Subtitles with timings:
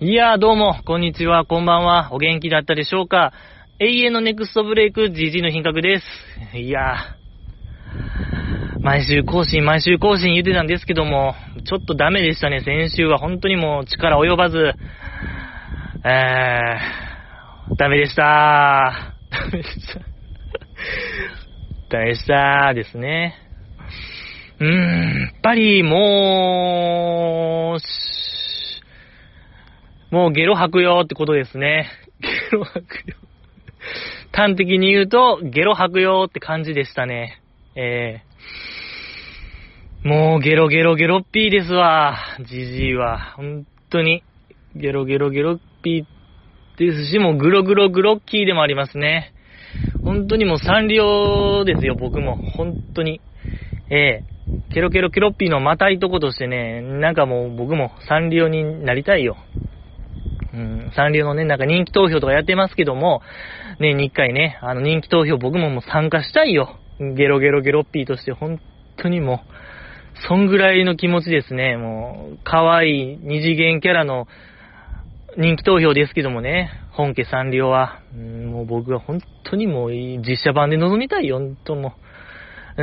[0.00, 3.32] いやーどうも、こんにちは、こんばんは、お元気だったでしょうか？
[3.80, 6.56] 永遠のネクストブレイク、GG の品格です。
[6.56, 11.34] いやー、毎週更新、毎週更新言ってたんですけども、
[11.66, 14.72] ちょっとダメでしたね、先週は本当にもう力及ばず、
[16.04, 19.36] えー、ダメでしたー。
[19.36, 20.00] ダメでした。
[21.90, 23.34] ダメでしたーですね。
[24.60, 24.70] うーん、
[25.22, 27.80] やっぱりもう、
[30.10, 31.90] もうゲロ吐くよってことですね。
[32.20, 33.16] ゲロ吐くよ。
[34.32, 37.42] 端的に言うと、ゲロ吐くよって感じでしたね。
[37.76, 42.16] えー、もうゲロゲロゲロッピーですわ。
[42.40, 43.34] じじいは。
[43.36, 44.22] 本当に。
[44.74, 49.34] ゲロゲロゲロッピーですし、もうグログログロッキーでもありますね。
[50.02, 52.36] 本当にもうサンリオですよ、僕も。
[52.36, 53.20] 本当に。
[53.90, 59.36] ええー、ケロケロケロッピーのまたいとことしてね、なんかもう僕もサンリオになりたいよ。
[60.54, 63.22] うん、サンリオのね、なんか人気投票とかやってますけども、
[63.78, 66.78] 年に一回ね、あの人気投票僕ももう参加したいよ。
[66.98, 68.60] ゲロゲロゲロッピーとして、本
[68.96, 71.76] 当にもう、そんぐらいの気持ちですね。
[71.76, 74.26] もう、可愛い二次元キャラの
[75.36, 81.94] 人気投票ですけどもね、本家サンリオは、うん、もう僕は本当にもう実写版で臨みたいよ、本当も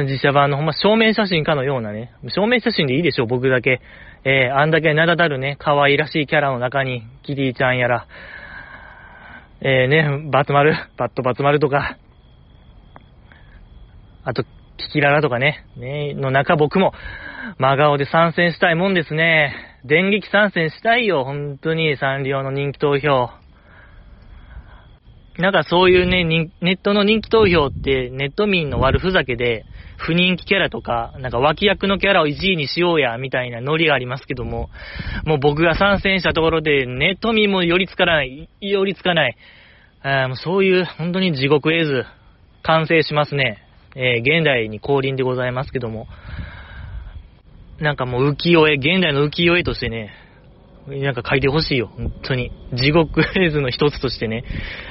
[0.03, 3.81] 実写版のほんま証明写真かのようなね、証明写真でいいでしょう、僕だけ。
[4.27, 8.07] えー、あんだけ名だたるね、可愛らしいキャラの中に、キティちゃんやら、
[9.61, 11.99] えー、ね、バツ丸、バットバツ丸とか、
[14.23, 14.43] あと、
[14.77, 16.91] キキララとかね、ね、の中僕も、
[17.59, 19.53] 真顔で参戦したいもんですね。
[19.85, 23.44] 電撃参戦したいよ、本当に、サンリオの人気投票。
[25.37, 26.23] なんかそういうね、
[26.61, 29.65] ネットの人気投票って、ネット民の悪ふざけで、
[29.97, 34.69] 不人気キャラとか、なんか脇役のキャラを1位にしようや、みたいなノリがありますけども、
[35.25, 39.37] もう僕が参戦したところで、ネット民も寄りつかない、寄りつかない。
[40.03, 42.05] あもうそういう、本当に地獄絵図、
[42.63, 43.61] 完成しますね。
[43.95, 46.07] えー、現代に降臨でございますけども、
[47.79, 50.11] なんかもう浮世絵、現代の浮世絵としてね、
[50.87, 52.51] なんか書いてほしいよ、本当に。
[52.73, 54.43] 地獄絵図の一つとしてね。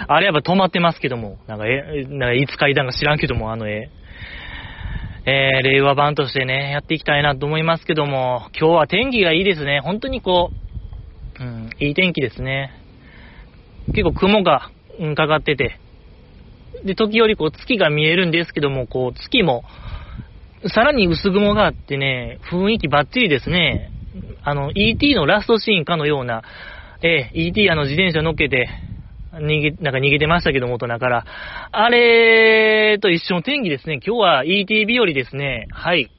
[0.09, 3.91] あれやっぱ止まってますけども、なんかえ、なんかいつ書いたんか知らんけども、あの絵。
[5.27, 9.81] えー、令和版としてね、やっていきたいなと思いますけども、今日は天気がいいですね。
[9.81, 10.51] 本当にこ
[11.41, 12.73] う、うん、いい天気ですね。
[13.89, 15.79] 結構雲が、うん、かかってて。
[16.85, 19.65] で、時折こう月が見えるんですけども、こう月も、
[20.67, 23.94] さらに薄雲があってね、雰囲気バッチリですね。
[24.45, 26.43] あの、ET のラストシーンかのような、
[27.03, 28.69] えー、ET あの自転車乗っけて、
[29.33, 31.25] 逃げ、なんか逃げてましたけど、元だから。
[31.73, 34.01] あれと一緒の天気ですね。
[34.05, 35.67] 今日は ET 日和ですね。
[35.73, 36.11] はい。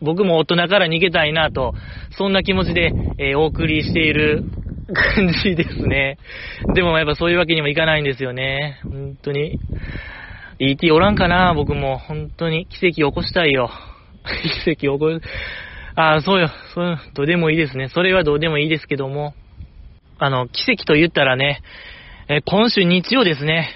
[0.00, 1.74] 僕も大人から逃げたいなと、
[2.16, 4.44] そんな気持ちで、えー、お送りしている
[5.16, 6.18] 感じですね。
[6.74, 8.80] でもやっぱそういうわけにもいかないんですよね。
[8.82, 9.58] 本当に。
[10.58, 11.98] ET おらんかな僕も。
[11.98, 13.70] 本当に奇跡起こしたいよ。
[14.64, 15.22] 奇跡起こる。
[15.96, 16.48] ああ、そうよ。
[16.74, 17.88] そう、どうでもいいですね。
[17.88, 19.34] それはどうでもいいですけども。
[20.18, 21.60] あの、奇跡と言ったらね、
[22.28, 23.68] えー、今週日曜ですね、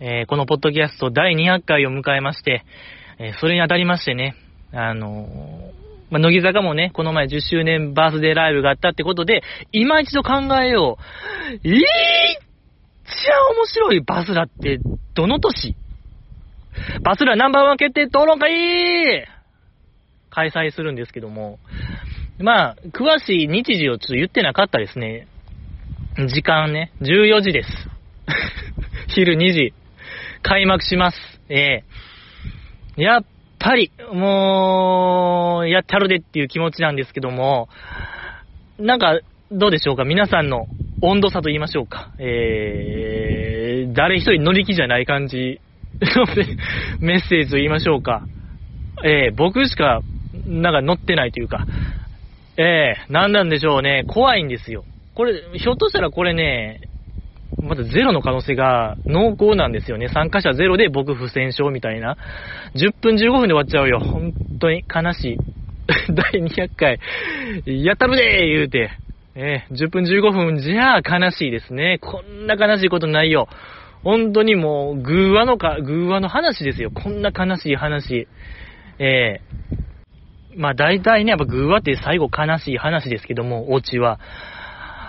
[0.00, 2.64] えー、このポッドキャスト第200回を迎えまして、
[3.18, 4.34] えー、それにあたりましてね、
[4.72, 5.26] あの
[6.10, 10.98] まあ、乃木坂もね、この前10周年バースデーライブがあったってことで、今一度考えよ
[11.64, 11.68] う。
[11.68, 14.78] いっちゃ面白いバスラって、
[15.14, 15.76] どの年？
[17.02, 19.26] バスラナンバーワン決定討論会
[20.36, 21.58] 開催するんですけども、
[22.38, 25.28] まあ、詳しい日時をちょっと言ってなかったですね。
[26.28, 27.68] 時間ね、14時です。
[29.08, 29.72] 昼2時。
[30.42, 31.18] 開幕します。
[31.48, 33.24] ええー、やっ
[33.58, 37.70] ぱり、もう、やったるでっていう気持ちなんですけども、
[38.78, 39.18] なんか、
[39.50, 40.04] どうでしょうか？
[40.04, 40.66] 皆さんの
[41.00, 42.12] 温度差と言いましょうか。
[42.18, 45.60] えー、誰一人乗り気じゃない感じ
[47.00, 48.26] メッセージと言いましょうか。
[49.02, 50.02] えー、僕しか、
[50.46, 51.66] なんか乗ってないというか、
[52.56, 54.04] えー、なんなんでしょうね。
[54.08, 54.84] 怖いんですよ。
[55.14, 56.80] これ、ひょっとしたらこれね、
[57.62, 60.08] まだゼロの可能性が濃厚なんですよね。
[60.08, 62.16] 参加者ゼロで僕不戦勝みたいな。
[62.74, 64.00] 10分15分で終わっちゃうよ。
[64.00, 65.36] 本当に悲しい。
[66.12, 66.98] 第200回、
[67.66, 68.90] やったるでー言うて。
[69.38, 71.98] えー、10分15分じゃあ悲しいですね。
[72.00, 73.48] こんな悲しいことないよ。
[74.02, 76.90] 本当にもう、偶話のか、偶話の話ですよ。
[76.90, 78.28] こんな悲しい話。
[78.98, 79.85] えー、
[80.56, 84.20] まあ大体ね、やっぱ偶話って最後悲しい話ですけども、オチは。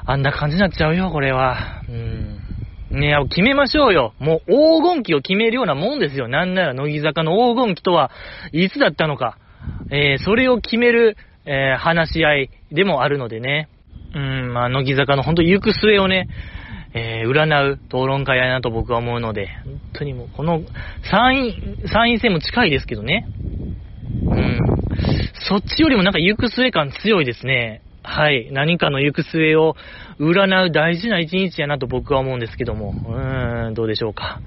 [0.09, 1.83] あんな感じになっちゃうよ、これは。
[1.89, 2.39] うん。
[2.89, 4.13] ね決めましょうよ。
[4.19, 6.29] もう黄金期を決めるようなもんですよ。
[6.29, 8.11] なんなら乃木坂の黄金期とは
[8.53, 9.37] いつだったのか。
[9.91, 13.67] えー、それを決める、えー、話し合いでもあるのでね。
[14.15, 16.29] うん、まあ、乃木坂の本当行く末をね、
[16.93, 20.61] えー、占う討論会やなと僕は思うので、本当にもう、この
[21.11, 23.27] 参院、参院選も近いですけどね。
[24.23, 24.86] うん。
[25.47, 27.81] そっちよりもなんか行く末感強いですね。
[28.03, 28.49] はい。
[28.51, 29.75] 何かの行く末を
[30.19, 32.93] 占う大事な一日やなと僕は思うんですけども。
[33.07, 34.39] うーん、どうでしょうか。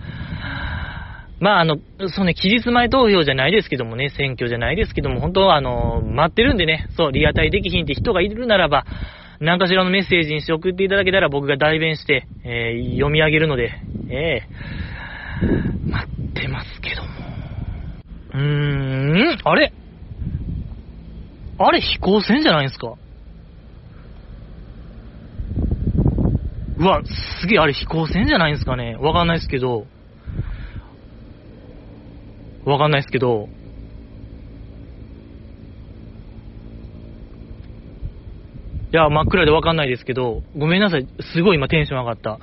[1.41, 1.76] まあ、あの、
[2.08, 8.85] そうね、期日前投票じゃないですけどもね、選挙じゃないですけども、本当は、あの、待ってるんでね、そう、リアタイできひんって人がいるならば、
[9.41, 13.73] 何かしらのメッセージにして送っていただけたら僕が代弁して、えー、読み上げるので、
[14.11, 17.08] えー、待ってますけども。
[18.35, 19.73] うーん、あれ？
[21.62, 22.94] あれ飛行船じゃないですか？
[26.78, 27.02] うわ、
[27.42, 28.96] すげえ、あれ飛行船じゃないんですかね？
[28.96, 29.86] わかんないですけど、
[32.64, 33.50] わかんないですけど、
[38.90, 41.06] いや、真っ暗でわかんないですけど、ごめんなさい。
[41.34, 42.38] すごい今テンション上がった。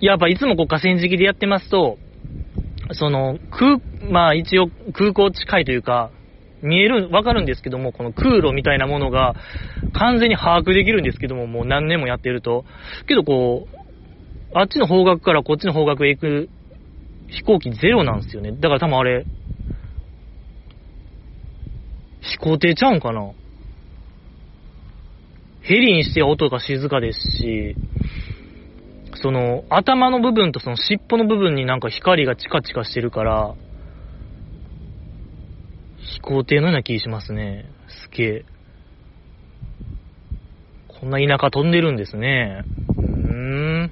[0.00, 1.96] やっぱいつもこう河川敷でやってますと、
[2.90, 3.78] その、空、
[4.10, 6.10] まあ一応空港近いというか、
[6.62, 9.34] 見える、わかるんですけども、この空路みたいなものが
[9.92, 12.64] 完全に把握できるんですけども、もう何年もやってると。
[13.06, 13.78] けどこう、
[14.54, 16.48] あっちの方角からこっちの方角へ行く
[17.28, 18.52] 飛行機ゼロなんですよね。
[18.52, 19.26] だから多分あれ、
[22.20, 23.32] 飛行艇ちゃうんかな
[25.62, 27.76] ヘリにしては音が静かですし、
[29.20, 33.54] その、頭の部分とその尻尾の部分になんか光がチカチカしてるから、
[36.14, 37.66] 飛行艇のような気しますね。
[37.88, 38.44] すげえ。
[40.88, 42.64] こんな田舎飛んでるんですね。
[42.98, 43.04] うー
[43.84, 43.90] ん。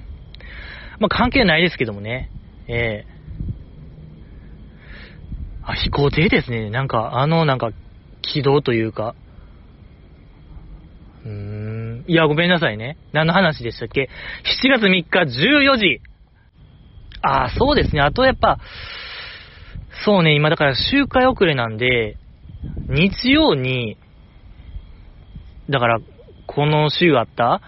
[0.99, 2.31] まあ、関係ないですけどもね。
[2.67, 3.17] ええ
[5.63, 6.69] あ、飛行艇ですね。
[6.69, 7.71] なんか、あの、なんか、
[8.21, 9.15] 軌道というか。
[11.25, 12.05] うーん。
[12.07, 12.97] いや、ごめんなさいね。
[13.11, 14.09] 何の話でしたっけ
[14.63, 16.01] ?7 月3日14時。
[17.21, 18.01] あ、そうですね。
[18.01, 18.59] あとやっぱ、
[20.05, 22.17] そうね、今だから周回遅れなんで、
[22.87, 23.97] 日曜に、
[25.69, 25.99] だから、
[26.45, 27.61] この週あった？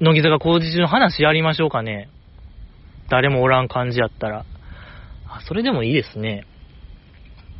[0.00, 2.08] 乃木坂工事中の話やりましょうかね。
[3.10, 4.46] 誰もおらん感じやったら。
[5.26, 6.46] あ、それでもいいですね。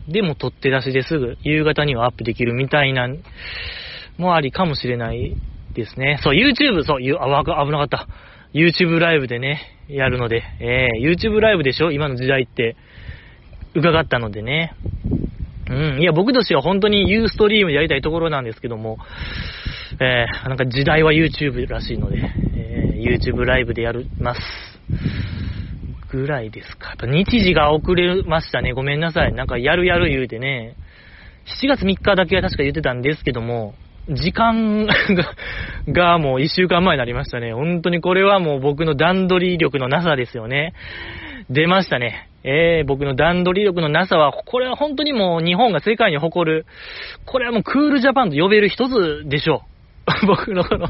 [0.07, 3.09] でも取って出しですぐ夕方にはアップできるみたいな、
[4.17, 5.37] もありかもしれない
[5.75, 6.19] ですね。
[6.23, 8.09] そう、YouTube、そう、あ、危なかった。
[8.55, 11.93] YouTube ライブでね、やるので、えー、YouTube ライブでしょ？
[11.93, 12.77] 今の時代って、
[13.75, 14.75] 伺ったのでね。
[15.71, 18.99] うん、いや、僕としては本当に U ストリームでやりたいところなんですけども、
[20.00, 22.19] えー、なんか時代は YouTube らしいので、
[22.56, 24.41] えー、YouTube ライブでやります。
[26.11, 26.97] ぐらいですか。
[27.06, 28.73] 日時が遅れましたね。
[28.73, 29.35] ごめんなさい。
[29.35, 30.75] なんかやるやる言うてね、
[31.62, 33.75] 7月3日だけは確か言ってたんですけども、
[34.09, 34.95] 時間が
[35.89, 37.53] がもう1週間前になりましたね。
[37.53, 40.73] 本当にこれはもう僕の段取り力のなさですよね。
[41.51, 42.29] 出ましたね。
[42.45, 46.67] えー、僕の段取り力のなさは、これは本当にもう日本が世界に誇る、
[47.27, 49.79] これはもうクールジャパンと呼べる一つでしょう。
[50.27, 50.89] 僕のこの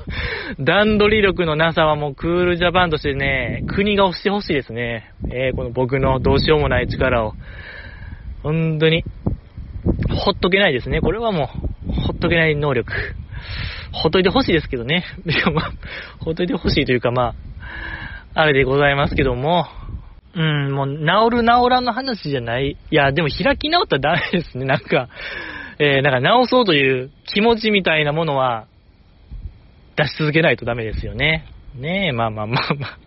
[0.61, 5.11] 段取り力のなさはもうクールジャパンとしてね、国が押してほしいですね。
[5.33, 7.33] えー、この僕のどうしようもない力を。
[8.43, 9.03] 本当に、
[10.11, 11.01] ほっとけないですね。
[11.01, 11.68] これはもう、
[12.19, 12.93] っとけない能力。
[13.93, 15.05] ほっといてほしいですけどね。
[15.25, 15.73] いや、まあ、
[16.21, 17.35] ほっといてほしいというか、ま
[18.35, 19.67] あ、あれでございますけども、
[20.35, 20.89] うん、もう、
[21.31, 22.77] 治る治らんの話じゃない。
[22.91, 24.67] いや、でも開き直ったらダメですね。
[24.67, 25.09] なんか、
[25.79, 28.67] えー、なんか直そうという気持ちみたいなものは、
[29.97, 31.47] 出し続けないとダメですよね。
[31.75, 32.99] ねえ、まあまあまあまあ。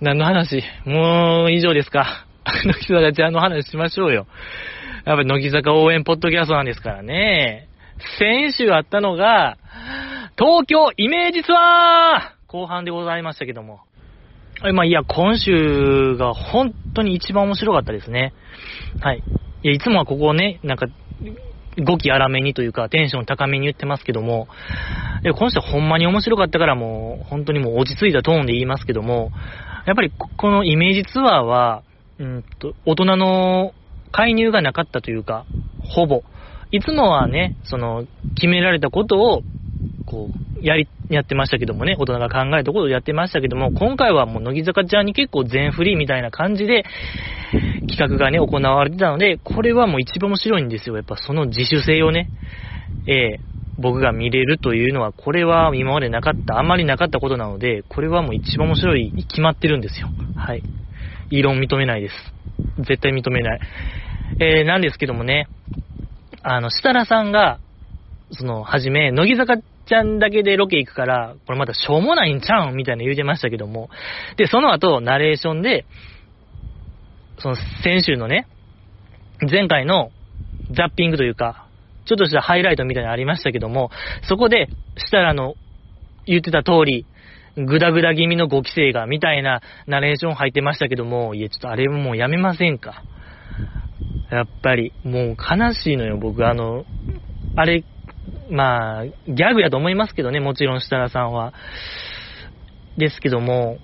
[0.00, 0.62] 何の話？
[0.86, 2.26] もう以上ですか。
[2.64, 4.26] 乃木坂ちゃんの話しましょうよ。
[5.04, 7.68] やっぱり乃木坂応援ポッドキャストなんですからね。
[8.18, 9.58] 先週あったのが、
[10.38, 13.80] 東京イメージツアー後半でございましたけども。
[14.72, 18.32] まあいや、今週が本当に一番面白かったですね。
[19.00, 19.22] はい。
[19.62, 20.86] いや、いつもはここをね、なんか、
[21.84, 24.48] 語気荒めにというか、テンション高めに言ってますけども、
[25.24, 29.32] 今週はほんまに面白かったからもう、本当にもう落ち着いたトーンで言いますけども、
[29.86, 31.82] やっぱりこのイメージツアーは、
[32.18, 33.74] うんと、大人の
[34.14, 35.44] 介入がなかったというか、
[35.80, 36.22] ほぼ。
[36.70, 38.04] いつもはね、その、
[38.36, 39.42] 決められたことを、
[40.06, 46.84] こう、やり、やってましたけどもね、大人が考えたことをやってましたけども、今回はもう乃木坂ちゃんに結構全振りみたいな感じで、
[47.88, 50.94] 企画がね、行われてたので、これはもう一番面白いんですよ。
[50.94, 52.30] やっぱその自主性をね、
[53.08, 60.08] えー、僕が見れるというのは、これは今までなかった、あんまりなかったことなので、これはもう一番面白い、決まってるんですよ。
[60.36, 60.62] はい。
[61.30, 62.14] 異論認めないです。
[62.78, 63.60] 絶対認めない。
[64.38, 65.48] えー、なんですけどもね、
[66.42, 67.58] あの、設楽さんが、
[68.30, 73.90] その、はじめ、乃木坂ちゃんだけでロケ行くから、これまたしょうもないんちゃうんみたいな言うてましたけども。
[74.36, 75.86] で、その後、ナレーションで、
[77.38, 78.46] その、先週のね、
[79.50, 80.10] 前回の
[80.70, 81.66] ザッピングというか、
[82.06, 83.90] ちょっとしたハイライトみたいなのありましたけども、
[84.22, 85.54] そこで、設楽の
[86.26, 87.06] 言ってた通り、
[87.56, 93.04] グダグダ気味の5期生が、みたいなナレーション入ってましたけども、いや、ちょっとあれもうやめませんか？
[94.30, 96.46] やっぱり、もう悲しいのよ、僕。
[96.46, 96.84] あの、
[97.56, 97.84] あれ、
[98.50, 101.52] まあ、ギャグやと思いますけどね、もちろん設楽さんは。
[102.96, 103.78] ですけども、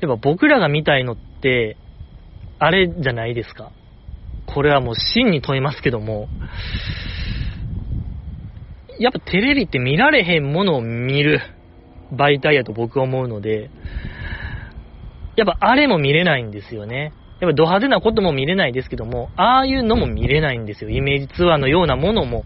[0.00, 1.76] やっぱ僕らが見たいのって、
[2.58, 3.72] あれじゃないですか。
[4.46, 6.28] これはもう真に問いますけども、
[8.98, 11.40] やっぱテレビって見られへんものを見る
[12.12, 13.70] 媒体やと僕は思うので、
[15.36, 17.12] やっぱあれも見れないんですよね。
[17.40, 20.90] やっぱド派手なことも見れないですけども、ああいうのも見れないんですよ。
[20.90, 22.44] イメージツアーのようなものも、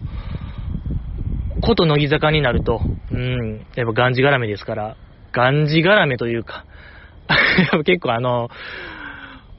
[1.61, 2.81] こと乃木坂になると、
[3.11, 4.97] うん、やっぱがんじがらめですから、
[5.31, 6.65] がんじがらめというか、
[7.85, 8.49] 結構あの、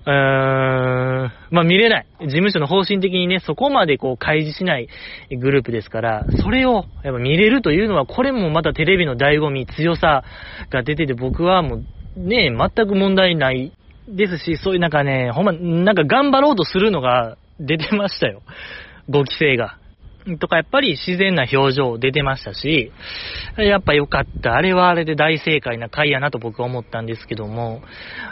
[0.05, 2.07] うーん、まあ見れない。
[2.21, 4.89] 事務所の方針的にね、そこまでこう開示しない
[5.31, 10.25] グループですから、それをやっぱ見れるというのは、これもまたテレビの醍醐味、強さ
[10.71, 11.85] が出てて、僕はもう
[12.17, 13.73] ね、全く問題ない
[14.09, 18.43] ですし、そういうなんかね、ほんま、なんか頑張ろうとするのが出てましたよ。
[19.09, 19.79] 5期生が。
[20.39, 22.93] とか、やっぱり自然な表情出てましたし、
[23.57, 24.55] やっぱ良かった。
[24.55, 27.83] あれはあれで大正解な回やなと僕は思ったんですけども、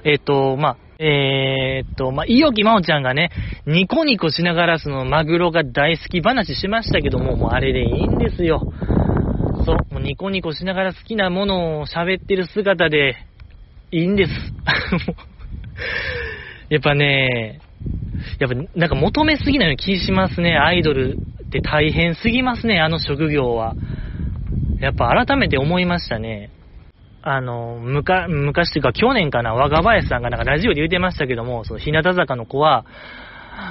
[0.04, 3.30] えっ、と、まあ、えっ、と、まあ、いよきまおちゃんがね、
[3.66, 8.60] ニコニコしながらそのマグロが大好き話しましたけども、もうあれでいいんですよ。
[9.64, 13.16] そう、もうニコニコしながら好きなものを喋ってる姿で
[13.90, 14.32] いいんです。
[16.68, 17.60] やっぱね、
[18.38, 20.56] やっぱなんか求めすぎないような気しますね。
[20.56, 23.74] アイドルって大変すぎますね、あの職業は。
[24.80, 26.50] やっぱ改めて思いましたね。
[27.22, 32.86] あの、むか、昔というか去年かな、若林さんがなんかラジオで言ってましたけども、その日向坂の子は、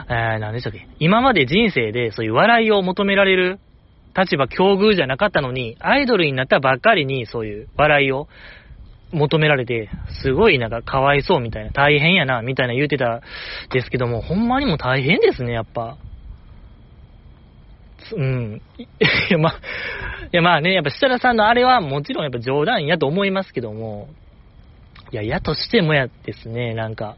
[0.07, 3.59] えー、何でしたっけ今まで人生でそういう笑いを求められる
[4.15, 8.27] 立場、境遇じゃなかったのに、アイドルになったばっかりにそういう笑いを
[9.11, 9.89] 求められて、
[10.21, 13.21] すごいなんかかわいそうみたいな、大変やな、みたいな言うてた
[13.71, 15.97] ですけども、ほんまにも大変ですね、やっぱ。
[18.15, 18.61] うん。
[18.77, 18.87] い
[19.29, 19.53] や、まあ、
[20.31, 24.09] いや、まあね、やっぱ設楽さんのあれはもちろんやっぱ冗談やと思いますけども、
[25.11, 27.17] いや、やとしてもやですね、なんか、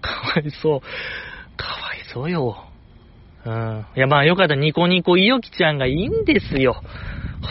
[0.00, 0.80] かわいそう。
[1.56, 2.56] かわいそうよ。
[3.44, 3.86] うん。
[3.96, 6.82] いや、まあよかった、ニコニコいよきちゃんがいいんですよ。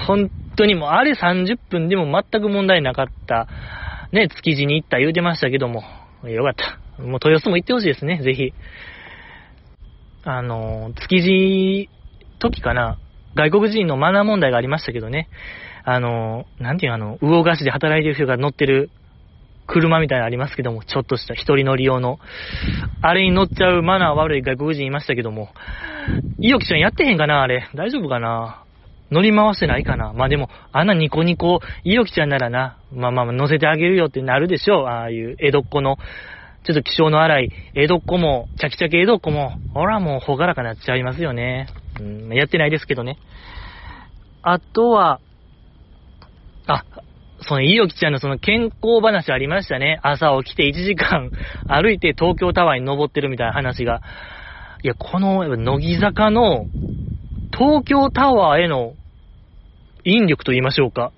[0.07, 3.47] 本当にもう、あれ30分でも全く問題なかった。
[4.11, 5.83] ね、築地に行った言うてましたけども、
[6.23, 7.01] よかった。
[7.01, 8.53] もう豊洲も行ってほしいですね、ぜひ。
[10.23, 11.89] あの、築地、
[12.39, 12.99] 時かな、
[13.35, 15.29] 外国人のマナー問題がありましたけどね、
[15.83, 18.91] あの、なんていうあの、魚菓子で働いてる人が乗ってる
[19.67, 22.19] 車みたいなのありますけども、ちょっとした一人乗り用の、
[23.01, 25.49] あれに乗っちゃうマナー悪い外国人いましたけども、
[26.39, 27.69] いよきちゃんやってへんかなあれ。
[27.73, 28.60] 大丈夫かな
[29.11, 34.85] 乗り回してないかなまあでも、あんなニコニコ、いよきちゃんならな、まあまあ乗せてあげるよってなるでしょう。
[34.85, 35.97] ああいう江戸っ子の、
[36.63, 41.67] ちょっと気性の荒い江戸っ子も、チャキチャキ江戸っ子も、ほらもうほがらかなっちゃいますよね。
[41.99, 43.17] うん、やってないですけどね。
[44.43, 45.19] あとは、
[46.67, 46.85] あ、
[47.41, 49.99] その、いよきちゃんのその健康話ありましたね。
[50.03, 51.31] 朝起きて1時間
[51.67, 54.01] 歩いて東京タワーに登ってるみたいな話が。
[54.83, 56.65] いや、この、乃木坂の
[57.51, 58.93] 東京タワーへの
[60.05, 61.11] 引力と言いましょうか。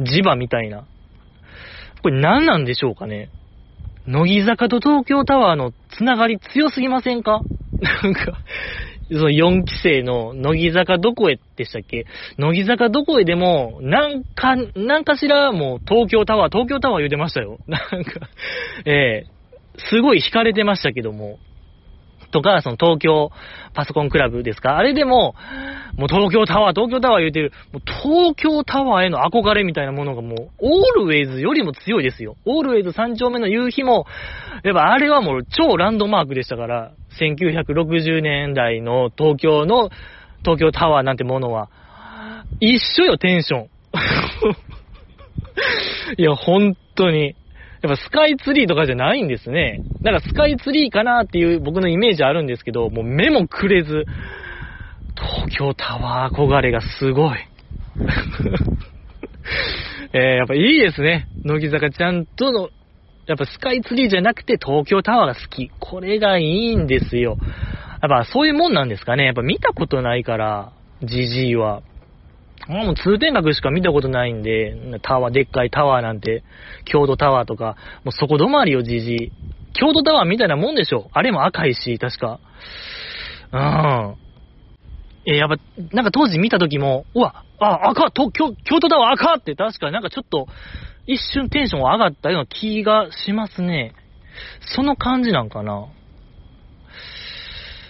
[0.00, 0.86] 磁場みたいな。
[2.02, 3.30] これ何なんでしょうかね。
[4.06, 7.42] 乃木坂と東京タワーのつながり強すぎませんか
[8.02, 8.38] なんか、
[9.10, 12.06] その4期生の乃木坂どこへでしたっけ
[12.38, 17.58] 乃木坂どこへでも、なんか、なんかしらもう東京タワー、東京タワー言うてましたよ。
[17.66, 18.28] なんか、
[18.86, 21.38] ええー、すごい惹かれてましたけども。
[22.30, 23.30] とか、その東京
[23.74, 24.76] パソコンクラブですか？
[24.76, 25.34] あれでも、
[25.96, 32.36] もう東京タワー、東京タワー言うてる、もう東京タワーへの憧れみたいなものがもう、オールウェイズよりも強いですよ。
[32.44, 34.06] オールウェイズ3丁目の夕日も、
[34.64, 39.90] やっぱあれはもう超ランドマークでしたから、1960年代の東京の、
[40.44, 41.70] 東京タワーなんてものは、
[42.60, 43.68] 一緒よ、テンション。
[46.16, 47.34] いや、本当に。
[47.82, 49.82] やっぱスカイツリーとかじゃないんですね。
[50.02, 54.04] だからスカイツリーかなっていう僕のイメージあるんですけど、もう目もくれず、
[55.16, 57.38] 東京タワー憧れがすごい。
[60.12, 61.28] えー、やっぱいいですね。
[61.44, 62.70] 乃木坂ちゃんとの、
[63.26, 65.70] やっぱスカイツリーじゃなくて東京タワーが好き。
[65.78, 67.36] これがいいんですよ。
[68.00, 69.24] やっぱそういうもんなんですかね。
[69.24, 71.82] やっぱ見たことないから、GG は。
[72.68, 76.44] もう通天閣しか見たことないんで、タワー、でっかいタワーなんて、
[76.84, 79.32] 京都タワーとか、もうそこ止まりよ、GG。
[79.72, 81.08] 京都タワーみたいなもんでしょ。
[81.12, 82.40] あれも赤いし、確か。
[83.52, 84.16] うん。
[85.26, 85.56] えやっぱ、
[85.92, 90.46] なんか当時見た時も、うわ、あ、赤、と京京都タワー赤って確かなんかちょっと、
[91.06, 93.94] 一瞬テンション上がったような気がしますね。
[94.74, 95.88] その感じなんかな。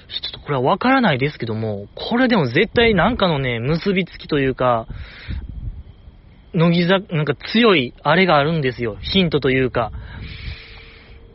[0.08, 4.88] ちょっとこれはわからないですけども、これでも絶対なんかのね、結びつきというか、
[6.54, 8.96] 乃木坂、なんか強いあれがあるんですよ。
[9.00, 9.92] ヒントというか。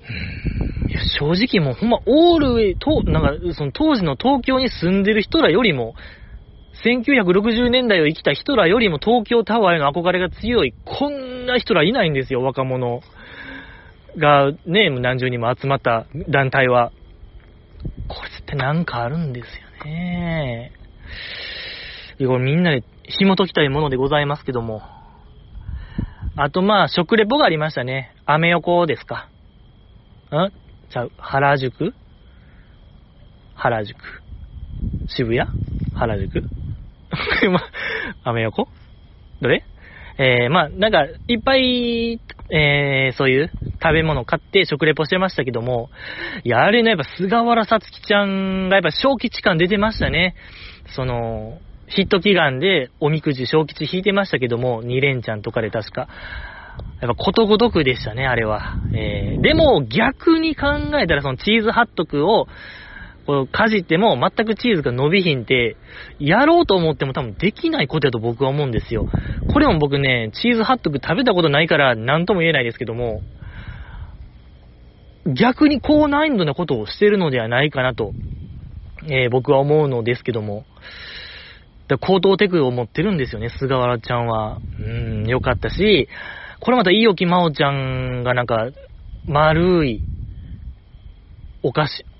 [0.10, 5.96] ういや正直もうほんまオールウェイ、と、なんかその当時の東京に住んでる人らよりも、
[6.84, 13.02] 1960年代を生きた人らよりも東京タワーへの憧れが強い、こんな人らいないんですよ、若者
[14.18, 16.92] がね、何十人も集まった団体は。
[18.08, 20.72] これ絶対なんかあるんですよね。
[22.20, 24.82] これみんなで紐解きたいものでございますけども。
[26.36, 28.16] あとまあ、食レポがありましたね。
[28.26, 29.30] アメ横ですか。
[30.32, 30.52] ん？
[30.92, 31.94] ちゃう、原宿？
[33.54, 33.96] 原宿。
[35.08, 35.48] 渋谷？
[35.94, 36.44] 原宿、
[38.24, 38.68] アメ横？
[39.42, 39.64] どれ？
[40.18, 42.20] えー、まあ、なんか、いっぱい、
[42.56, 45.90] えー、そういう食べ物を買って食レポしてましたけども、
[46.44, 50.36] いや、あれね、やっぱ菅原さつきちゃんがやっぱ小吉感出てましたね。
[50.96, 51.58] その、
[51.88, 56.08] ヒット祈願でおみくじ小吉引いてましたけども、2連チャンとかで確か。
[57.02, 58.76] やっぱことごとくでしたね、あれは。
[58.96, 60.68] えー、でも逆に考
[61.02, 62.48] えたらそのチーズハットクを
[63.26, 65.78] こう、かじっても全くチーズが伸びひんって、
[66.20, 69.08] やろうと思っても多分できないことやと僕は思うんですよ。
[69.52, 73.22] これも僕ね、チーズハットク食べたことないから何とも言えないですけども、
[75.26, 78.14] 逆に高難易度なことをしてるのではないかなと、
[79.06, 80.66] えー、僕は思うのですけども、
[81.88, 84.60] だ高等テクを持ってるんですよね、菅原ちゃんは。
[84.80, 84.84] う
[85.24, 86.08] ん、よかったし、
[86.60, 88.70] これまたいいおきまおちゃんがなんか、
[89.26, 90.02] 丸い、
[91.64, 92.06] お菓子、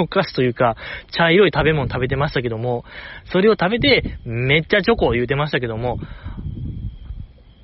[0.00, 0.76] お菓子というか、
[1.10, 2.84] 茶色い食べ物食べてましたけども、
[3.24, 5.98] それを食べて、めっちゃチョコを言うてましたけども、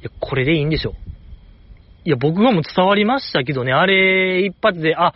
[0.00, 0.94] いや、これでいいんでしょ。
[2.04, 5.14] いや、僕はもう伝わりましたけどね、あれ一発で、あ、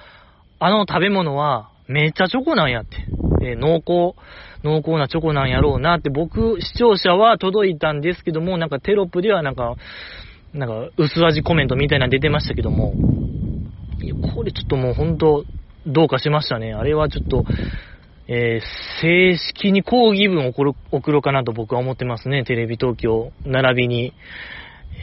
[0.60, 2.96] あの食べ物は、めっちゃチョコなんやって。
[3.42, 4.16] え、濃厚、
[4.62, 9.76] 濃厚なチョコなんやろうなって僕、視聴者は届いたんですけども、なんかテロップではなんか、
[10.54, 12.94] なんか薄味コメントみたいなの出てましたけども、
[14.00, 15.44] いや、これちょっともう本当
[15.86, 16.74] どうかしましたね。
[16.74, 17.44] あれはちょっと、
[18.26, 20.64] えー、正式に抗議文を送
[21.12, 22.44] ろうかなと僕は思ってますね。
[22.44, 24.14] テレビ東京、並びに、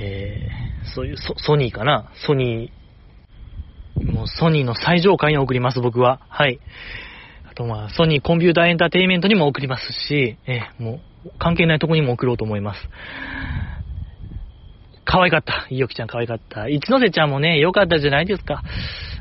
[0.01, 2.11] えー、そういうソ、ソニーかな？
[2.25, 6.21] ソニー、もうソニーの最上階に送ります、僕は。
[6.29, 6.59] はい。
[7.49, 12.79] あとまあ、ソニーコンピューターエンターテイメントにも送りますし、えー、もう、関係ないとこにも送ろうと思います。
[15.03, 15.67] 可愛かった。
[15.69, 16.69] いよきちゃん可愛かった。
[16.69, 18.63] 一ノ瀬ちゃんもね、良かったじゃないですか。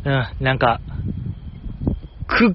[0.05, 0.81] うん、なんか、
[2.31, 2.55] ク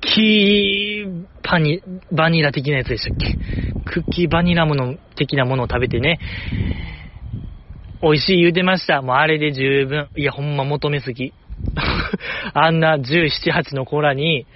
[0.00, 1.80] キーパニ、
[2.10, 3.38] バニラ的なやつでしたっけ？
[3.84, 6.18] クッキーバニラもの的なものを食べてね、
[8.02, 9.00] 美味しい言うてました。
[9.00, 10.08] もうあれで十分。
[10.16, 11.32] いや、ほんま求めすぎ。
[12.52, 14.46] あんな17、8の子らに、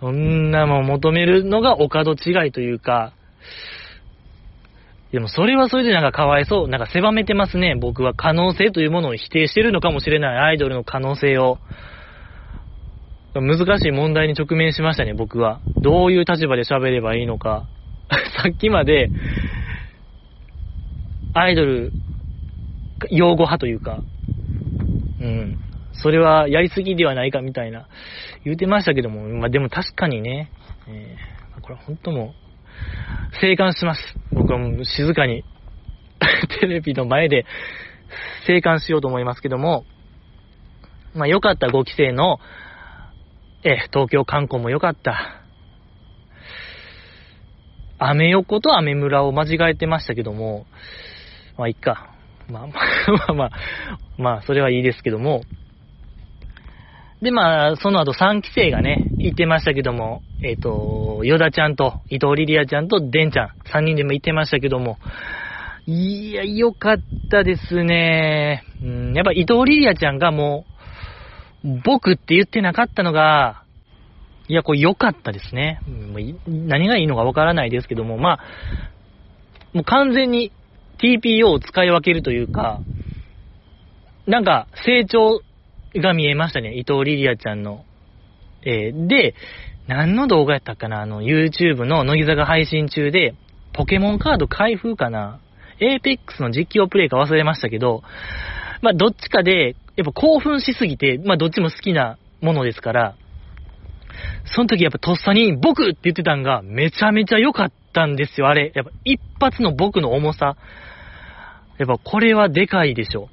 [0.00, 3.12] そんなもん求めるのがお門違いというか、
[5.12, 6.68] でもそれはそれでなんかかわいそう。
[6.68, 7.74] なんか狭めてますね。
[7.74, 10.38] 僕は可能性というものを否定してるのかもしれない。
[10.38, 11.58] アイドルの可能性を。
[13.34, 15.60] 難しい問題に直面しましたね、僕は。
[15.76, 17.66] どういう立場で喋ればいいのか。
[18.42, 19.10] さっきまで、
[21.34, 21.92] アイドル、
[23.10, 24.00] 擁護派というか、
[25.20, 25.58] うん。
[25.92, 27.86] それはやりすぎではないかみたいな、
[28.44, 30.50] 言うてましたけども、まあでも確かにね、
[30.88, 32.34] えー、これ本当も
[33.32, 34.00] う、静観します。
[34.32, 35.44] 僕はもう静かに、
[36.60, 37.44] テレビの前で
[38.46, 39.84] 静観しようと思いますけども、
[41.14, 42.38] まあ良かった5期生の
[43.64, 45.42] え東京観光も良かった。
[47.98, 50.66] アメ横とアメ村を間違えてましたけども、
[51.56, 52.14] まあ、いっか。
[52.48, 52.74] まあま
[53.28, 53.50] あまあ、
[54.16, 55.42] まあ、それはいいですけども。
[57.20, 64.98] で、まあ、その後3期生がね、行ってましたけども、えっ、ー、と、ヨダちゃんと、伊藤リリアちゃんとデンちゃん、3人でも行ってましたけども、
[65.86, 66.96] いや、良かっ
[67.30, 68.62] たですね。
[68.82, 70.67] うん、やっぱ伊藤リリアちゃんがもう、
[71.84, 73.64] 僕って言ってなかったのが、
[74.48, 75.80] いや、これ良かったですね。
[76.46, 78.40] 何がいいのかわからないですけども、まあ、
[79.74, 80.52] もう完全に
[80.98, 82.80] TPO を使い分けるというか、
[84.26, 85.40] なんか成長
[85.94, 86.74] が見えましたね。
[86.74, 87.84] 伊藤リリアちゃんの。
[88.64, 89.34] えー、で、
[89.86, 91.02] 何の動画やったかな？
[91.02, 93.34] あの、YouTube の乃木坂配信中で、
[93.72, 95.40] ポケモンカード開封かな？
[95.80, 98.02] エーペックスの実況プレイか忘れましたけど、
[98.82, 103.16] まあ、どっちかで、やっぱ興奮しすぎて、まあ、どっちも好きなものですから、
[104.54, 108.70] その時やっぱとっさに僕って言ってたんがめちゃめちゃ良かったんですよ、あれ。
[108.76, 110.56] やっぱ一発の僕の重さ。
[111.78, 113.28] やっぱこれはでかいでしょ。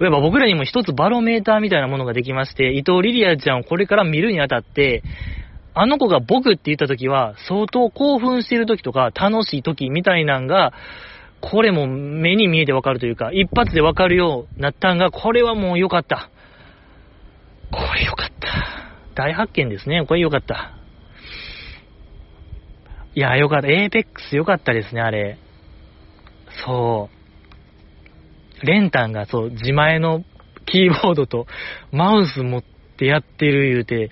[0.00, 5.02] やっぱ僕らにも一つバロメーターみたいなものができまして、伊藤リリアちゃんをこれから見るにあたって、
[5.72, 10.74] あの子が僕って言った時は、相当興奮してる時とか、楽しい時みたいなんが、
[11.42, 16.30] これも目に見えてわかるというか、一発でわかるようになったんが、これはもう良かった。
[17.70, 18.34] これ良かった。
[19.14, 20.06] 大発見ですね。
[20.06, 20.72] これ良かった。
[23.14, 23.68] いや、良かった。
[23.68, 25.36] エーペックス良かったですね、あれ。
[26.64, 27.10] そ
[28.62, 28.66] う。
[28.66, 30.24] レンタンがそう、自前の
[30.66, 31.46] キーボードと
[31.90, 32.62] マウス持っ
[32.96, 34.10] てやってる言うて、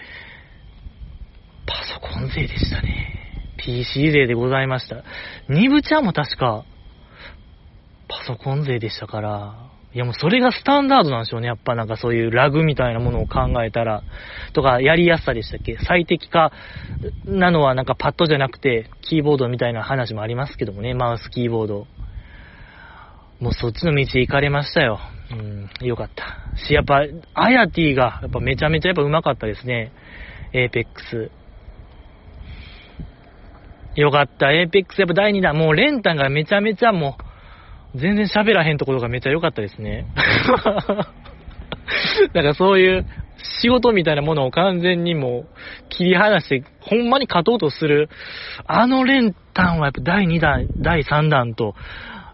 [1.67, 3.55] パソコン勢でしたね。
[3.59, 5.05] PC 勢でございました。
[5.49, 6.65] ニブちゃんも確か、
[8.11, 11.47] パソコン勢でしたから、いやもうそれがスタンダードなんでしょうね。
[11.47, 14.03] やっぱなんかそういうラグみたいなものを考えたら。
[14.53, 15.79] とか、やりやすさでしたっけ？
[15.87, 16.53] 最適化
[17.25, 20.95] なのはなんかパッドじゃなくて、キーボードみたいな話もありますけどもね。
[20.95, 21.87] マウスキーボード。
[23.41, 25.01] もうそっちの道行かれましたよ。
[25.33, 26.37] うん、よかった。
[26.67, 29.93] し、やっぱ、アヤティが、やっぱめちゃめちゃやっぱ上手かったですね。
[30.53, 31.31] エーペックス。
[33.95, 34.53] よかった。
[34.53, 35.57] エーペックスやっぱ第2弾。
[35.57, 37.30] もうレンタンがめちゃめちゃもう、
[37.95, 40.07] 全然喋らへんところがめっちゃ良かったですね。
[42.33, 43.07] だかそういう
[43.63, 45.47] 仕事みたいなものを完全にもう
[45.89, 48.09] 切り離して、ほんまに勝とうとする、
[48.67, 51.75] あの練炭はやっぱ第2弾、第3弾と、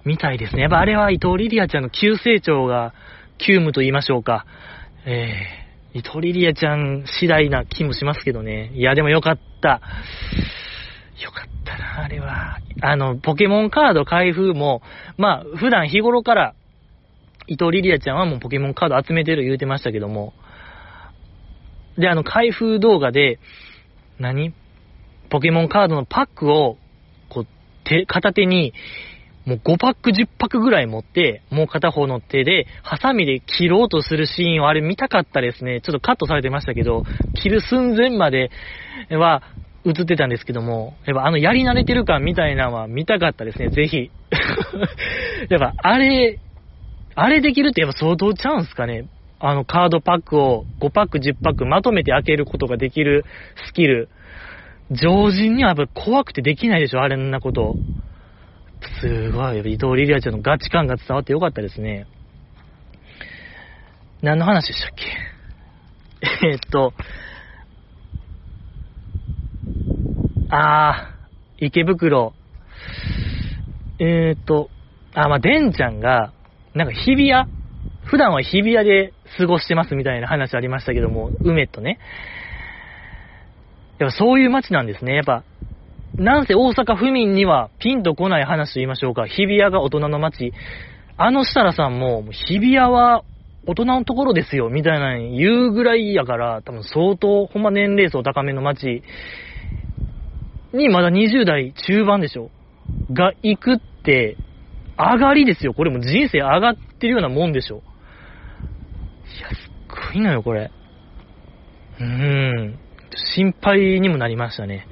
[0.06, 0.62] 見たいですね。
[0.62, 2.94] やっぱあれは伊藤リリアちゃんの急成長が、
[3.38, 4.46] 急務と言いましょうか。
[5.04, 8.70] えー、伊藤リリアちゃん次第な気もしますけどね。
[8.74, 9.80] いや、でもよかった。
[11.22, 12.58] よかったな、あれは。
[12.82, 14.82] あの、ポケモンカード開封も、
[15.16, 16.54] まあ、普段日頃から、
[17.46, 20.34] 伊藤リリアちゃんはもうポケモンカード集めてる言うてましたけども、
[21.96, 23.38] で、あの、開封動画で、
[24.18, 24.52] 何？
[25.30, 26.76] ポケモンカードのパックを、
[27.30, 27.46] こう、
[27.84, 28.72] 手、片手に、
[29.46, 35.80] もう5パック10パックぐらい持って、もう片方の手で、ハサミで切ろうとするシーンをあれ見たかったですね。
[35.80, 38.50] ちょっとカットされてましたけど、切る寸前まで
[39.10, 39.42] は、
[39.86, 44.10] 映ってたんですけども、やっぱあのやり慣れてる感みたいなのは見たかったですね、ぜひ。
[45.48, 46.40] やっぱあれ、
[47.14, 49.08] あれできるってやっぱ相当ちゃうんすかね。
[49.38, 53.24] あのカードパックを5パック10パックまとめて開けることができる
[53.68, 54.08] スキル。
[54.90, 57.76] 常人にはやっぱ怖くてできないでしょ、あれんなこと。
[59.00, 62.06] すごい、伊藤リリアちゃんのガチ感が伝わってよかったですね。
[64.22, 64.90] 何の話でしたっ
[66.40, 66.46] け？
[66.48, 66.94] えっと、
[70.48, 72.34] あー、池袋。
[73.98, 74.70] えー、っと、
[75.14, 76.32] あ、まあ、でんちゃんが、
[76.74, 77.46] なんか日比谷？
[78.04, 81.98] 普段は日比谷で過ごしてますみたいな話ありましたけども、梅とね。
[83.98, 85.14] やっぱそういう街なんですね。
[85.14, 85.42] やっぱ、
[86.16, 89.26] なんせ大阪府民にはピンとこない話と言いましょうか。
[89.26, 90.52] 日比谷が大人の街。
[91.16, 93.24] あの設楽さんも、日比谷は
[93.66, 99.02] 大人のところですよ、みたいな言うぐらいやから、多分相当、ほんま年齢層高めの街
[100.76, 102.50] にまだ20代中盤でしょ
[103.12, 104.36] が行くって、
[104.98, 105.74] 上がりですよ。
[105.74, 107.76] これも人生上がってるようなもんでしょ。
[107.76, 107.80] い
[109.40, 110.70] や、すっごいのよ、これ。
[112.00, 112.78] うーん。
[113.34, 114.86] 心配にもなりましたね。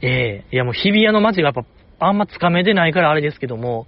[0.00, 1.64] ええー、いやもう日比谷の街がやっぱ
[2.08, 3.86] あんまつかめてないからあれですけども、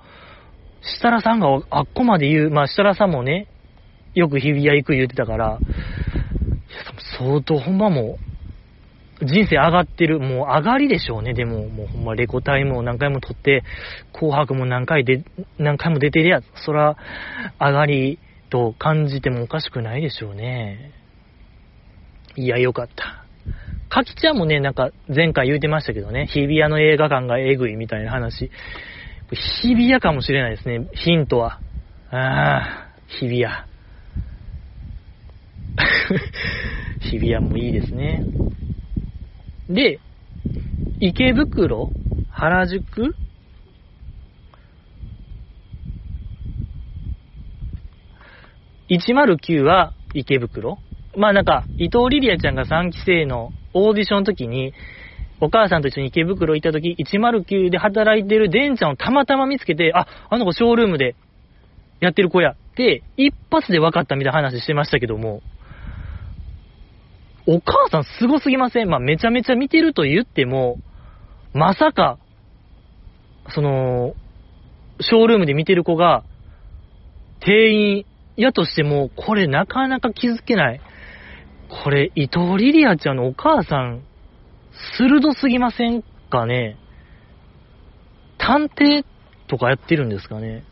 [0.83, 3.49] 設楽さんがあっこまで言う、まあ設楽さんもね、
[4.15, 5.63] よく日比谷行く言ってたから、
[6.71, 6.85] いや、
[7.19, 8.34] 相当ほんまもう、
[9.23, 13.63] 人生上がってる、もう上がりでしょうね、でも、もうほんまレコタイムを何回も撮って、
[14.13, 15.25] 紅白も何回で、
[15.59, 16.97] 何回も出てりゃ、そら、
[17.61, 18.19] 上がり
[18.51, 20.93] と感じてもおかしくないでしょうね。
[22.37, 23.25] いや、よかった。
[23.89, 28.51] かきちゃんもね、なんか前回言うてましたけどね、日比谷の映画館がえぐいみたいな話。
[29.31, 31.61] 日比谷かもしれないですね、ヒントは。
[32.11, 33.55] ああ、日比谷。
[37.11, 38.25] 日比谷もいいですね。
[39.69, 39.99] で、
[41.01, 41.91] 池袋
[42.31, 43.15] 原宿
[48.91, 50.79] 109は池袋。
[51.17, 54.75] まあなんか、伊藤リリアちゃんが3期生のオーディションの時に、
[55.41, 61.17] お母さんと一緒に池袋行った時、109で働いてるデンちゃんをたまたま見つけて、あ、あの子ショールームで
[62.01, 65.41] やってる子やって、一発で分かったみたいな話してましたけども、
[67.47, 68.89] お母さんすごすぎません？
[68.89, 70.79] まあ、めちゃめちゃ見てると言っても、
[71.53, 72.19] まさか、
[73.51, 74.15] その、
[75.01, 76.25] ショールームで見てる子が、
[77.41, 80.81] 店員やとしても、これなかなか気づけない。
[81.69, 84.03] これ、伊藤リリアちゃんのお母さん、
[84.97, 86.79] 鋭すぎませんかね？
[88.39, 89.05] 探偵
[89.49, 90.65] とかやってるんですかね？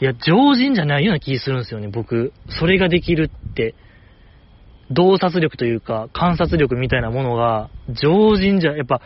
[0.00, 2.32] いや、常人じゃないような気するんですよね、僕。
[2.48, 3.74] それができるって。
[4.90, 9.00] 洞察力というか、観察力みたいなものが、常人じゃ、やっぱ、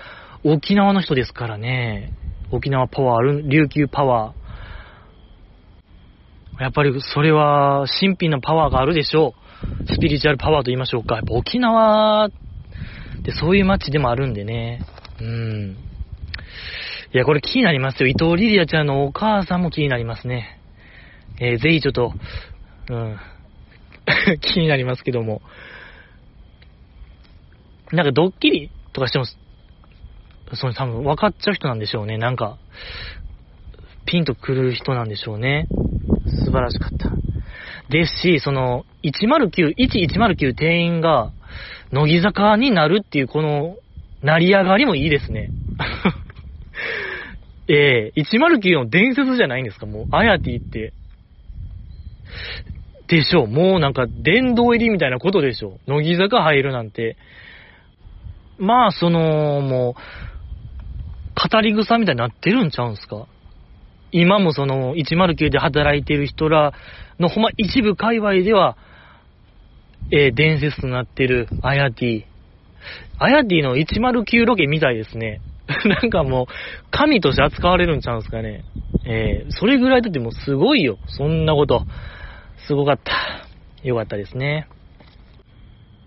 [0.45, 2.13] 沖縄の人ですからね。
[2.51, 6.63] 沖縄パワーある、琉球パワー。
[6.63, 9.87] やっぱり、それは、神秘のパワーがあるでしょう。
[9.87, 11.17] スピリチュアルパワーと言いましょうか。
[11.17, 12.31] やっぱ沖縄っ
[13.25, 14.85] てそういう街でもあるんでね。
[15.21, 15.77] うん。
[17.15, 18.09] いや、これ気になりますよ。
[18.09, 20.61] 伊藤リリアちゃんのお母さんも気になりますね。
[21.41, 22.13] えー、ぜひちょっと、
[22.91, 23.17] うん、
[24.41, 25.43] 気になりますけども。
[27.93, 29.27] なんかドッキリとかしても、
[30.55, 32.19] その多分分かっちゃう人なんでしょうね。
[32.19, 32.59] なんか、
[34.07, 35.69] ピンとくる人なんでしょうね。
[36.45, 37.11] 素晴らしかった。
[37.91, 41.33] ですし、その、109、1109店員が、
[41.93, 43.77] 乃木坂になるっていうこの、
[44.23, 45.51] 成り上がりもいいですね。
[47.69, 50.07] ええー、109の伝説じゃないんですか、もう。
[50.13, 50.93] アヤティって。
[53.09, 53.47] でしょう。
[53.47, 55.91] もうなんか殿堂入りみたいなことでしょう。
[55.91, 57.17] 乃木坂入るなんて。
[58.63, 63.27] まあ、その、もう、語り草みたいになってるんちゃうんすか？
[64.13, 66.73] 今もその、109で働いてる人ら
[67.19, 68.77] のほんま一部界隈では、
[70.13, 72.25] えー、伝説となってるアヤティ。
[73.19, 75.41] アヤティの109ロケみたいですね。
[75.85, 76.47] なんかもう、
[76.93, 78.65] 神として扱われるんちゃうんすかね。
[79.05, 80.99] えー、それぐらいだってもうすごいよ。
[81.07, 81.85] そんなこと。
[82.69, 83.13] すごかった。
[83.83, 84.69] よかったですね。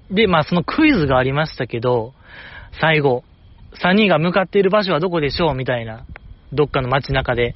[0.10, 2.14] で、まあそのクイズがありましたけど、
[2.80, 3.24] 最後、
[3.84, 6.06] 3人が向かっている場所はどこでしょうみたいな、
[6.54, 7.54] どっかの街中で、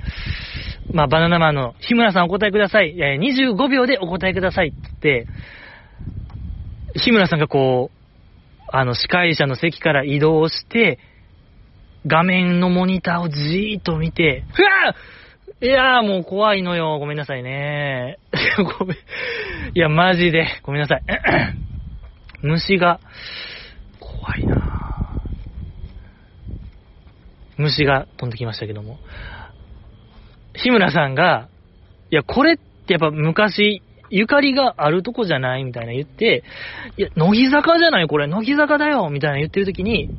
[0.94, 3.00] まあバナナマンの日村さんお答えください。
[3.00, 5.28] えー、25秒でお答えくださいって、
[6.96, 8.00] 日村さんがこう、
[8.72, 11.00] あの司会者の席から移動して、
[12.08, 14.96] 画面のモニターをじーっと見て、ふわ
[15.62, 17.00] いやーもう怖いのよ。
[17.00, 18.18] ごめんなさいね。
[18.80, 18.98] ごめん。
[18.98, 20.48] いや、マジで。
[20.64, 21.04] ごめんなさい。
[22.42, 23.02] 虫が、
[24.00, 24.56] 怖いな
[27.60, 28.98] 虫が飛んできましたけども。
[30.56, 31.50] 日村さんが、
[32.10, 36.44] いや、これってやっぱ昔、ゆかりがあるとこじゃないみたいな言って、
[36.98, 40.10] いや、乃木坂じゃないこれ、乃木坂だよみたいな言ってる時に、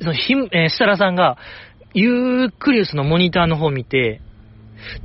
[0.00, 1.38] そのひ、えー、設楽さんが、
[1.94, 4.20] ゆっくりそのモニターの方見て、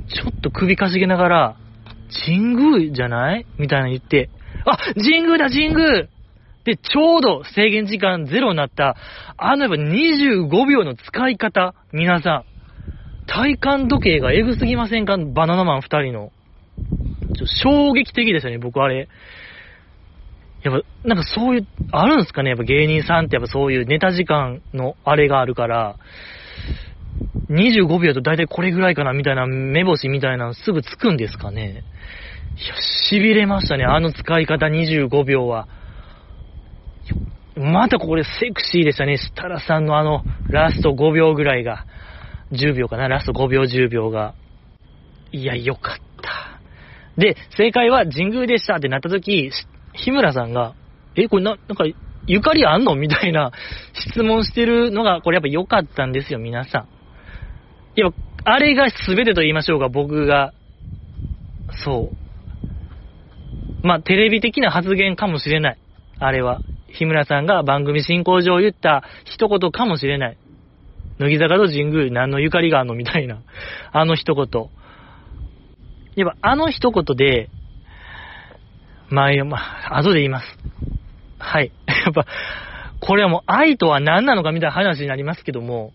[0.08, 1.56] ちょっと首かしげながら、
[2.26, 3.46] 神宮じゃない？
[3.58, 4.28] みたいな言って、
[4.66, 6.08] あ神宮だ神宮
[6.64, 8.96] で、ちょうど制限時間ゼロになった、
[9.36, 12.52] あのやっぱ25秒の使い方、皆さん。
[13.26, 15.16] 体感時計がエグすぎませんか？
[15.16, 16.32] バナナマン2人の。
[17.36, 19.08] ちょ衝撃的ですよね、僕あれ。
[20.62, 22.50] やっぱ、なんかそういう、あるんですかね？
[22.50, 25.96] やっぱ芸人さんってやっぱそういうネタ時間のあれがあるから、
[27.48, 29.12] 25秒と大体これぐらいかな？
[29.12, 31.84] みたいな目星みたいなのすぐつくんですかね？
[33.10, 33.84] いや、痺れましたね。
[33.84, 35.68] あの使い方25秒は。
[37.56, 39.18] またこれセクシーでしたね。
[39.18, 41.86] 設楽さんのあのラスト5秒ぐらいが。
[42.52, 43.08] 10秒かな？
[43.08, 44.34] ラスト5秒10秒が。
[45.32, 46.60] いや、よかった。
[47.16, 49.50] で、正解は神宮でしたってなった時、
[49.94, 50.74] 日村さんが、
[51.16, 51.84] え、これな、なんか、
[52.26, 52.94] ゆかりあんの？
[52.94, 53.52] みたいな
[53.94, 56.88] 質問してるのが、これやっぱ良かったんですよ、皆さん。
[57.98, 58.10] いや、
[58.44, 60.52] あれが全てと言いましょうか、僕が。
[61.84, 63.86] そう。
[63.86, 65.78] まあ、テレビ的な発言かもしれない。
[66.18, 66.60] あれは。
[66.92, 70.38] 日村さんが番組進行上言った一言かもしれない。
[71.18, 73.42] 乃木坂と神宮何のゆかりがあんのみたいな。
[73.92, 74.70] あの一言。
[76.16, 77.48] やっぱあの一言で、
[79.08, 80.46] まあ、まあ、後で言います。
[81.38, 81.70] はい。
[81.86, 82.26] やっぱ、
[83.00, 85.92] これはもう愛とは何なのかみたいな話になりますけども、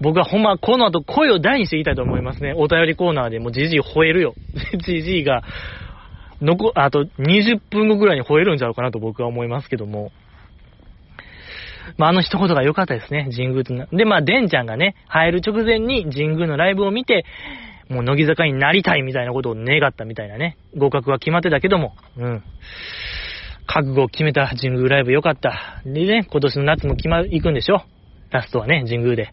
[0.00, 2.54] 僕はほんまこの後声を大にして言いたいと思いますね。
[2.56, 4.34] お便りコーナーでもうじじい吠えるよ。
[4.84, 5.42] じじいが、
[6.40, 10.10] のこ、あと20分後ぐらいに吠えるんちゃろうかなと僕は思いますけども。
[11.96, 13.86] まあ、あの一言が良かったですね、神宮とな。
[13.86, 17.24] で、まあ、デンちゃんがね、入る直前に神宮のライブを見て、
[17.88, 20.56] もう乃木坂になりたいみたいなことを願ったみたいなね。
[20.76, 22.42] 合格は決まってたけども、うん。
[23.66, 25.82] 覚悟を決めた神宮ライブ良かった。
[25.84, 27.82] でね、今年の夏も決ま、行くんでしょ？
[28.30, 29.32] ラストはね、神宮で。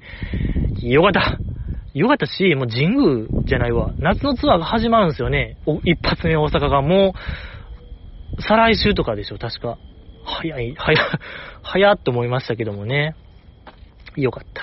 [0.81, 1.37] よかった。
[1.97, 3.91] よかったし、もう神宮じゃないわ。
[3.97, 5.57] 夏のツアーが始まるんですよね。
[5.83, 7.15] 一発目大阪がも
[8.37, 9.79] う、再来週とかでしょ、確か。
[10.23, 10.95] 早い、早、
[11.63, 13.15] 早って思いましたけどもね。
[14.15, 14.61] よかった。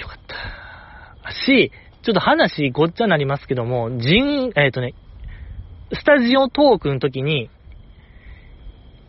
[0.00, 1.32] よかった。
[1.32, 1.70] し、
[2.02, 4.94] ちょっと話ごっちゃになりますけども、人、えっ、ー、とね、
[5.92, 7.50] スタジオトークの時に、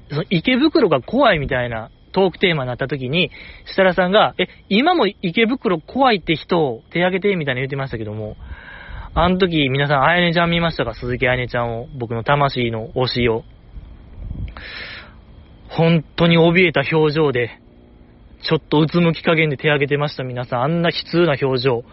[0.09, 3.31] その池袋が怖いみたいなトークテーマになった時に、
[3.65, 8.37] 設楽さんが、え、今も池袋怖いって人を手挙げてみたいな言ってましたけども、
[9.15, 10.95] あの時皆さん、あやねちゃん見ましたか？
[10.95, 13.43] 鈴木あやねちゃんを、僕の魂の推しを。
[15.69, 17.59] 本当に怯えた表情で、
[18.43, 20.61] ちょっとうつむき加減で手挙げてました、皆さん。
[20.63, 21.83] あんな悲痛な表情。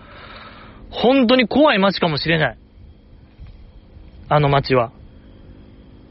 [0.90, 2.58] 本当に怖い街かもしれない。
[4.28, 4.92] あの街は。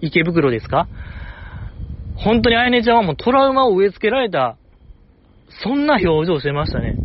[0.01, 0.87] 池袋ですか？
[2.23, 4.57] 本当にあやねちゃんはもうトラウマを植え付けられた、
[5.63, 6.95] そんな表情してましたね。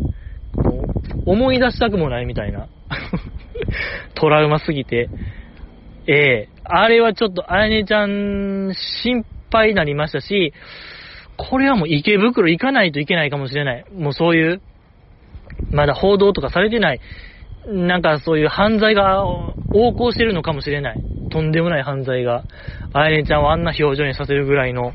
[1.25, 2.67] 思い出したくもないみたいな。
[4.15, 5.09] トラウマすぎて。
[6.07, 10.53] ええー、あれはちょっとあやねちゃん心配になりましたし、
[11.37, 13.85] これはもう池袋行かないといけないかもしれない。
[13.93, 14.61] もうそういう、
[15.71, 16.99] まだ報道とかされてない、
[17.67, 19.23] なんかそういう犯罪が
[19.73, 21.03] 横行してるのかもしれない。
[21.31, 22.43] とんでもない犯罪が。
[22.93, 24.93] あやねちゃんをあんな表情にさせるぐらいの。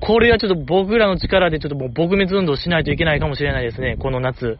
[0.00, 3.96] これはちょっと僕らの力でちょっともう撲滅運動しないといけないかもしれないですね。
[3.98, 4.58] この夏。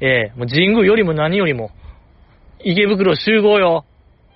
[0.00, 1.70] ええー、もう神宮よりも何よりも。
[2.60, 3.84] 池袋集合よ。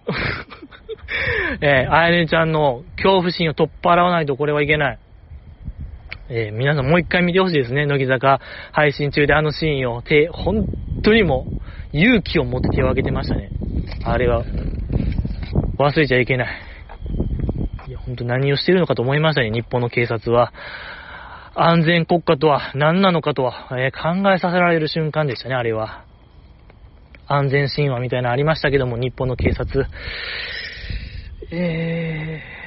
[1.60, 4.98] えー、あやねちゃんの恐怖心を取っ払わないとこれはいけない。
[6.30, 7.86] えー、皆さんもう一回見てほしいですね。
[7.86, 8.40] 乃木坂
[8.72, 10.66] 配信中であのシーンを手、本
[11.02, 11.46] 当にも
[11.92, 13.50] 勇気を持って手を挙げてましたね。
[14.04, 14.44] あれは、
[15.78, 16.48] 忘れちゃいけない。
[17.88, 20.52] いや、本当何をしてるのかと思いましたね、日本の警察は。
[21.54, 26.04] 安全国家とは何なのかとは、えー、考えさせられる瞬間でしたね、あれは。
[27.26, 29.86] 安全神話みたいなのありましたけども、日本の警察。
[31.50, 32.57] えー、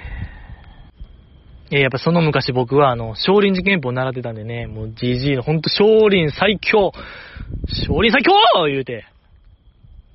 [1.71, 6.91] えやっぱその昔僕はあの、少林寺拳法習ってたんでね、もう GG のほんと少林最強
[7.67, 8.33] 少林最強
[8.67, 9.05] 言うて。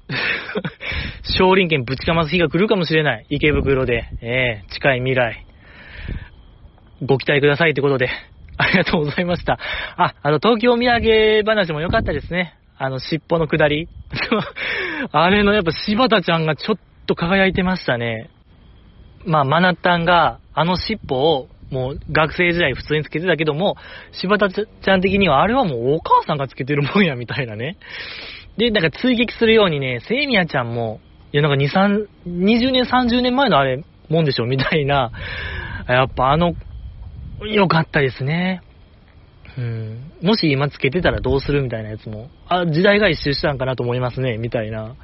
[1.38, 3.26] 少林拳ぶちかます日が来るかもしれない。
[3.30, 4.04] 池袋で。
[4.20, 5.46] えー、近い未来。
[7.02, 8.08] ご期待くださいってことで。
[8.58, 9.58] ありがとうございました。
[9.96, 12.54] あ、あの、東京土産話も良かったですね。
[12.78, 13.88] あの、尻尾の下り。
[15.12, 18.30] あれのやっぱ柴田ちゃんがちょっと輝いてましたね。
[19.24, 23.76] まあ、マナッタンが、あの尻尾を、もう学生時代普通につけてたけども、
[24.12, 27.76] 柴田ちゃん的にはあれはもうお母さんがつけてるもんや、みたいなね。
[28.56, 31.00] で、なんか追撃するようにね、セイミヤちゃんも、
[31.32, 35.12] いやなんか2、3、20年、30年前のあれ、もんでしょ、みたいな。
[35.88, 36.54] やっぱあの、
[37.44, 38.62] 良かったですね。
[39.58, 40.12] うん。
[40.22, 44.94] もし今つけてたらどうするみたいなやつも、あ、時代が一周したんかなと思いますね、みたいな。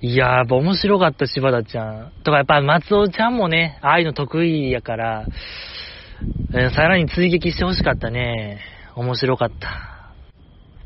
[0.00, 2.12] いやー、やっぱ面白かった、柴田ちゃん。
[2.22, 5.26] とか、やっぱ松尾ちゃんもね、ああいうの得意やから、
[6.52, 8.60] えー、さらに追撃してほしかったね。
[8.94, 10.12] 面白かった。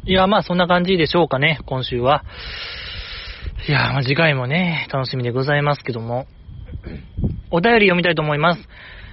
[0.05, 2.25] いや、まあそんな感じでしょうかね、今週は。
[3.69, 6.27] いや、まあ次回もね、楽しみでございますけども。
[7.51, 8.69] お便り読みたいと思います。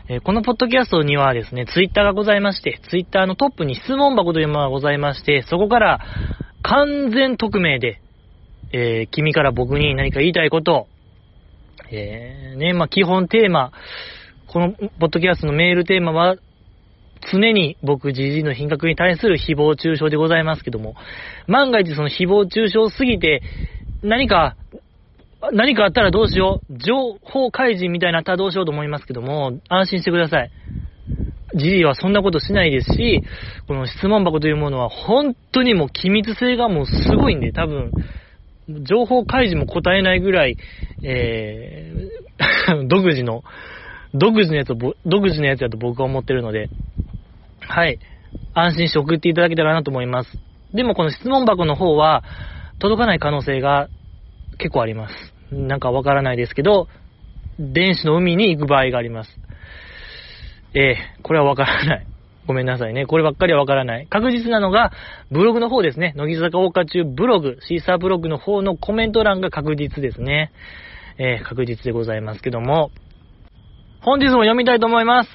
[0.10, 6.00] えー、このポッドキャストにはですね、ツイッターがございまして、ツイッターのトップに質問箱というものがございまして、そこから
[6.62, 8.00] 完全匿名で
[8.71, 10.88] えー、君から僕に何か言いたいこと、
[11.91, 13.71] えー、ね、まあ、基本テーマ、
[14.47, 16.36] このポッドキャストのメールテーマは、
[17.32, 20.95] 常に僕、じじいの品格に対する誹謗中傷でございますけども、
[21.47, 23.41] 万が一その誹謗中傷すぎて、
[24.03, 24.56] 何か、
[25.51, 30.51] 何かあったらどうしよう、情報開示みたいなったらどうしようと思いますけども、安心してください。
[31.56, 33.23] じじいはそんなことしないですし、
[33.67, 37.91] この質問箱というものは本当にもう機密性がもうすごいんで、多分、
[38.69, 40.58] 情報開示も答えないぐらい、
[41.03, 43.43] えー、 独自の、
[44.13, 46.69] 独自のやつを、独自のやつだと僕は思ってるので、
[47.62, 47.99] はい。
[48.53, 50.38] 安心して送っていただけたらなと思います。
[50.73, 52.23] でもこの質問箱の方は、
[52.80, 53.88] 届かない可能性が
[54.58, 55.34] 結構あります。
[55.51, 56.88] なんかわからないですけど、
[57.60, 59.39] 電子の海に行く場合があります。
[60.73, 62.07] ええー、これはわからない。
[62.48, 63.06] ごめんなさいね。
[63.06, 64.08] こればっかりはわからない。
[64.08, 64.91] 確実なのが、
[65.30, 66.14] ブログの方ですね。
[66.16, 70.52] 乃木坂大花中ブログ、シーサーブログの方のコメント欄が確実ですね。
[71.20, 72.91] えー、確実でございますけども。
[74.02, 75.30] 本日も読みたいと思います。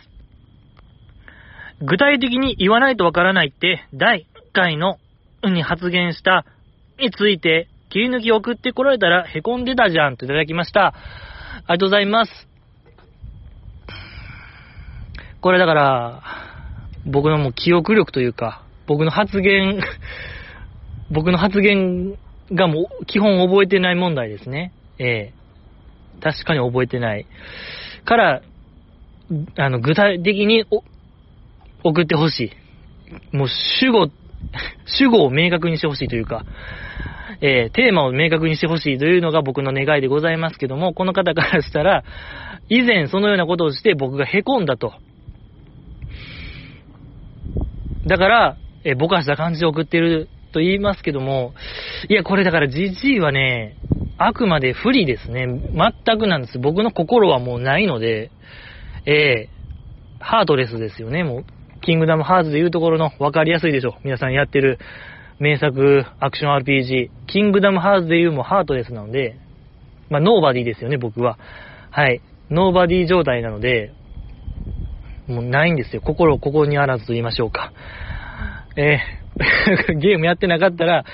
[1.82, 4.98] 具体的に言わないとわからないって、第1回の、
[5.44, 6.46] に発言した
[6.98, 10.86] について、切り抜き送ってこられたら凹んでたじゃんといただきました。
[10.86, 12.48] ありがとうございます。
[15.42, 16.51] これだから、
[17.06, 19.80] 僕のもう記憶力というか、僕の発言
[21.10, 22.16] 僕の発言
[22.52, 24.72] がもう基本覚えてない問題ですね。
[24.98, 25.32] ええ
[26.22, 27.26] 確かに覚えてない。
[28.04, 28.42] から、
[29.56, 30.64] あの、具体的に
[31.82, 32.52] 送ってほし
[33.32, 33.36] い。
[33.36, 34.08] もう主語、
[34.86, 36.44] 主語を明確にしてほしいというか、
[37.40, 42.04] えー、テーマを明確にしてほしいというのが僕の願いでございますけども、この方からしたら、
[42.68, 44.94] 以前そのようなことをして僕が凹んだと。
[48.06, 51.54] だから、えー、ぼかした感じで送ってると言いますけども、
[52.08, 53.76] いや、これだから GG はね、
[54.18, 55.46] あくまで不利ですね。
[55.46, 56.58] 全くなんです。
[56.58, 58.30] 僕の心はもうないので、
[59.06, 61.44] えー、ハートレスですよね、もう。
[61.80, 63.96] キングダムハーツでいうところの分かりやすいでしょ。
[64.04, 64.78] 皆さんやってる
[65.40, 67.10] 名作アクション RPG。
[67.26, 69.36] キングダムハーツでいうもハートレスなので、
[70.08, 71.38] まあ、ノーバディですよね、僕は。
[71.90, 72.20] はい。
[72.50, 73.92] ノーバディ状態なので、
[75.32, 76.02] もうないんですよ。
[76.02, 77.72] 心ここにあらずと言いましょうか。
[78.76, 81.04] えー、 ゲームやってなかったら、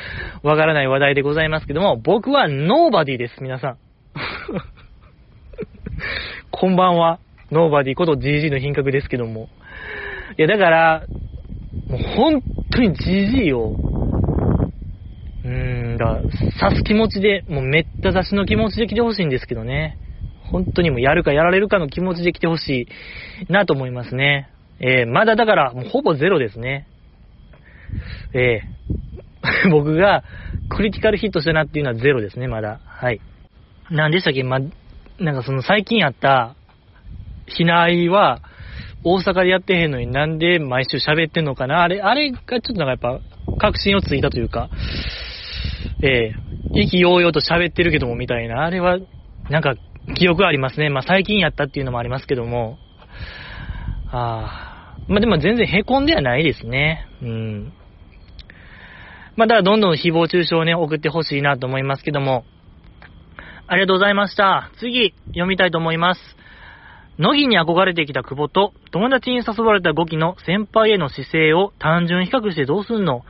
[0.42, 3.78] わからない話題でございますけども、僕はノーバディです、皆さん。
[6.50, 7.20] こんばんは。
[7.50, 9.48] ノーバディこと GG の品格ですけども。
[10.36, 11.06] いや、だから、
[11.88, 13.76] もう本当に GG を、
[15.44, 16.20] うーん、だ
[16.60, 19.96] 刺す気持ちで、もうめった刺しの気持ちで来てほしいんですけどね。
[20.50, 22.88] 本当にもうやるかやられるかの気持ちで来てほし
[23.48, 24.50] いなと思いますね。
[24.80, 26.86] えー、まだだから、もうほぼゼロですね。
[28.32, 30.22] えー、 僕が
[30.68, 32.80] クリティカルヒットしたなっていうのはゼロですね、まだ。
[32.84, 33.20] はい。
[33.90, 34.60] 何でしたっけま、
[35.18, 36.54] なんかその最近やった、
[37.46, 38.40] ひないは、
[39.04, 44.68] 大阪でやってへんのになんで毎週喋ってんのかなあれ、あれがちょっとなんかやっぱ、確信をついたというか、
[46.02, 48.98] ええー、意気揚々と喋ってるけどもみたいな、あれは、
[49.50, 49.74] なんか、
[50.14, 50.90] 記憶ありますね。
[50.90, 52.78] まあ最近やったっていうのもありますけども、
[54.10, 57.06] ああ、まあでも全然凹んではないですね。
[57.22, 57.72] うん。
[59.36, 62.44] まあだからどんどん誹謗中傷をね、送ってほしいなと思いますけども、
[63.66, 64.70] ありがとうございました。
[64.78, 66.20] 次、読みたいと思います。
[67.18, 73.24] 乃木に憧れてきた久保と、友達に誘われた5期の先輩への姿勢を単純比較してどうすんの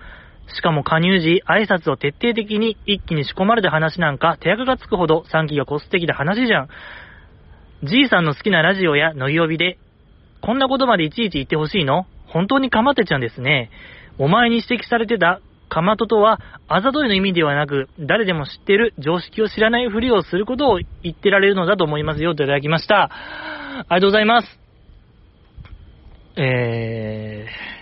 [0.56, 6.68] しかも加入時、挨拶を徹底的に一気に仕込まれた話なんか手垢がつくほど3期がコス的な話じゃん。
[7.84, 9.78] じいさんの好きなラジオや乃木呼びで、
[10.40, 12.06] こんなことまでいちいち言ってほしいの？
[12.26, 13.70] 本当にかまってちゃんですね。
[14.18, 23.10] お前に指摘されてたかまととは、あざといの意味ではなく、誰でも知ってる常識を知らないふりをすることを言ってられるのだと思いますよといただきました。
[23.12, 24.58] ありがとうございます。
[26.36, 27.77] えー、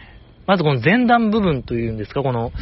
[0.46, 2.52] まずこの前段部分というんですか、この、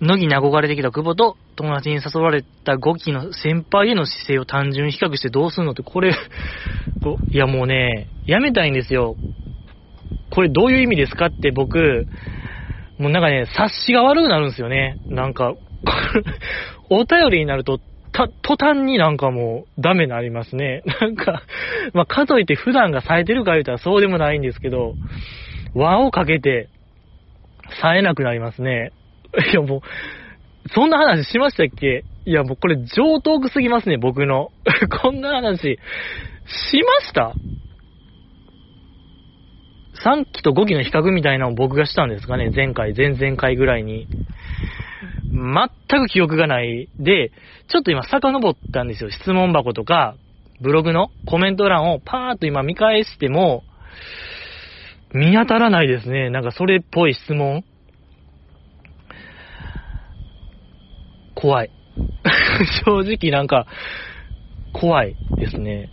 [0.00, 6.12] 乃木に憧れてきた久保と友達に誘われた5期の先輩への姿勢を単純比較してどうすんのって、これ、
[7.30, 9.16] いやもうね、やめたいんですよ。
[10.30, 12.06] これどういう意味ですかって僕、
[12.98, 14.98] もうなんかね、察しが悪くなるんですよね。
[15.08, 15.54] なんか、
[16.88, 17.80] お便りになると、
[18.12, 20.82] た、途端になんかもうダメになりますね。
[21.00, 21.42] なんか、
[21.94, 24.94] まあ、かといって普段が冴えてるか言うたらそうでもないんですけど、
[25.74, 26.68] 輪をかけて、
[27.80, 28.92] 冴えなくなりますね。
[29.52, 29.80] いやもう、
[30.68, 32.04] そんな話しましたっけ？
[32.24, 34.50] いやもうこれ上等くすぎますね、僕の。
[35.02, 35.78] こんな話、
[36.46, 37.34] しました
[40.04, 44.08] ？3期と5期の比較みたいなのを僕がしたんですかね、前回、前々回ぐらいに。
[45.32, 46.88] 全く記憶がない。
[46.98, 47.32] で、
[47.68, 49.10] ちょっと今遡ったんですよ。
[49.10, 50.16] 質問箱とか、
[50.60, 53.64] ブログのコメント欄をパーッと今見返しても、
[55.14, 56.30] 見当たらないですね。
[56.30, 57.64] なんかそれっぽい質問。
[61.34, 61.70] 怖い。
[62.84, 63.66] 正直なんか、
[64.72, 65.88] 怖いですね。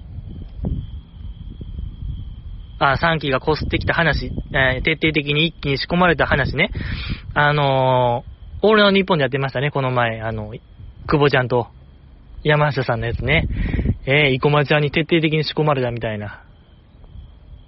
[2.79, 6.71] あ、3期がこすってきた話、えー、徹底的に一気に仕込まれた話ね。
[7.33, 10.21] あのー、オールの日本でやってましたね、この前。
[10.21, 10.53] あの、
[11.07, 11.67] 久保ちゃんと
[12.43, 13.47] 山下さんのやつね。
[14.05, 16.43] えー、生駒ちゃんに徹底的に仕込まれたみたいな。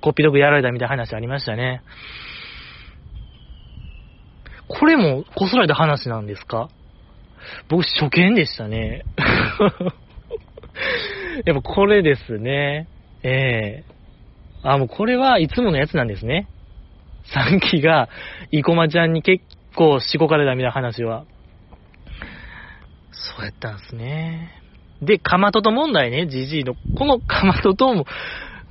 [0.02, 1.82] コピードグやられたみたいな話ありましたね。
[4.68, 6.70] これもこすられた話なんですか？
[7.70, 9.04] 僕初見でしたね。
[11.46, 12.88] やっぱこれですね。
[13.24, 13.92] ええー
[14.64, 16.48] あ、もうこれはいつものやつなんですね。
[17.34, 18.10] 3期が、
[18.52, 19.44] 生駒ちゃんに結
[19.76, 21.26] 構しごかれたみたいな話は。
[23.12, 24.52] そうやったんすね。
[25.02, 26.76] で、かまとと問題ね、じじいの。
[26.96, 28.06] このかまととも、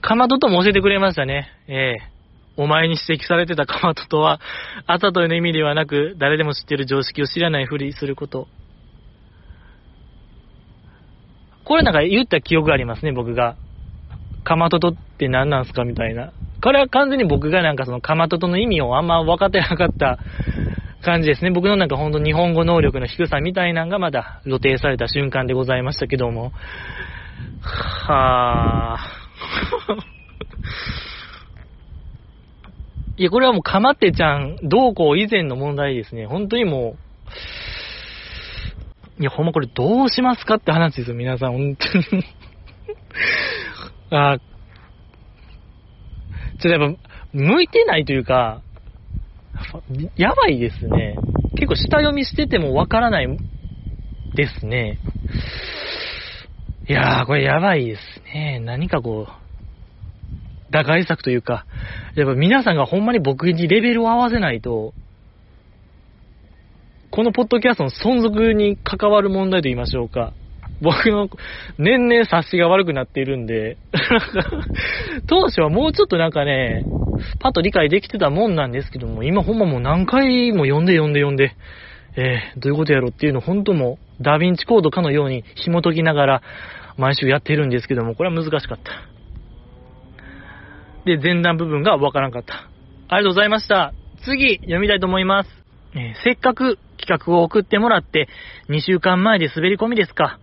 [0.01, 1.49] かまととも教えてくれましたね。
[1.69, 2.11] ええ
[2.57, 4.39] お前に指摘されてたかまととは、
[4.87, 8.49] あたといの意味ではなく、誰でも知ってる常識を知らないふりすること。
[11.65, 13.57] これなんか言った記憶がありますね、僕が。
[14.45, 16.33] かまととって何なんすかみたいな。
[16.63, 20.19] これは完全に僕がなんかそのかまととの意味をあんま分かってなかった
[21.03, 21.51] 感じですね。
[21.51, 26.53] 僕のなんかほんと日本語能力の低さみたいなのがまだ露呈された瞬間でございましたけども。
[27.63, 29.21] はぁ。
[33.17, 36.27] いや、これはもうかまってちゃん、どうこう以前の問題ですね。
[36.27, 36.99] 本当にもう
[39.21, 42.25] いや、ほんまこれどうしますかって話ですよ、皆さん、本当に。
[44.11, 44.45] あちょ
[46.57, 46.99] っとやっぱ、
[47.35, 48.63] 向いてないというか、
[50.17, 51.17] やばいですね。
[51.55, 53.39] 結構下読みしててもわからない
[54.35, 54.99] ですね。
[56.89, 58.01] いやー、これやばいです
[58.35, 58.61] ね。
[58.61, 61.67] 何かこう、打開策というか、
[62.15, 64.95] やっぱ皆さんがほんまに僕にレベルを合わせないと、
[67.11, 70.33] このポッドキャストの存続に関わる問題と言いましょうか。
[70.81, 71.29] 僕の
[71.79, 73.77] 年々察しが悪くなっているんで、
[75.29, 76.85] 当初はもうちょっとなんかね、
[77.39, 81.55] パッと理解できてたもんなんですけども、今ほんまもう何回も読んで読んで読んで、
[82.17, 86.43] えー、どういうことやろっていうのを本当もダヴィンチコードかのように紐解きながら
[86.97, 89.11] 毎週やってるんですけども、これは難しかった。
[91.05, 92.69] で、前段部分がわからんかった。
[93.09, 93.93] ありがとうございました。
[94.25, 95.51] 次、読みたいと思います。
[95.95, 98.29] えー、せっかく企画を送ってもらって、
[98.69, 100.39] 2週間前で滑り込みですか。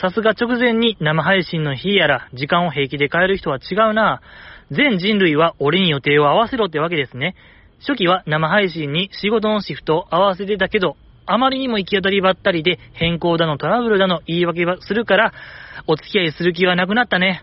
[0.00, 4.20] さすが直前に生配信の日やら、時間を平気で変える人は違うな。
[4.70, 7.34] 全人類は俺に予定を合わせろってわけですね。
[7.80, 15.32] 初期は生配信に仕事のシフトを合わせてたけど、あまりにも行き当たりばったりで変更だのトラブルだの言い訳はするから、
[15.86, 17.42] お付き合いする気はなくなったね。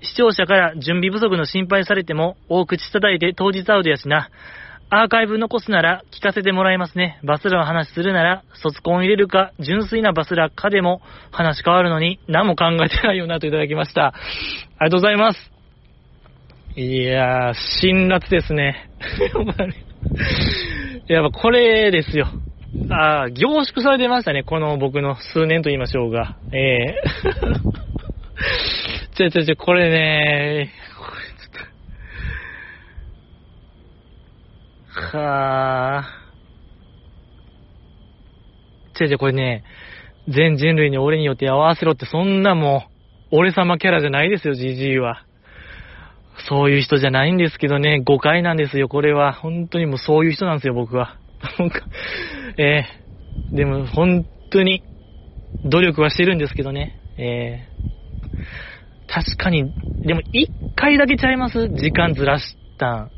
[0.00, 4.30] 視聴者から準備不足の心配されても、大口叩いて当日アウトやしな。
[4.90, 7.20] アーカイブ残すなら聞かせてもらいますね。
[7.22, 14.06] バスラの話するなら、卒コン入れるか、純粋なバスラかでも話変わるのに何も考えてないよなといただきました。
[14.06, 15.52] ありがとうございます。
[16.74, 18.88] いやー、辛辣ですね。
[21.06, 22.28] やっぱこれですよ。
[22.90, 24.42] ああ、凝縮されてましたね。
[24.42, 26.36] この僕の数年と言いましょうが。
[26.50, 27.88] ええー。
[29.16, 30.72] ちょちょちょ、これね、
[35.12, 36.04] はあ。
[39.00, 39.64] 違う違う、これね、
[40.28, 42.88] 全人類に俺によって合わせろって、そんなも
[43.32, 45.24] う、俺様キャラじゃないですよ、じじいは。
[46.48, 49.32] そういう人じゃないんですけどね、誤解なんですよ、これは。
[49.32, 51.16] 本当にもうそういう人なんですよ、僕は。
[52.56, 54.82] えー、でも本当に、
[55.64, 57.00] 努力はしてるんですけどね。
[57.16, 59.72] ええー、確かに、
[60.04, 61.68] でも一回だけちゃいます？
[61.68, 63.10] 時間ずらしたん。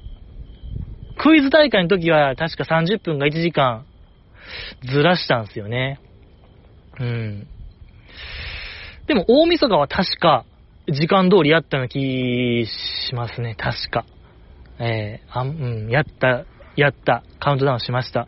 [1.23, 3.85] クイズ大会の時は確か30分が1時間
[4.91, 6.01] ずらしたんですよね。
[6.99, 7.47] うん。
[9.07, 10.47] でも大晦日は確か
[10.89, 12.67] 時間通りやったような気
[13.09, 13.55] しますね。
[13.55, 14.07] 確か。
[14.79, 17.23] えー、あ、うん、やった、やった。
[17.39, 18.27] カウントダウンしました。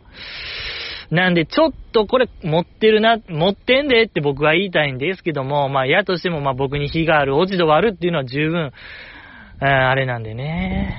[1.09, 8.71] なんで、ちょっとこれ持ってるな、持ってんでって僕は言いたいんですけども、まあ、やとしても、まあ僕に非がある、落ち度はあるっていうのは十分、
[9.59, 10.97] あれなんでね。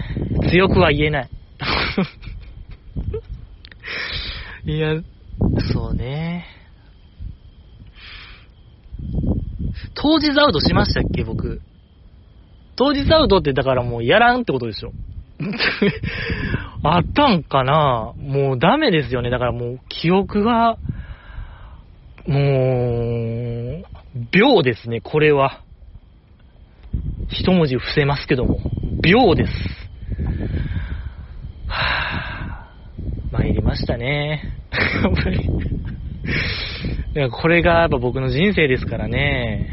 [0.50, 1.28] 強くは言えない。
[4.66, 5.00] いや、
[5.72, 6.46] そうね。
[9.94, 11.60] 当日アウトしましたっけ、僕。
[12.76, 14.92] 当日アウトってだからもうやらんってことでしょ。
[16.82, 19.30] あったんかなもうダメですよね。
[19.30, 20.78] だからもう記憶が、
[22.26, 23.84] もう、
[24.32, 25.60] 秒ですね、これは。
[27.28, 28.60] 一文字伏せますけども。
[29.02, 29.52] 秒です。
[31.74, 34.44] はぁ、参りましたね。
[35.02, 35.50] やっぱり。
[37.16, 39.68] いや、これがやっぱ僕の人生ですからね。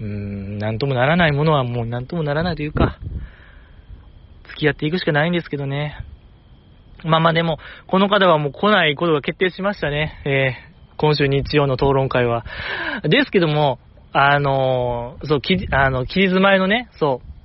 [0.00, 2.98] うーん、なんともならないものはもうなんともならないというか、
[4.48, 5.96] 付き合っていくしかないんですけどね。
[7.04, 10.20] まあまあでも、この方はもう来ないことが決定しましたね。
[10.24, 12.44] えー、今週日曜の討論会は。
[13.04, 13.78] ですけども、
[14.12, 17.37] あのー、そう、き、あの、期日前のね、そう、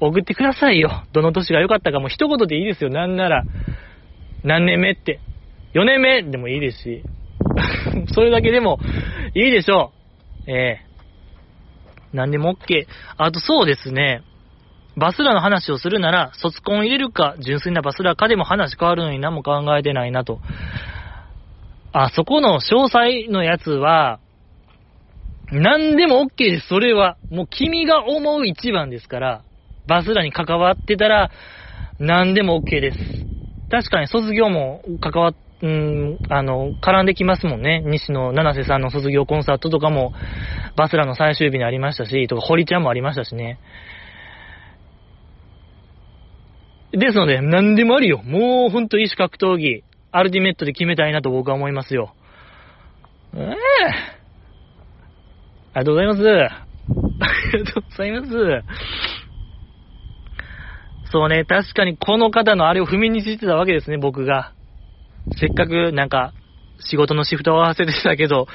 [0.00, 1.04] 送ってくださいよ。
[1.12, 2.90] どの年が良かったかも一言でいいですよ。
[2.90, 3.44] なんなら、
[4.44, 5.20] 何年目って。
[5.74, 7.02] 4年目でもいいですし。
[8.12, 8.78] それだけでも
[9.34, 9.92] いいでしょ
[10.46, 10.50] う。
[10.50, 12.86] ええー、何でも OK。
[13.16, 14.22] あとそうですね。
[14.96, 20.40] バスラの話をするなら、卒コン入れるか、純粋なバスラかでも話変わるのに何も考えてないなと。
[21.92, 24.20] あ、そこの詳細のやつは、
[25.52, 27.18] 何でも OK です、それは。
[27.30, 29.42] もう君が思う一番ですから、
[29.86, 31.30] バスラに関わってたら、
[31.98, 32.98] 何でも OK です。
[33.70, 37.82] 確かに卒業も関わっ、うん、あの、絡んできますもんね。
[37.84, 40.12] 西野七瀬さんの卒業コンサートとかも、
[40.76, 43.58] バスラの最終日にありましたし、とか、堀ちゃんもありましたしね。
[46.92, 48.22] ですので、何でもあるよ。
[48.22, 49.82] もうほんと異種格闘技、
[50.12, 52.14] アルティメットで決めたいなと僕は思いますよ。
[53.34, 53.46] ええー、
[55.74, 56.22] ありがとうございます。
[56.22, 56.66] あ
[57.52, 59.15] りがとうございます。
[61.12, 64.52] そうね、確かにこの方のあれを踏みにじってたわけですね、僕が。
[65.38, 66.32] せっかくなんか、
[66.80, 68.46] 仕事のシフトを合わせてたけど、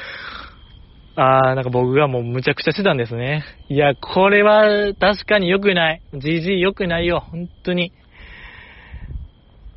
[1.15, 3.43] あー、なんか僕がもうむちゃくちゃしてたんですね。
[3.69, 6.01] いや、これは確かに良くない。
[6.13, 7.91] GG 良くないよ、本当に。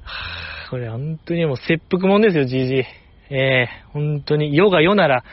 [0.05, 2.85] はぁこれ本当にもう切腹もんですよ、GG。
[3.31, 4.57] ええー、本当に。
[4.57, 5.25] 世が世なら、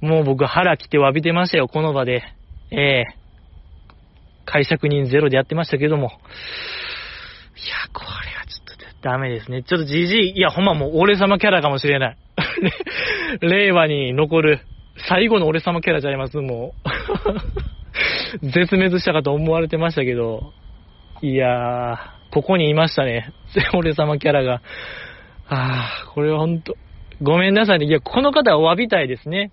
[0.00, 2.22] もう僕腹来て詫びてましたよ、この場で。
[2.70, 3.27] ええー、
[4.50, 6.06] 解釈人ゼロでやってましたけども。
[6.06, 6.14] いや、
[7.92, 9.62] これはちょっとダメですね。
[9.62, 12.16] ちょっと GG、いいや、ほんまもう俺様キャラかもしれない。
[13.42, 14.60] 令和に残る
[15.06, 16.72] 最後の俺様キャラちゃいます、も
[18.42, 18.48] う。
[18.48, 20.52] 絶滅したかと思われてましたけど、
[21.20, 21.98] いやー、
[22.32, 23.32] ここにいましたね。
[23.74, 24.62] 俺様キャラが。
[25.48, 26.76] あー、これはほんと、
[27.20, 27.86] ごめんなさいね。
[27.86, 29.50] いや、この方はお詫びたいですね。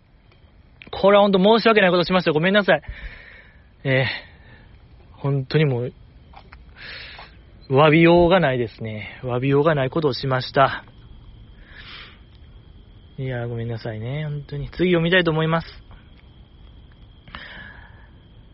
[0.92, 2.32] これはほんと申し訳ないことしました。
[2.32, 2.82] ごめんなさい。
[3.84, 4.35] えー、
[5.26, 5.94] 本当にもう、
[7.72, 9.20] 詫びようがないですね。
[9.24, 10.86] 詫びようがないことをしました。
[13.18, 14.26] いや、ごめんなさいね。
[14.26, 14.70] 本当に。
[14.70, 15.68] 次読みたいと思います。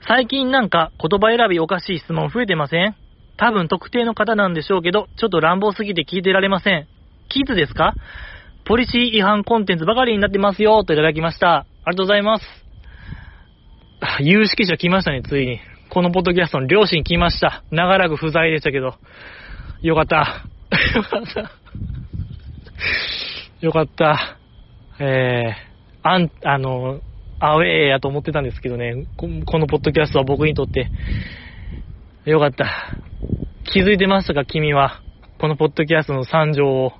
[0.07, 2.95] 最近なんか言葉選びおかしい質問増えてません？
[3.35, 6.87] 多分特定の方なんでしょうけど、ちょっと乱暴すぎて聞いてられません。
[7.27, 7.95] キッズですか？
[8.63, 11.57] ポリシー違反コンテンツばかりになってますよ、といただきました。
[11.57, 12.45] ありがとうございます。
[14.21, 15.59] 有識者来ましたね、ついに。
[15.93, 17.65] このポッドキャストの両親来ました。
[17.69, 18.95] 長らく不在でしたけど。
[19.81, 20.45] よかった。
[20.95, 21.51] よかった。
[23.59, 24.37] よかった。
[25.01, 27.01] えー、あん、あの、
[27.41, 30.89] アウェーやと思ってたんですけどね、このポッドキャストは僕にとって、
[32.23, 32.95] よかった。
[33.65, 35.01] 気づいてましたか、君は。
[35.39, 36.93] このポッドキャストの惨状を。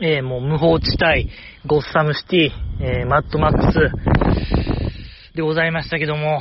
[0.00, 1.28] えー、もう無法地帯、
[1.66, 6.40] ゴッサムシティ、えー、マッドマックスでございましたけども、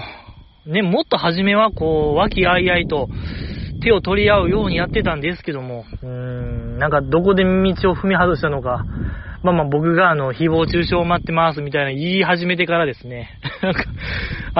[0.67, 3.09] ね、もっと初めはこう、和気あいあいと
[3.81, 7.49] 手を取り合うようにやってたんですけども、うーん、なんかどこで道
[7.91, 8.85] を踏み外したのか、
[9.43, 13.29] まあまあ僕があの、誹謗中傷を待ってますみたいな言い始めてからですね、
[13.61, 13.85] なんか、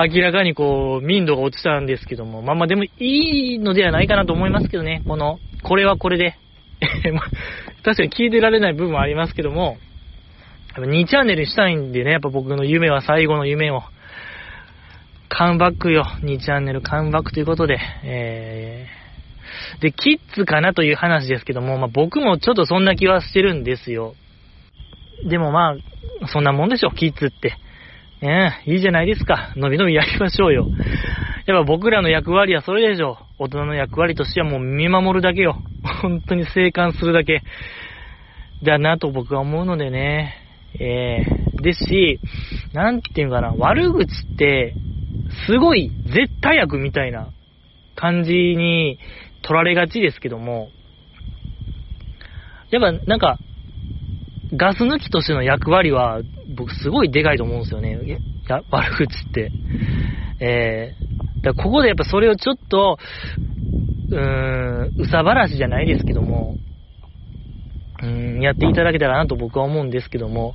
[0.08, 6.34] 明らかにこう、民度が落ちたんですけども、まあまあでもいいのではないかなと思いますけどね、この、これはこれで。
[7.82, 9.78] 確かに聞いてられない部分もありますけども、
[10.76, 13.82] 2チャンネルしたいんでね、やっぱ僕の夢は最後の夢を、
[15.28, 24.14] カムバックよ、2チャンネルカムバックということで、えー、で、キッズかなという話ですけども、まあ、僕もちょっとそんな気はしてるんですよ。
[25.28, 25.74] でもま
[26.22, 27.56] あ、そんなもんでしょ、キッズって。
[28.20, 29.52] ええいいじゃないですか。
[29.56, 30.66] のびのびやりましょうよ。
[31.46, 33.18] やっぱ僕らの役割はそれでしょ。
[33.38, 35.56] 大人の役割としてはもう見守るだけよ。
[36.02, 37.42] 本当に生還するだけ。
[38.64, 40.34] だなと僕は思うのでね。
[40.80, 42.20] ええー、ですし、
[42.72, 44.74] なんていうかな、悪口って、
[45.46, 47.30] すごい絶対悪みたいな
[47.96, 48.98] 感じに
[49.42, 50.68] 取られがちですけども、
[52.70, 53.38] やっぱなんか、
[54.54, 56.20] ガス抜きとしての役割は、
[56.56, 58.20] 僕すごいでかいと思うんですよね。
[58.48, 59.52] や、悪口って。
[60.40, 62.98] えー、だここでやっぱそれをちょっと、
[64.10, 66.56] うーん、うさばらしじゃないですけども、
[68.02, 70.54] うん、やっていただけたらなと僕は思うんですけども、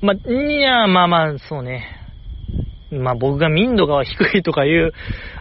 [0.00, 1.95] まあ、いや、まあまあ、そうね。
[2.90, 4.92] まあ僕が民度が低いとかいう、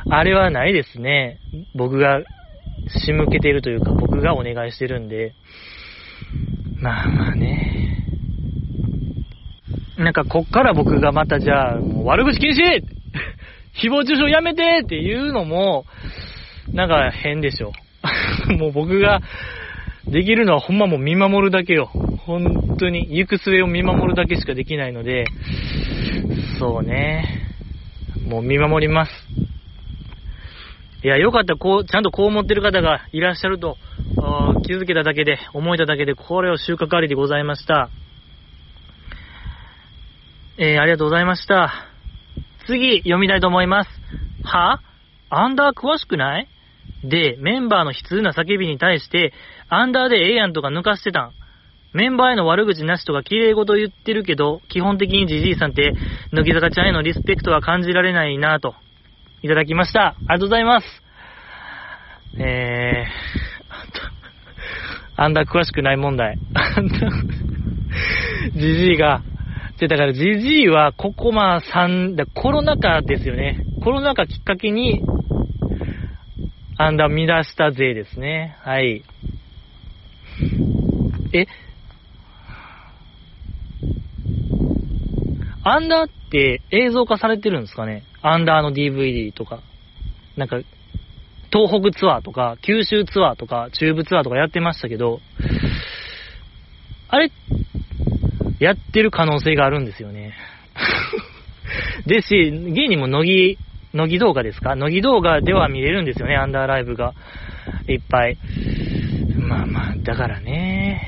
[0.10, 1.40] あれはないですね。
[1.76, 2.22] 僕が
[2.88, 5.34] 仕向けているというか、僕がお願いしてるんで、
[6.82, 8.06] まあまあね。
[9.98, 12.84] なんかこっから僕がまたじゃあ、もう悪口禁止
[13.82, 15.86] 誹謗中傷やめてっていうのも、
[16.74, 17.72] なんか変でしょ。
[18.58, 19.22] もう僕が
[20.08, 21.88] できるのはほんまもう見守るだけよ。
[22.26, 25.26] 本当に行く末を見守るだけしかできないので、
[26.60, 27.50] そうね。
[28.28, 29.12] もう見守ります。
[31.04, 33.78] いや、よかった、こう、ちゃんとこう思ってる方がいらっしゃると、
[34.66, 37.90] 気づけただけで、思えただけで、これを収穫ありでございました。
[40.58, 41.72] えー、ありがとうございました。
[42.66, 43.90] 次、読みたいと思います。
[44.44, 44.80] は？
[45.30, 46.48] アンダー詳しくない？
[47.04, 49.34] で、メンバーの悲痛な叫びに対して、
[49.70, 51.32] アンダーでええやんとか抜かしてたん。
[51.94, 55.94] メンバーへの悪口なしとか綺麗事言ってるけど、基本的にジジイさんって、
[56.34, 58.76] 乃木坂ちゃんへのリスペクトは感じられないなぁと、
[59.42, 60.08] いただきました。
[60.08, 60.88] ありがとうございます。
[62.38, 66.38] えー、アンダー詳しくない問題。
[68.54, 69.22] ジジイが、
[69.80, 73.66] で、だからジジイはここまあ3、だコロナ禍ですよね。
[73.84, 75.02] コロナ禍きっかけに、
[76.78, 78.58] アンダー乱した税ですね。
[78.64, 79.06] はい。
[81.34, 81.48] え？
[85.64, 88.04] アンダーって映像化されてるんですかね？
[88.22, 89.62] アンダーの DVD とか。
[90.38, 90.58] なんか、
[91.52, 95.22] 東北ツアーとか、九州ツアーとか、中部ツアーとかやってましたけど、
[97.08, 97.32] あれ、
[98.60, 100.34] やってる可能性があるんですよね。
[102.06, 104.76] ですし、現にも乃木、乃木動画ですか？
[104.76, 107.14] 乃木動画では見れるんですよね、アンダーライブが。
[107.88, 108.38] いっぱい。
[109.46, 111.02] まあまあ、だからね。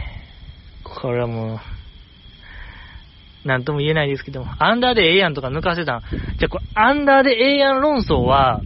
[0.83, 6.01] これはもう、なんとも言えないですけども、アンダーでええやんとか抜かせたん。
[6.38, 8.61] じゃあこれ、アンダーでええやん論争は、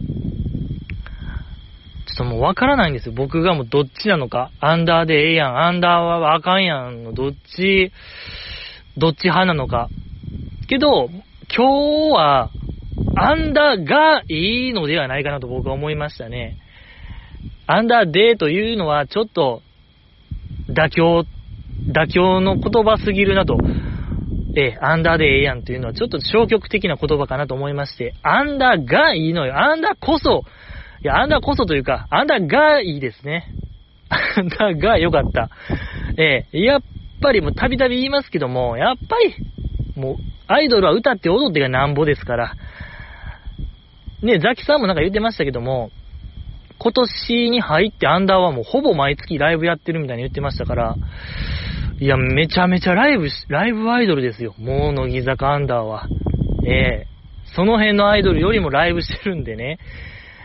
[2.06, 3.14] ちょっともうわからないんですよ。
[3.16, 4.50] 僕がもうどっちなのか。
[4.60, 7.92] アンダーでええやん、アンダーはあかんやんの、どっち、
[8.98, 9.88] どっち派なのか。
[10.68, 11.08] けど、
[11.54, 12.50] 今日は、
[13.16, 16.58] アンダーがいいのではないかなと僕は思いましたね。
[17.72, 19.62] アンダーデーというのはちょっと
[20.68, 21.24] 妥協、
[21.90, 23.56] 妥協の言葉すぎるなと。
[24.54, 29.58] え、アンダーでええやんというのはちょっと消極的な言葉かなと思いまして、アンダーがいいのよ。
[29.58, 30.44] アンダーこそ、
[31.02, 33.46] いや、アンダーこそというか、アンダーがいいですね。
[34.10, 35.48] アンダーが良かった。
[36.18, 36.80] ええ、やっ
[37.22, 39.34] ぱりもうたびたび言いますけども、やっぱり、
[39.98, 40.16] もう、
[40.46, 42.54] アイドルは歌って踊ってがなんぼですから。
[44.20, 45.90] ね、ザキさんもなんか言ってましたけども、
[46.82, 50.96] 今年に入ってアンダーはもうほぼ毎月ライブやってるみたいに言ってましたから、
[52.00, 54.56] いや、めちゃめちゃライブライブアイドルですよ。
[54.58, 56.08] もう乃木坂アンダーは。
[56.66, 57.06] ええ
[57.54, 59.78] その辺のアイドルよりもライブしてるんでね。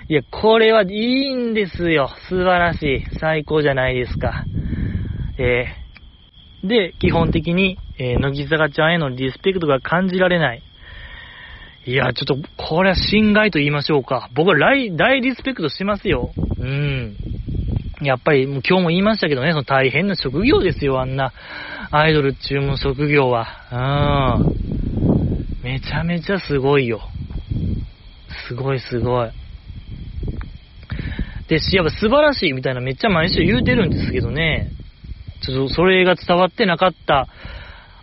[0.09, 2.09] いや、これはいいんですよ。
[2.29, 3.19] 素晴らしい。
[3.19, 4.45] 最高じゃないですか。
[5.39, 10.63] えー、で、基本的に、えー、乃木坂ちゃんへのリスペクトが感じられない。
[11.87, 14.29] いや、ちょっと、これは侵害と言いましょうか。
[14.35, 16.33] 僕は大リスペクトしてますよ。
[16.59, 17.15] うん。
[18.01, 21.31] やっぱり、今日も言いましたけどね、その大変な職業ですよ、あんな、
[21.89, 23.47] アイドル注文職業は。
[23.71, 25.63] うん。
[25.63, 26.99] めちゃめちゃすごいよ。
[28.49, 29.29] すごいすごい。
[31.47, 34.71] で、やっぱ素晴らしいみたいなめっちゃ毎週言うてるんですけどね、
[35.41, 37.29] ちょっとそれが伝わってなかった。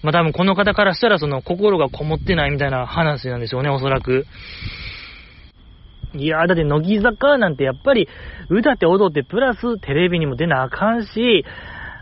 [0.04, 4.26] まあ多分この方からしたらその心がこもってないみたいな話なんでしょうね、おそらく。
[6.14, 8.06] いやー、だって乃木坂なんてやっぱり
[8.50, 11.44] 歌って踊ってプラステレビにも出なあかんし、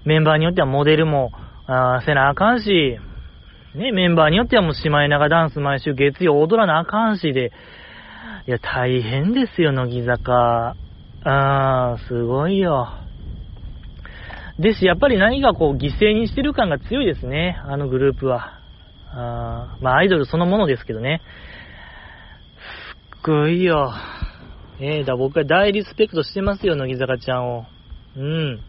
[0.05, 1.30] メンバーによってはモデルも
[1.66, 2.98] あせなあかんし、
[3.76, 7.53] ね、メンバーによってはもうシマエナガダンス毎週月曜踊らなあかんしで、
[8.48, 10.74] いや、大変ですよ、乃木坂。
[11.22, 13.01] あー、すごいよ。
[14.59, 18.59] ですし、やっぱり何かこう、犠牲にしてる感が強いですね、あのグループは。
[19.14, 21.20] あまあ、アイドルそのものですけどね。
[23.12, 23.92] すっごいよ。
[24.80, 27.66] ええー、だ、僕は大リスペクトしてますよ、乃木坂ちゃんを。
[28.16, 28.61] うん。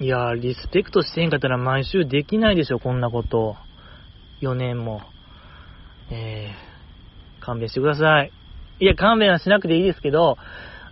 [0.00, 3.56] いやリスペクトしてへんかったら毎週できないでしょ、こんなこと。
[4.42, 5.02] 4年も。
[6.10, 8.32] えー、勘弁してください。
[8.80, 10.36] いや、勘弁はしなくていいですけど、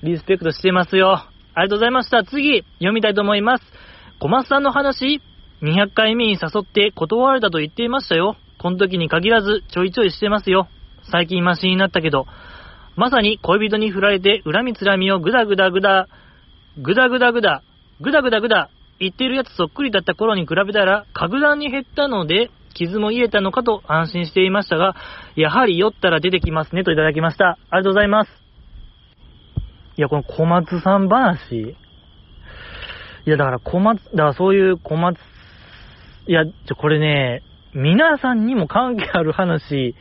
[0.02, 1.20] リスペクトしてますよ。
[1.56, 2.22] ありがとうございました。
[2.22, 3.64] 次、読みたいと思います。
[4.20, 5.22] 小松さんの話、
[5.62, 8.36] 200回目に誘って断られたと言っていましたよ。
[8.58, 10.68] この時に限らず、ちょいちょいしてますよ。
[11.10, 12.26] 最近マシになったけど、
[12.94, 16.08] まさに恋人に振られて恨みつらみをぐだぐだぐだ、
[16.76, 17.62] ぐだぐだぐだ、
[18.02, 18.68] ぐだぐだぐだ、
[19.00, 24.94] 言ってるやつそっくりだった頃に比べたら、格段に減ったので、傷も癒えたのかと安心していましたが、
[25.36, 27.56] やはり酔ったら出てきますねといただきました。
[27.70, 28.45] ありがとうございます。
[29.98, 31.74] いや、この小松さん話。
[33.24, 35.18] いや、だから小松、だからそういう小松、
[36.26, 37.42] いや、ちょ、これね、
[37.72, 39.94] 皆さんにも関係ある話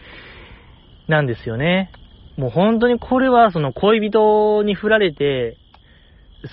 [1.07, 1.91] なんですよね。
[2.37, 5.57] もう本当にこれはその恋人に振られて、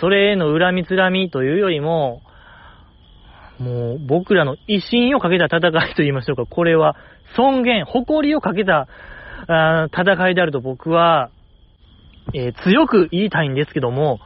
[0.00, 2.22] それへの恨みつらみというよりも、
[3.58, 6.46] もう僕らの威信をかけた戦いと言いましょうか。
[6.46, 6.96] これは
[7.36, 8.86] 尊厳、誇りをかけた
[9.48, 11.30] あ戦いであると僕は
[12.34, 14.20] えー、強く言いたいんですけども、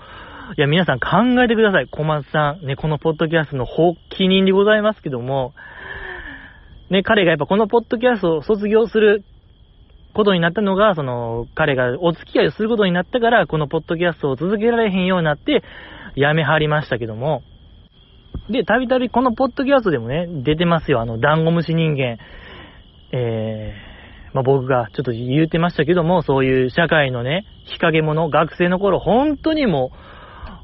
[0.57, 1.89] いや、皆さん考えてください。
[1.89, 5.55] 小松さん、ね、このポッドキャストの発起人でございますけども、
[6.91, 9.25] ね、彼がやっぱこのポッドキャストを卒業する
[10.15, 15.63] ことになったのが、その、彼がお付き合いをすることになったから、このポッドキャストを続けられへんようになって、
[16.15, 17.43] やめはりましたけども、
[18.49, 21.01] で、たびたびこのポッドキャストでもね、出てますよ。
[21.01, 22.19] あの、ダンゴムシ人間、
[23.13, 23.96] えー、
[24.37, 29.93] まあ、僕がちょっと言うてましたけども、そういう社会のね、日陰者、学生の頃、本当にも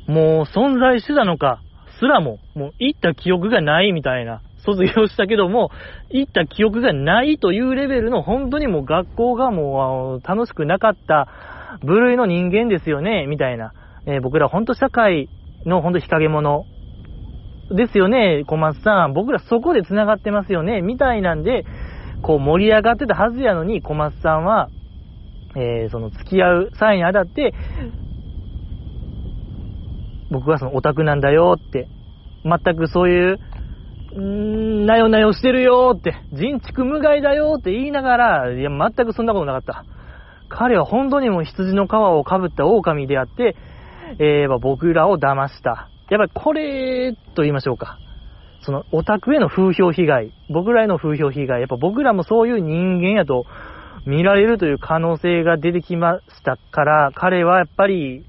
[0.07, 1.63] う、もう存在してたのか、
[1.99, 5.71] すらも、もう行った記憶がないみたいな、卒業したけども、
[6.11, 11.29] 行った記憶がないというレベルの、本当にもう学校がもう楽しくなかった
[11.83, 13.73] 部類の人間ですよね、みたいな。
[14.05, 15.31] えー、僕ら本当社会
[15.65, 16.67] の本当日陰者
[17.71, 19.15] ですよね、小松さん。
[19.15, 21.65] 僕らそこで繋がってますよね、みたいなんで、
[22.23, 24.69] こう盛り上がってたはずやのに、小松さんは、
[25.57, 27.53] えー、その付き合う際にあたって、
[30.31, 31.89] 僕はそのオタクなんだよって、
[32.45, 33.41] 全くそういう
[34.15, 39.85] んーなよなよしてるよって、人畜無害だよって言いながら、いや、全くそんなことなかった。
[40.49, 43.57] 彼は本当にもう羊の皮をかぶった狼であって、
[44.19, 45.89] えー僕らを騙した。
[46.11, 47.99] やっぱりこれと言いましょうか。
[48.63, 53.45] そのオタクへの風評被害、僕らへの風評被害、やっぱ僕らもそういう人間やと
[54.07, 58.25] 見られるという可能性が出てきましたから、彼はやっぱり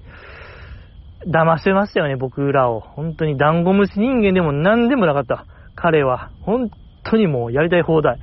[1.28, 2.80] 騙してましたよね、僕らを。
[2.80, 5.46] 本当にダンゴムシ人間でも何でもなかった。
[5.76, 6.32] 彼は。
[6.42, 6.70] 本
[7.04, 8.20] 当にもうやりたい放題。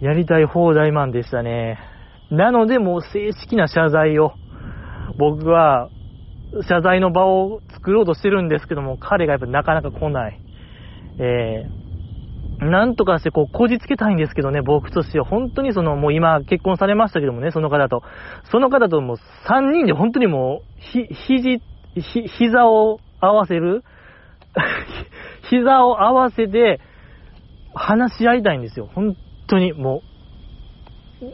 [0.00, 1.78] やりたい放題マンでしたね。
[2.30, 4.32] なのでもう正式な謝罪を、
[5.18, 5.90] 僕は
[6.68, 10.40] 謝罪の場を作ろうとしてるんですけども、彼がやっぱなかなか来ない。
[11.18, 15.24] えー、なんとかしてこう、こじつけたいんですけどね、僕としては。
[15.24, 18.02] 本当にその、もう今結婚されましたけどもね、その方と。
[18.50, 19.16] その方ともう
[19.48, 21.62] 3人で本当にもう、ひ、肘、
[21.94, 23.84] ひ、膝を合わせる
[25.50, 26.80] 膝を合わせて、
[27.74, 28.88] 話し合いたいんですよ。
[28.94, 29.16] 本
[29.48, 30.02] 当に、も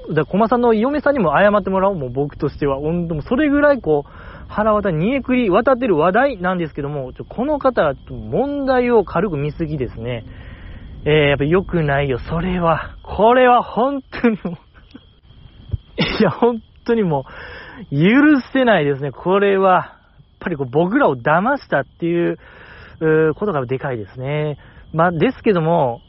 [0.09, 0.15] う。
[0.15, 2.79] だから、駒さんの嫁さんにも謝ってもらおう、もう僕としては。
[2.79, 4.11] 本当もうそれぐらいこう、
[4.51, 10.25] 腹渡り、煮えくり渡ってる話題なんですけども、ちょこの方は問題を軽く見すぎですね。
[11.07, 12.97] えー、やっぱ良くないよ、それは。
[13.03, 14.57] これは本当にもう
[16.21, 17.25] いや、本当にも
[17.91, 19.13] う、許せないですね。
[19.13, 19.85] これは、やっ
[20.41, 22.39] ぱりこう僕らを騙したっていう、
[23.01, 24.59] うことがでかいですね。
[24.93, 26.01] まあ、ですけども、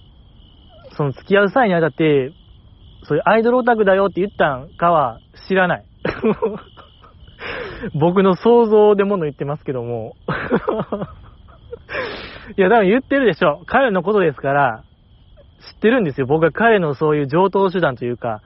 [0.97, 2.33] その付き合う際にあたって、
[3.03, 5.85] そういうアイドルオタクだよって言ったんかは知らない。
[7.93, 10.15] 僕の想像でもの言ってますけども。
[12.57, 13.61] いや、多分言ってるでしょ。
[13.65, 14.83] 彼のことですから、
[15.73, 16.27] 知ってるんですよ。
[16.27, 18.41] 僕は彼のそういう上等手段というか、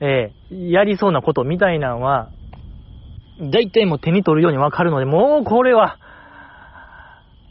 [0.00, 2.30] えーやりそうなことみたいなのは、
[3.40, 5.98] 大体もう手に取るようにわかるので、もうこれは、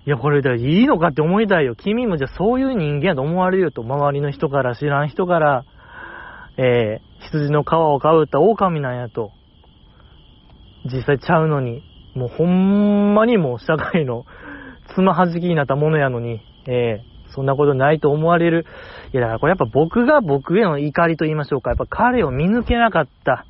[0.05, 1.75] いや、これでいいのかって思いたいよ。
[1.75, 5.65] 君もじゃあそういう人間やと思われるよと、周りの人から、知らん人から、
[6.57, 9.31] えー羊の皮をかぶった狼なんやと。
[10.85, 11.83] 実際ちゃうのに、
[12.15, 14.25] もうほんまにもう社会の
[14.95, 18.65] つまはじきになったものやのに、えーそんなことないと思われる。
[19.13, 21.69] いや、だからこれやっぱ僕が僕への怒りと言いましょうか。
[21.69, 23.45] やっぱ彼を見抜けなかった。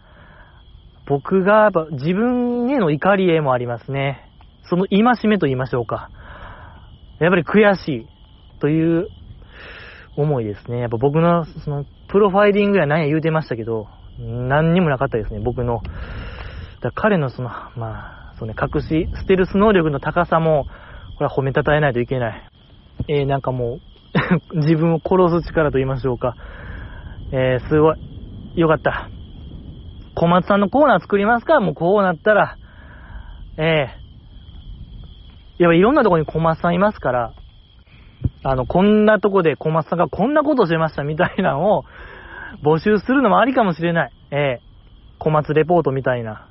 [1.08, 4.30] 僕がやっぱ自分への怒りへもありますね。
[4.64, 6.12] その戒めと言いましょうか。
[7.20, 8.08] やっぱり悔しい
[8.60, 9.08] という
[10.16, 10.80] 思いですね。
[10.80, 13.88] やっぱ僕のそのプロファイリングや何や言うてましたけど、
[14.20, 15.82] 何にもなかったですね、僕の。
[16.82, 20.66] だ彼のその、まあ、そうね、隠し、ステルス能力の高さも、
[21.18, 22.50] これは褒めたたえないといけない。
[23.08, 23.80] えー、なんかも
[24.54, 26.36] う、 自分を殺す力と言いましょうか。
[27.32, 27.98] えー、すごい。
[28.56, 29.10] よかった。
[30.16, 31.60] 小松さんのコーナー作りますか？
[31.60, 32.58] もうこうなったら、
[33.58, 37.34] えー、やっぱいろんなとこに小松さんいますから、
[38.44, 41.86] あの、こんなとこで小松さんがこんなことしてましたみたいなのを
[42.64, 44.12] 募集するのもありかもしれない。
[44.32, 44.62] ええ
[45.20, 46.49] 小松レポートみたいな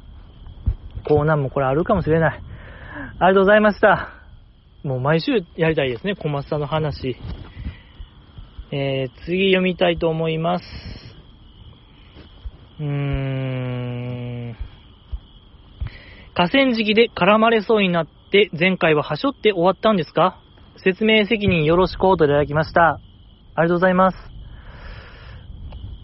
[1.08, 2.40] コーナーもこれあるかもしれない。
[3.18, 4.10] ありがとうございました。
[4.84, 7.16] もう毎週やりたいですね、小松さんの話。
[8.70, 10.64] えー、次読みたいと思います。
[12.78, 14.56] うーん。
[16.34, 20.38] 河川敷で絡まれそうになって、前回ははしょって終わったんですか？
[20.84, 23.00] 説明責任よろしくおといただきました。
[23.54, 24.16] ありがとうございます。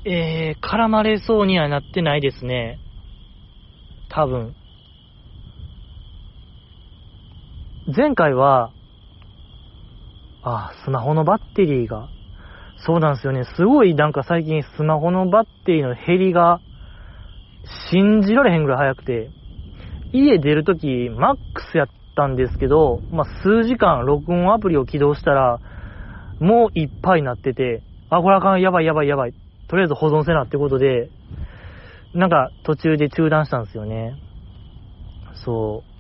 [0.06, 2.80] えー、絡まれそうにはなってないですね。
[4.08, 4.54] 多分。
[7.86, 8.72] 前回は、
[10.42, 12.08] あ、スマホのバッテリーが、
[12.76, 13.44] そうなんですよね。
[13.56, 16.62] すごいなんか最近スマホのバッテリーの減りが、
[17.90, 19.30] 信じられへんぐらい早くて、
[20.12, 25.60] 家出るとき、マックスやったんですけど、まあ、数時間録音アプリを起動したら、
[26.40, 29.34] もういっぱいになってて、あ、これあかん、やばいやばいやばい。
[29.68, 31.10] とりあえず保存せなってことで、
[32.14, 34.16] なんか途中で中断したんですよね。
[35.34, 35.93] そう。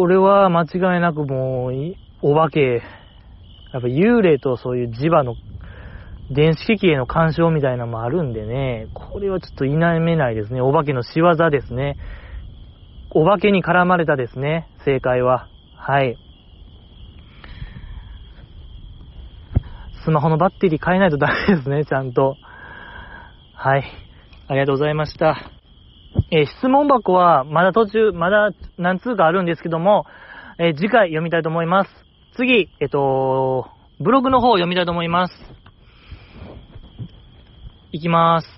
[0.00, 2.80] これは間違いなくもう、お化け、
[3.70, 5.36] やっぱ幽霊とそういう磁場の
[6.30, 10.62] 電子機器への干渉みたいなのもあるんでね、これはちょっと否めないですね。
[10.62, 11.98] お化けの仕業ですね。
[13.10, 15.48] お化けに絡まれたですね、正解は。
[15.76, 16.16] はい。
[20.06, 22.38] スマホのバッテリー変えないとダメですね、ちゃんと。
[23.52, 23.84] はい。
[24.48, 25.59] ありがとうございました。
[26.30, 30.06] えー質問箱はまだ途中、まだ何通かあるんですけども、
[30.58, 31.90] えー次回読みたいと思います。
[32.36, 33.66] 次、えっと、
[33.98, 35.34] ブログの方を読みたいと思います。
[37.92, 38.48] いきます。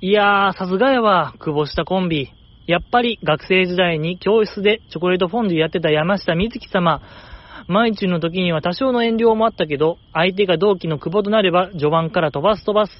[0.00, 2.30] いやー、さすがやわ、久保下コンビ。
[2.66, 7.00] やっぱり学生時代に教室でチョコレートフォンデュやってた山下美月様。
[7.66, 12.92] 毎中の時には多少の遠慮もあったけど、相手が同期の久保となれば序盤から飛ばす飛ばす。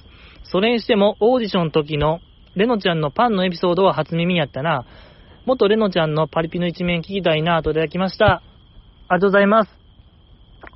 [0.45, 2.21] それにしてもオーディションの時の
[2.57, 4.85] レノちゃんのパンのエピソードは初耳やったな。
[5.47, 8.27] 元レノちゃんのパリピの一面聞きたいなといただきました。
[8.27, 9.71] ありがとうございます。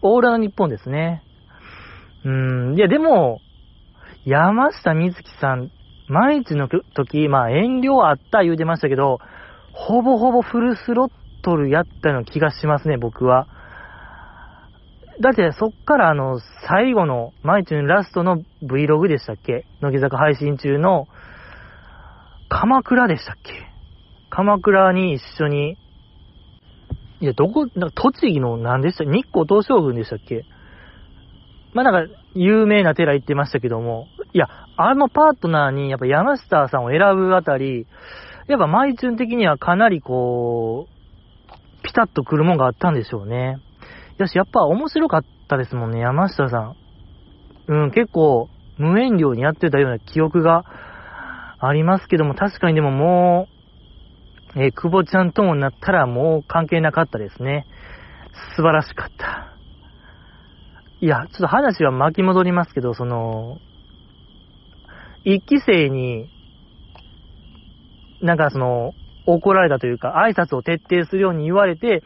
[0.03, 1.23] オーラの日本ですね。
[2.25, 3.41] うーん、いやでも、
[4.25, 5.71] 山下美月さん、
[6.09, 9.19] 毎日の時、まあ遠慮あった言うてましたけど、
[9.73, 11.11] ほぼほぼフルスロッ
[11.43, 13.49] トルやったような気がしますね、僕は。
[15.21, 19.67] だってそっからあの、最後の、毎日のラストの Vlog でしたっけ？
[19.81, 21.07] 乃木坂配信中の、
[22.53, 23.53] 鎌倉でしたっけ？
[24.29, 25.79] 鎌倉に一緒に、
[27.21, 29.05] いや、どこ、なんか栃木の何でした？
[29.05, 30.45] 日光東照宮でしたっけ？
[31.73, 37.87] まあなんか、有名な寺行ってましたけども、いや、あのパートナーにやっぱ山下さんを選ぶあたり、
[38.49, 43.57] やっぱマイチュン的にはかなりこう、ピタッとくるもんがあったんでしょうね。
[44.19, 46.77] よし、やっぱ面白かったですもんね、山下さん。
[47.69, 50.65] うん、結構、無遠慮にやってたような記憶が
[51.69, 53.49] ありますけども、確かにでもも
[54.57, 57.67] う、えー、久保ちゃんともなったらもう関係なかったですね。
[58.57, 59.57] 素晴らしかった。
[61.01, 63.59] いや、ちょっと話は巻き戻りますけど、その、
[65.25, 66.29] 一期生に、
[68.21, 68.93] なんかその、
[69.27, 72.03] 怒られたというか、挨拶を徹底するように言われて、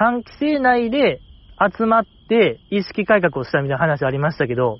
[0.00, 1.20] 3期生内で
[1.60, 4.78] 集まって意識改革をしたみたいな話ありましたけど、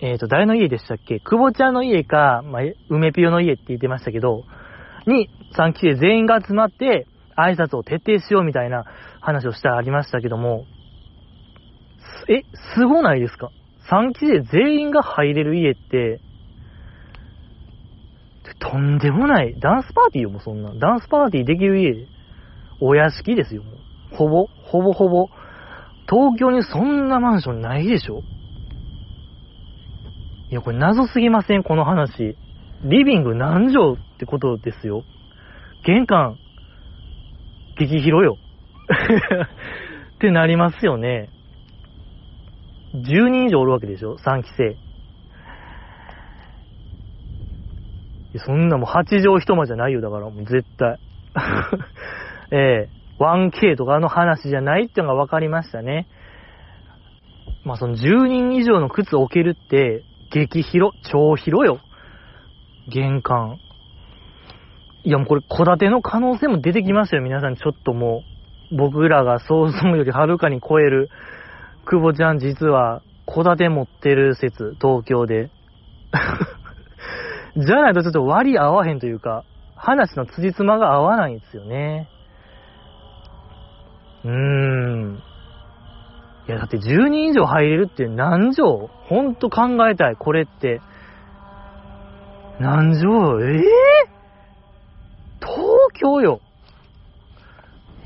[0.00, 1.20] えっ、ー、と、誰の家でしたっけ？
[1.20, 4.44] 久保ちゃんの家か、まあ、梅ピオの家って言ってましたけど、
[5.06, 7.06] に3期生全員が集まって
[7.36, 8.84] 挨拶を徹底しようみたいな
[9.20, 10.64] 話をしたありましたけども、
[12.28, 12.42] え、
[12.74, 13.50] すごないですか
[13.90, 16.20] ?3 期生全員が入れる家って、
[18.58, 19.54] とんでもない。
[19.60, 20.74] ダンスパーティーよ、もうそんな。
[20.74, 22.06] ダンスパーティーできる家、
[22.80, 24.16] お屋敷ですよ、もう。
[24.16, 25.28] ほぼ、ほぼほぼ。
[26.08, 28.22] 東京にそんなマンションないでしょ？
[30.50, 32.36] いや、これ謎すぎません、この話。
[32.84, 35.02] リビング何畳ってことですよ。
[35.84, 36.38] 玄関、
[37.78, 38.38] 激広よ。
[40.16, 41.30] ってなりますよね。
[42.94, 44.76] 10人以上おるわけでしょ ?3 期生。
[48.38, 50.98] そんなもう8畳一間じゃないよ、だからもう絶対。
[52.52, 56.06] ええ 1K とかの話じゃないってのが分かりましたね。
[57.64, 61.80] まあその10人以上の靴を置けるって、激広、超広よ。
[62.88, 63.58] 玄関。
[65.04, 67.56] いやもうこれ戸建ての可能性も出てきましたよ、皆さん。
[67.56, 68.24] ちょっとも
[68.72, 71.10] う、僕らが想像よりはるかに超える、
[71.84, 75.50] 久保ちゃん実は戸建て持ってる説、東京で。
[77.56, 79.44] じゃないとちょっと割合わへんというか、
[79.76, 82.08] 話の辻褄が合わないんですよね。
[84.24, 85.22] うーん。
[86.48, 90.80] いや、だって10人以上入れるって何畳ほんと考えたい、これって。
[92.60, 95.58] 何畳ええー、東
[96.00, 96.40] 京よ。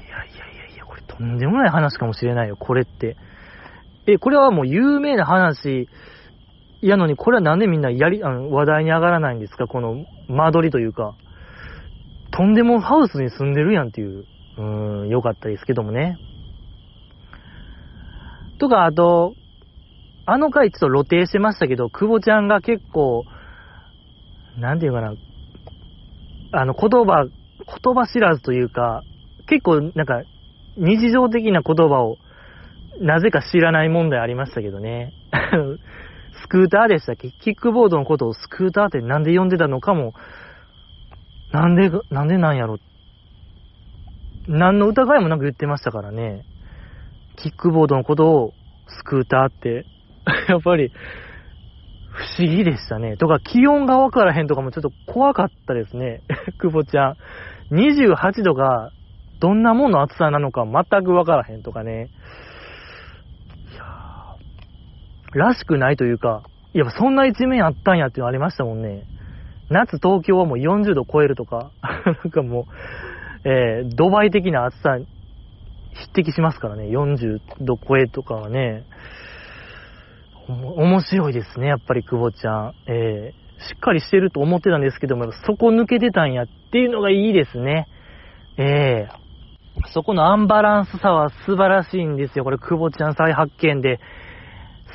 [0.07, 3.16] いやいやいやいや、これとんでもない話かもしれないよ、これって。
[4.07, 5.88] え、これはもう有名な話、
[6.80, 9.66] やのに、これはなんでみんなやり、あの、話題に上がらないんですか？
[9.66, 11.14] この間取りというか。
[12.30, 14.24] とんでもハウスに住んでるやんっていう。
[14.57, 16.16] うーん、よかったですけどもね。
[18.61, 19.34] とか、あと、
[20.26, 23.24] あの回ちょっと露呈してましたけど、久保ちゃんが結構、
[24.58, 25.14] なんていうかな、
[26.52, 29.02] あの、言葉、言葉知らずというか、
[29.48, 30.22] 結構なんか、
[30.76, 32.18] 日常的な言葉を、
[33.00, 35.14] なぜか知らない問題ありましたけどね。
[36.44, 37.30] スクーターでしたっけ？
[37.42, 40.12] キックボードのことをスクーターってなんで呼んでたのかも、
[41.52, 42.76] なんで、なんでなんやろ。
[44.48, 46.44] 何の疑いもなく言ってましたからね。
[47.43, 48.53] キックボードのことを
[48.88, 49.86] スクーターって、
[50.49, 50.93] やっぱり、
[52.12, 53.16] 不思議でしたね。
[53.16, 56.22] とか、気温がわからへんとかもちょっと怖かったですね。
[56.59, 57.16] 久保ちゃん。
[57.74, 58.91] 28度が、
[59.38, 62.11] どんなもんの暑さなのか全くわからへんとかね。
[63.72, 66.43] いやらしくないというか、
[66.74, 69.05] いや、そんな一面あったんやっていうのありましたもんね。
[69.70, 71.70] 夏東京はもう40度超えるとか、
[72.05, 72.66] なんかも
[73.45, 74.99] う、えー、ドバイ的な暑さ、
[75.95, 78.84] 匹敵しますからね、40度超えとかはね、
[80.49, 82.74] 面白いですね、やっぱり久保ちゃん。
[82.86, 87.86] えー、しっかりしてると思ってたんですけども、そこ抜けてたんやっていうのがいいですね。
[88.57, 92.45] えー、そこのアンバランスさは素晴らしいんですよ。
[92.45, 94.01] これ、久保ちゃん再発見で。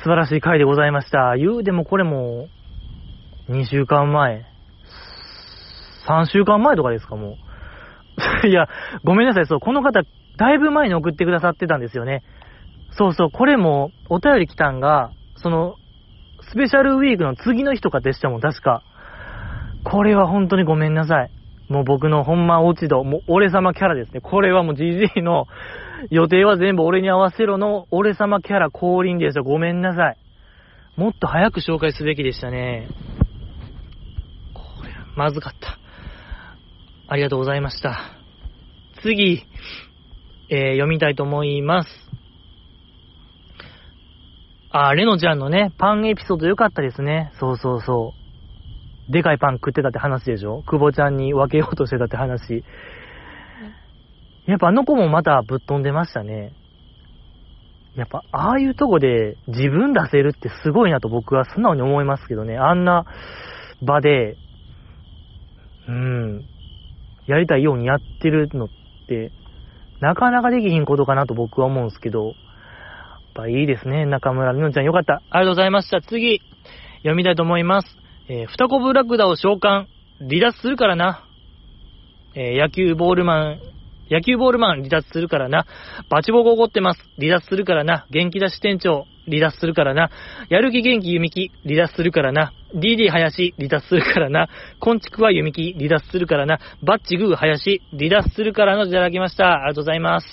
[0.02, 1.36] 素晴らしい回でございました。
[1.36, 2.48] 言うでもこれも、
[3.48, 4.44] 2週間前、
[6.06, 7.36] 3週間前とかですか、も
[8.44, 8.46] う。
[8.48, 8.68] いや、
[9.04, 10.02] ごめんなさい、そう、この方、
[10.36, 12.22] だいぶ前に送ってくださってたんですよね。
[12.90, 15.76] そうそう、これもお便り来たんが、その、
[16.40, 18.82] スペシャルウィークの次の日とかでしたもん、確か。
[19.84, 21.30] これは本当にごめんなさい。
[21.68, 24.20] もう僕のほんま落ち度、もう俺様キャラですね。
[24.20, 25.46] これはもう GG の
[26.10, 29.44] 予定は全部俺に合わせろの俺様キャラ降臨ですよ。
[29.44, 30.18] ごめんなさい。
[30.96, 32.88] もっと早く紹介すべきでしたね。
[34.54, 35.78] これまずかった。
[37.08, 37.98] ありがとうございました。
[39.02, 39.42] 次、
[40.48, 41.88] えー、読みたいと思います。
[44.70, 47.32] あ、レノちゃんのね、パンエピソード良かったですね。
[47.40, 48.12] そうそうそ
[49.08, 49.12] う。
[49.12, 50.62] でかいパン食ってたって話でしょ？
[50.62, 52.64] 久保ちゃんに分けようとしてたって話。
[54.46, 56.52] やっぱあの子もまたぶっ飛んでましたね。
[57.96, 62.58] やっぱ、ああいうとこで自分出せるってすごいなと僕は素直に思いますけどね。
[62.58, 63.06] あんな
[63.82, 64.36] 場で、
[65.88, 66.44] うん、
[67.26, 68.68] やりたいようにやってるのっ
[69.08, 69.32] て、
[70.00, 72.34] なかなかできひんことかなと僕は思うんですけど、やっ
[73.34, 74.06] ぱいいですね。
[74.06, 75.22] 中村みのちゃんよかった。
[75.30, 76.00] ありがとうございました。
[76.00, 76.40] 次、
[76.98, 77.88] 読みたいと思います。
[78.28, 79.86] えー、二コブラクダを召喚、
[80.18, 81.22] 離脱するからな。
[82.34, 83.60] えー、野球ボールマン
[84.10, 85.66] 野球ボールマン離脱するからな。
[86.08, 87.00] バチボコ怒ってます。
[87.18, 88.06] 離脱するからな。
[88.10, 90.10] 元気出し店長離脱するからな。
[90.48, 92.52] やる気元気弓木離脱するからな。
[92.74, 94.48] DD 林離脱するからな。
[94.80, 96.58] コンチクは弓木離脱するからな。
[96.82, 99.54] バッチグー林離脱するからのいただきました。
[99.54, 100.26] ありがとうございます。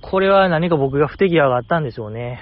[0.00, 2.40] これは何か僕が不手際があったんでしょうね。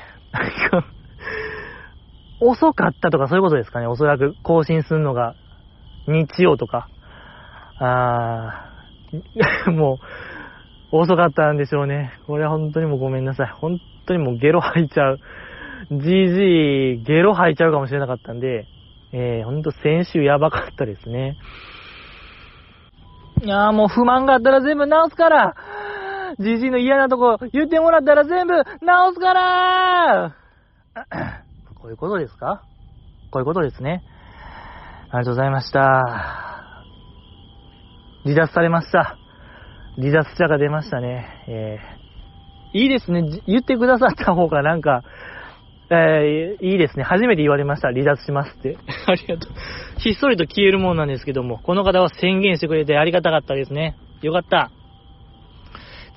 [2.40, 3.86] 遅かったとかそういうことですかね。
[3.86, 5.34] おそらく更新するのが
[6.08, 6.88] 日曜とか。
[7.78, 8.69] あー、
[9.72, 9.98] も
[10.92, 12.12] う、遅かったんでしょうね。
[12.26, 13.46] これは本当にもうごめんなさい。
[13.48, 15.20] 本当にもうゲロ吐いちゃう。
[15.92, 18.66] GG、ゲロ吐いちゃうかもしれなかったんで、
[19.12, 21.36] えー、ほんと先週やばかったですね。
[23.42, 25.54] いやーもう不満があったら全部直すから
[26.38, 28.52] じじの嫌なとこ言ってもらったら全部
[28.82, 30.36] 直すから
[31.80, 32.62] こういうことですか？
[33.30, 34.02] こういうことですね。
[35.10, 36.59] ありがとうございました。
[38.24, 39.18] 離脱されました。
[39.96, 41.44] 離脱者が出ましたね。
[41.48, 43.42] えー、いいですね。
[43.46, 45.02] 言ってくださった方がなんか、
[45.90, 47.02] えー、いいですね。
[47.02, 47.88] 初めて言われました。
[47.88, 48.76] 離脱しますって。
[49.06, 49.52] ありがとう。
[49.98, 53.96] ひっそりと消えるもんなんですけども、この方は宣言してくれてありがたかったですね。
[54.22, 54.70] よかった。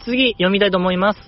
[0.06, 1.20] 次、読みたいと思います。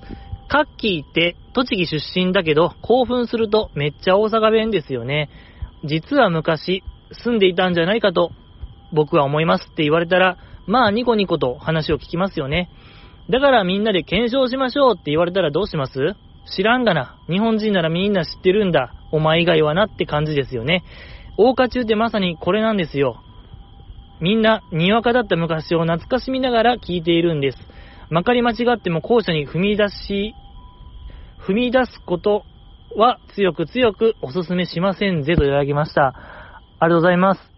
[0.48, 5.30] カッキーって栃木出身だけど、興奮するとめっちゃ大阪弁ですよね。
[5.84, 8.32] 実は昔、住んでいたんじゃないかと、
[8.92, 10.38] 僕は思いますって言われたら、
[10.68, 12.70] まあニコニコと話を聞きますよね。
[13.30, 16.16] だからみんなで検証しましょうって言われたらどうします？
[16.56, 17.18] 知らんがな。
[17.28, 18.94] 日本人ならみんな知ってるんだ。
[19.12, 20.84] お前以外はなって感じですよね。
[21.38, 23.22] 大花中ってまさにこれなんですよ。
[24.22, 27.58] みんな、にわかだった昔を懐かしみながら聞いているんです。
[28.10, 30.34] まかり間違っても後者に踏み出し、
[31.46, 32.44] 踏み出すこと
[32.96, 36.08] は強く強くお勧めしませんぜといただきました。
[36.08, 36.14] あ
[36.82, 37.55] りがとうございます。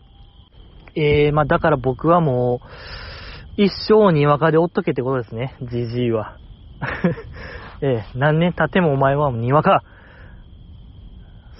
[0.97, 6.37] えー、まあだから僕はもう、一生にわかでおっとけってことですね、じじいは。
[7.81, 9.83] えー、何年経ってもお前はにわか。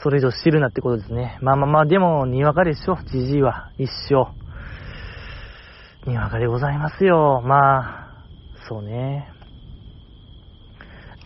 [0.02, 1.38] それ以上知るなってことですね。
[1.42, 3.72] まあまあまあ、でも、にわかでしょ、じじいは。
[3.78, 4.28] 一生。
[6.10, 7.42] にわかでございますよ。
[7.44, 8.08] まあ、
[8.68, 9.30] そうね。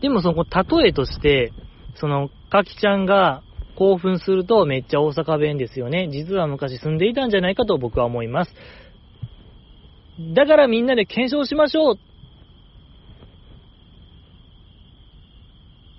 [0.01, 1.51] でもその、例えとして、
[1.95, 3.43] その、かきちゃんが、
[3.77, 6.09] 興奮するとめっちゃ大阪弁ですよね。
[6.11, 8.53] 実は昔住んでいたんじゃないかと僕は思います。
[10.33, 11.95] だからみんなで検証しましょう。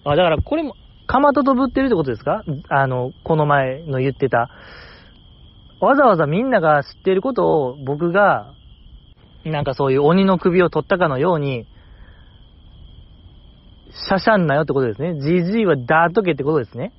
[0.05, 0.75] あ、だからこれも、
[1.07, 2.43] かまととぶってるってことですか？
[2.69, 4.51] あの、この前の言ってた。
[5.81, 8.55] わざわざみんなが知ってることを僕が、
[9.45, 11.67] なんかそういう鬼の首を取ったかのように、
[14.09, 15.13] シャシャンなよってことですね。
[15.13, 16.93] GG はダートけってことですね。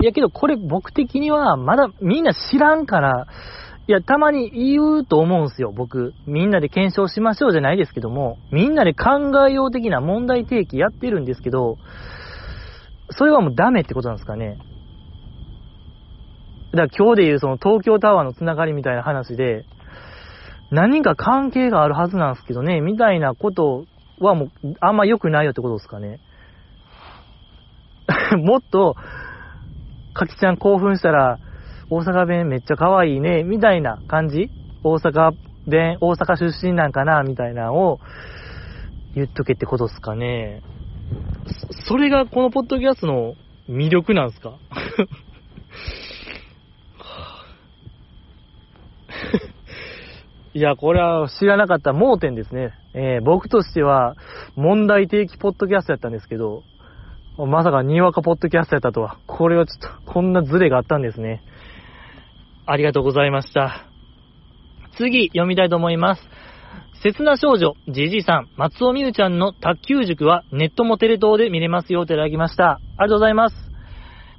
[0.00, 3.26] いやけどこれ僕的にはまだみんな知らんから、
[3.88, 6.12] いや、たまに言うと思うんすよ、僕。
[6.26, 11.78] みんなで検証しましょうじゃないですけども、みんなで考えよう的な問題提起やってるんですけど、
[13.08, 14.58] それはもうダメってことなんですかね。
[16.72, 19.64] だから今日で言うその東京タワーのつながりみたいな話で、
[20.70, 23.86] 何か関係があるはずなんですけどね、みたいなこと
[24.20, 24.50] はもう
[24.80, 26.20] あんま良くないよってことですかね。
[28.36, 28.96] もっと、
[30.18, 31.38] かきちゃん興奮したら、
[31.90, 34.50] 大阪弁めっちゃ可愛いね、みたいな感じ？
[34.82, 35.32] 大阪
[35.66, 38.00] 弁、大阪出身なんかな、みたいなのを
[39.14, 40.62] 言っとけってことっすかね。
[41.88, 43.34] それがこのポッドキャストの
[43.68, 44.58] 魅力なんすか？
[50.54, 52.72] いや、これは知らなかった盲点ですね。
[52.94, 54.16] えー、僕としては、
[54.56, 56.64] 問題提起ポッドキャストやったんですけど、
[57.46, 61.42] まさかにわかポッドキャストやったとは、これはちょっと、こんなズレがあったんですね。
[62.66, 63.84] ありがとうございました。
[64.96, 66.22] 次、読みたいと思います。
[67.02, 72.72] 切な少女、じじいさん、松尾美優ちゃんの卓球塾はネットもテレ東で見れますよといただきました。
[72.72, 73.56] ありがとうございます。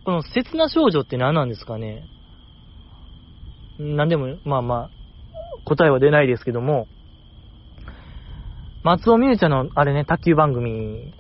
[0.03, 2.03] この切な少女って何なんですかね
[3.77, 4.89] 何でも、まあまあ、
[5.63, 6.87] 答えは出ないですけども、
[8.83, 11.13] 松尾美優ちゃんの、あれね、卓球番組、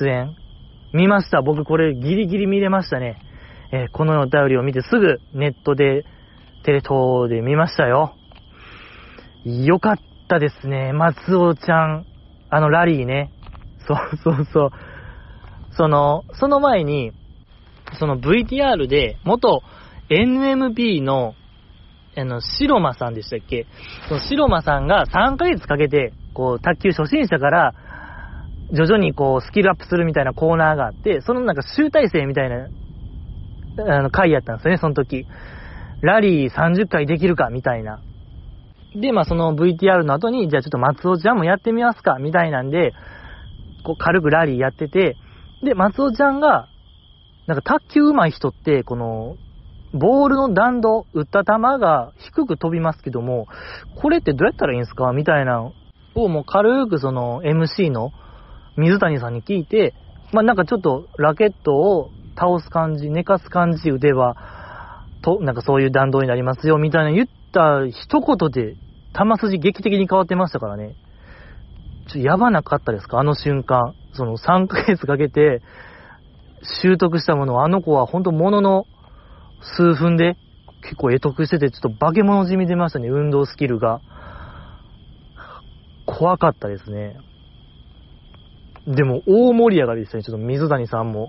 [0.00, 0.36] 出演、
[0.92, 1.42] 見ました。
[1.42, 3.18] 僕これギリギリ見れましたね。
[3.72, 6.04] えー、このお便りを見てすぐネットで、
[6.64, 8.14] テレ東で見ましたよ。
[9.44, 9.98] よかっ
[10.28, 10.92] たですね。
[10.92, 12.06] 松尾ちゃん、
[12.50, 13.30] あのラリーね。
[13.86, 14.70] そうそうそう。
[15.76, 17.12] その、その前に、
[18.00, 19.62] その VTR で、元
[20.10, 21.34] NMB の、
[22.16, 23.66] あの、白間さんでしたっけ？
[24.08, 27.74] その白間さんが3ヶ月かけて、こう、卓球初心者から、
[28.72, 32.68] 徐々にこう、スキルアップするみたいなコーナーがあって、そのなんか集大成みたいな、
[33.78, 35.26] あの、回やったんですよね、その時。
[36.02, 38.00] ラリー30回できるか、みたいな。
[39.00, 42.92] で、まあその VTR の後に、じゃあちょっと松尾ちゃんもやってみますか、みたいなんで、
[43.84, 45.16] こう軽くラリーやってて、
[45.62, 46.68] で、松尾ちゃんが、
[47.46, 49.36] なんか卓球上手い人って、この、
[49.92, 53.46] ボールの弾道、打った球が低く飛びますけども、
[53.94, 55.70] これってどうやったらいいんですかみたいな
[56.14, 58.12] をもう軽くその MC の
[58.76, 59.94] 水谷さんに聞いて、
[60.32, 64.36] まあなんかちょっとラケットを倒す感じ、寝かす感じ、腕は、
[65.22, 68.76] と、なんかそういう弾道になりますよ、みたいな言った一言で、
[69.14, 70.94] 球筋劇的に変わってましたからね。
[72.12, 73.18] ちょ、やばなかったですか？
[73.18, 73.94] あの瞬間。
[74.12, 75.62] その3ヶ月かけて、
[76.82, 78.86] 習得したものを、あの子は本当ものの
[79.76, 80.36] 数分で
[80.82, 84.00] 結構得得してて、ちょっと化け物じみ出ましたね、運動スキルが。
[86.06, 87.16] 怖かったですね。
[88.86, 91.28] でも、大盛り上がりでしたね、ちょっと水谷さんも。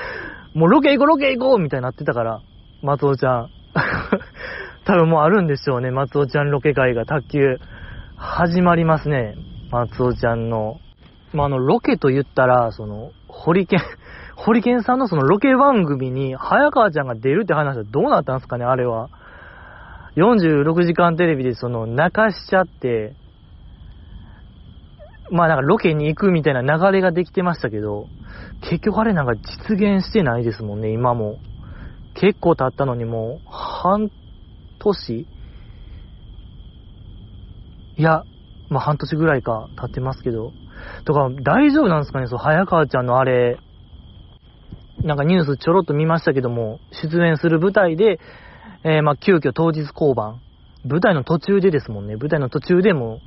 [0.54, 2.40] もうロケ行こう、ロケ行こうみたいになってたから、
[2.82, 3.48] 松尾ちゃん。
[4.84, 7.58] 多分もうあるんでしょうね、松尾ちゃんロケ会が卓球。
[8.16, 9.34] 始まりますね、
[9.70, 10.78] 松尾ちゃんの。
[11.32, 13.80] まあ、あの、ロケと言ったら、その、ホリケン、
[14.36, 19.08] ホリケンさんのそのロケ番組に、早川ちゃんが出るって話はどうなったんですかね、あれは。
[20.16, 23.14] 46時間テレビでその、泣かしちゃって、
[25.30, 28.06] まあなんかロケに行くみたいな流れができてましたけど、
[28.62, 31.38] 結局あれなんか実現してないですもんね、今も。
[32.14, 34.10] 結構経ったのにもう、半
[34.80, 35.26] 年
[37.96, 38.24] いや、
[38.68, 40.52] まあ半年ぐらいか経ってますけど。
[41.04, 43.58] とか、大丈夫なんですかね、そう、早川ちゃんのあれ、
[45.04, 48.18] なんかニュースちょろっと見ましたけども、出演する舞台で、
[48.84, 50.36] えー、まあ、急遽当日降板。
[50.84, 52.16] 舞台の途中でですもんね。
[52.16, 53.20] 舞台の途中でも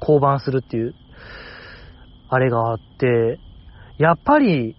[0.00, 0.94] 降板するっていう、
[2.28, 3.38] あれがあって、
[3.98, 4.76] やっぱり、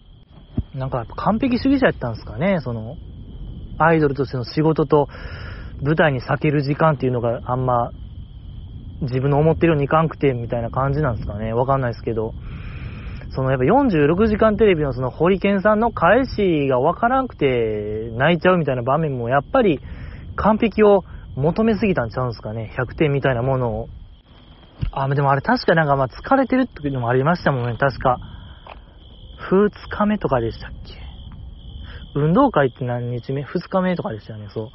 [0.74, 2.98] なんか完璧主義者やったんですかね、その、
[3.78, 5.08] アイドルとしての仕事と
[5.82, 7.92] 舞台に避ける時間っていうのがあんま
[9.02, 11.54] 自分の思ってるようにいかんくてみたいな感じなんですかね。
[11.54, 12.34] わかんないですけど。
[13.32, 19.82] そのやっぱ46時間テレビのそのホリケンさんの返しがわからんくて泣いちゃうみたいな場面もやっぱり
[20.36, 21.04] 完璧を
[21.36, 22.74] 求めすぎたんちゃうんですかね。
[22.78, 23.90] 100点みたいなものを。
[24.96, 27.76] あ、でもあれ確かなんかまあ疲れてるってのもありましたもんね。
[27.78, 28.20] 確か。
[29.52, 30.96] 2日目とかでしたっけ？
[32.16, 34.72] 運動会って何日目 ?2 日目とかでしたよね、そ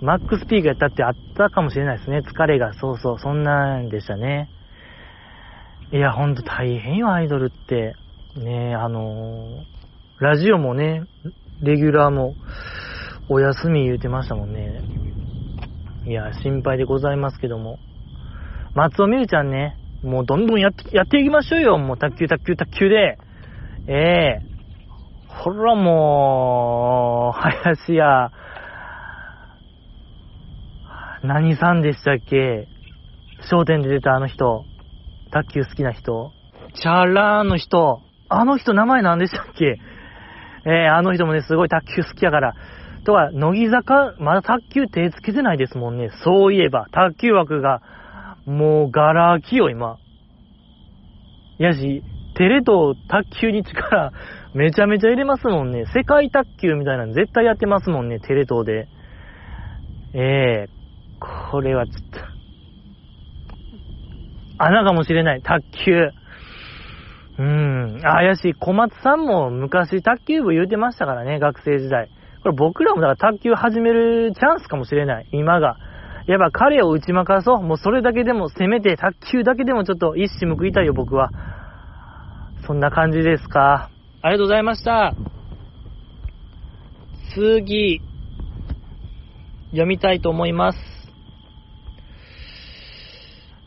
[0.00, 0.04] う。
[0.04, 2.20] マックスピークやったってあったかもしれないですね。
[2.20, 2.72] 疲れが。
[2.74, 4.50] そうそう、そんなんでしたね。
[5.90, 7.94] いや、ほんと大変よ、アイドルって。
[8.36, 11.02] ねあのー、ラジオもね、
[11.60, 12.34] レギュラーも
[13.28, 14.82] お休み言うてましたもんね。
[16.06, 17.78] いや、心配でございますけども。
[18.74, 21.78] 松尾美優ちゃんね、もうどんどんやって、やっていきましょうよ。
[21.78, 23.18] もう卓球、卓球、卓球で。
[23.86, 28.32] ええー、ほらもう、林家、
[31.22, 32.66] 何さんでしたっけ？
[33.48, 34.64] 商店で出たあの人。
[35.30, 36.32] 卓球好きな人。
[36.74, 38.00] チャラーの人。
[38.28, 39.78] あの人名前何でしたっけ？
[40.66, 42.54] えー、あの人もね、すごい卓球好きやから。
[43.04, 46.10] とは、乃木坂、まだ卓球手つけてないですもんね。
[46.24, 47.80] そういえば、卓球枠が、
[48.46, 49.98] もう、ガラ空きよ、今。
[51.58, 52.02] やし、
[52.36, 54.12] テレと卓球に力、
[54.54, 55.84] めちゃめちゃ入れますもんね。
[55.86, 58.88] 世界卓球みたいなの絶対やってますもんね、テレ東で。
[60.14, 62.20] ええー、これはちょっと、
[64.58, 65.42] 穴かもしれない。
[65.42, 66.10] 卓球。
[67.38, 68.00] うん。
[68.04, 72.08] あ、やし、小松さんも昔卓球部言うてましたからね、学生時代。
[72.42, 75.26] これ僕らもだから卓球始めるチャンスかもしれない。
[75.32, 75.76] 今が。
[76.26, 77.62] やっぱ彼を打ち負かそう。
[77.62, 81.30] もうそれだけでも、せめて卓球だけでもちょっと一矢報いたいよ、僕は。
[82.66, 83.90] そんな感じですか。
[84.22, 85.14] ありがとうございました。
[87.34, 88.00] 次、
[89.70, 90.78] 読みたいと思います。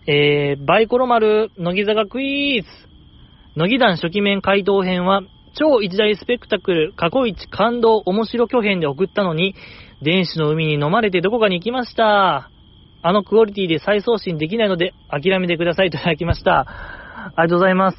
[0.07, 2.67] えー、バイコロ丸、乃木坂クイーズ。
[3.55, 5.21] 乃木団初期面回答編は、
[5.53, 9.53] 超一大スペクタクル、過去一感動、面白巨編で送ったのに、
[10.01, 12.51] 電子の海に飲まれてどこかに行きました。
[13.01, 16.65] あのクオリティで再送信できないので、諦めてくださいといただきました。
[16.67, 17.97] ありがとうございます。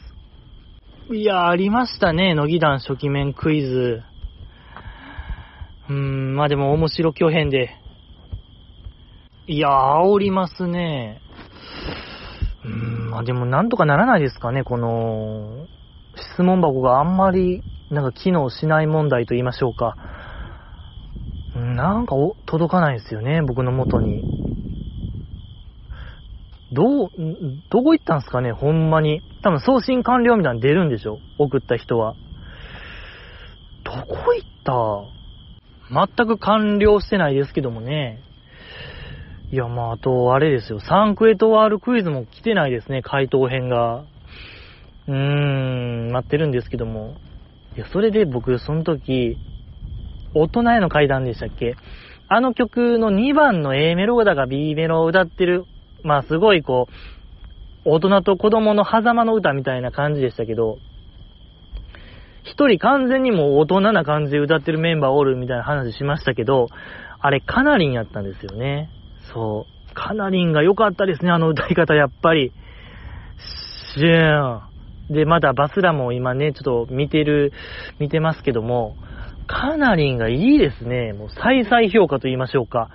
[1.10, 4.02] いや、ありましたね、乃木団初期面クイズ。
[5.88, 7.70] うーん、まあでも面白巨編で。
[9.46, 11.22] いや、煽りますね。
[12.64, 15.66] うーん、まあでもなんとかならないですかね、この、
[16.34, 19.96] 質問箱があんまり、なんか機能しない問題と言いましょうか。
[21.58, 22.14] なんか
[22.46, 24.24] 届かないですよね、僕の元に。
[26.72, 27.10] どう、
[27.70, 29.22] どこ行ったんすかね、ほんまに。
[29.42, 32.14] 多分送信完了みたいなの出るんでしょ送った人は。
[33.84, 34.74] どこ行った？
[35.90, 38.20] 全く完了してないですけどもね。
[39.50, 40.80] いや、まあ、あと、あれですよ。
[40.80, 44.04] サンクエトワールクイズも来てないですね、回答編が。
[45.06, 47.14] うーん、待ってるんですけども。
[47.76, 49.38] いや、それで僕、その時、
[50.34, 51.76] 大人への階段でしたっけ？
[52.28, 55.64] あの曲の2番の A メロだか B メロを歌ってる、
[56.02, 56.92] まあすごいこう、
[57.90, 60.78] 大人と子供の狭間の歌みたいな感じでしたけど、
[62.44, 66.68] 一人完全にもう大人な感じで歌ってるメンバーおるみたいな話しましたけど、
[67.20, 68.90] あれカナリンやったんですよね。
[69.32, 69.94] そう。
[69.94, 72.52] カナリンが良かったですね、あの歌い方、やっぱり。
[73.94, 74.60] シュー
[75.10, 75.14] ン。
[75.14, 77.52] で、まだバスラも今ね、ちょっと見てる、
[77.98, 78.96] 見てますけども、
[79.48, 81.12] カナリンがいいですね。
[81.14, 82.90] もう再々評価と言いましょうか。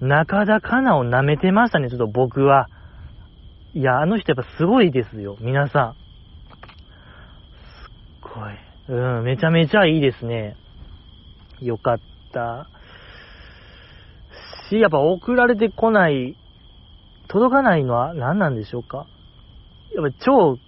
[0.00, 2.68] 中田カナを舐めてましたね、ちょっと僕は。
[3.74, 5.92] いや、あの人やっぱすごいですよ、皆さん。
[5.94, 5.96] す
[8.28, 8.32] っ
[8.88, 8.98] ごい。
[9.18, 10.56] うん、めちゃめちゃいいですね。
[11.60, 11.98] よかっ
[12.32, 12.68] た。
[14.68, 16.36] し、やっぱ送られてこない、
[17.28, 19.06] 届かないのは何なんでしょうか。
[19.94, 20.58] やっぱ超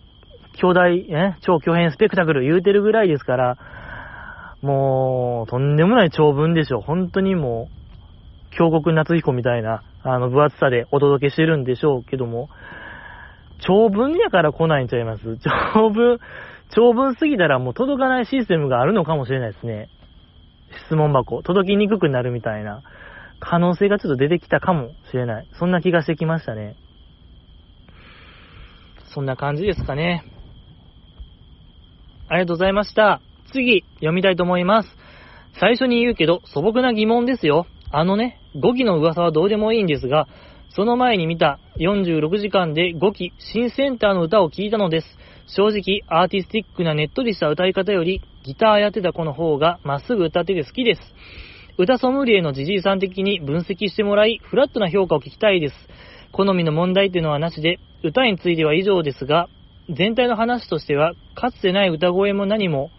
[0.55, 1.36] 巨大、え？
[1.42, 3.59] 超巨編スペクタクル言うてるぐらいですから、
[4.62, 6.80] もう、とんでもない長文でしょ。
[6.80, 12.48] 本当にもう、京極夏彦みたいな、あの、分厚さでお届けしてるんでしょうけども、
[13.60, 15.22] 長文やから来ないんちゃいます？
[15.74, 16.18] 長文、
[16.70, 19.89] 長文すぎたらもう届かないシステムがあるのかもしれないですね。
[20.86, 22.82] 質問箱、届きにくくなるみたいな
[23.40, 25.48] 可能性がちょっと出てきたかもしれない。
[25.59, 26.76] そんな気がしてきましたね。
[29.12, 30.24] そんな感じですかね。
[32.28, 33.20] ありがとうございました。
[33.52, 34.88] 次、読みたいと思います。
[35.60, 37.66] 最初に言うけど、素朴な疑問ですよ。
[37.90, 40.28] あのね、5期の噂はどうでもいいんですが、
[40.70, 45.06] その前に見た46時間で5期新センターの歌を聴いたのです。
[45.46, 51.00] 正直、アーティスティックなねっとりした歌い方より、ギターやってた子の方がまっすぐ歌ってて好きです。
[51.78, 55.74] 歌ソムリエのジジイさん的に分析してもらい、フラットな評価を聞きたいです。
[56.32, 59.48] 好みの問題っていうのはなしで、歌については以上ですが、
[59.88, 62.90] 全体の話としては、かつてない歌声も何も、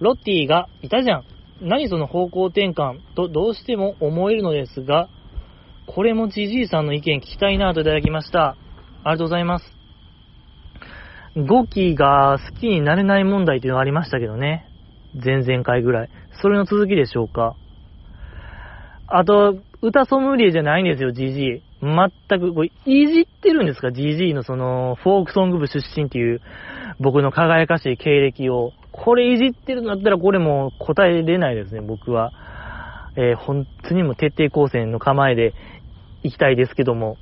[0.00, 1.24] ロッティがいたじゃん。
[1.60, 5.08] 何その方向転換とどうしても思えるのですが、
[5.86, 8.50] これもジジイさんの意見聞きたいなといただきました。
[8.50, 8.56] あ
[9.06, 9.64] りがとうございます。
[11.36, 14.66] 5期が好きになれない問題っていうのがありましたけどね。
[15.14, 16.10] 前々回ぐらい。
[16.42, 17.56] それの続きでしょうか。
[19.06, 21.62] あと、歌ソムリエじゃないんですよ、GG。
[21.80, 26.40] 全く、これ、いじってるんですか ?GG のその、フォークソング部出身っていう、
[27.00, 28.72] 僕の輝かしい経歴を。
[29.04, 32.32] これいじってるんだったら、これも答えれないですね、僕は。
[33.16, 35.52] えー本当にも徹底抗戦の構えで
[36.22, 37.16] 行きたいですけども。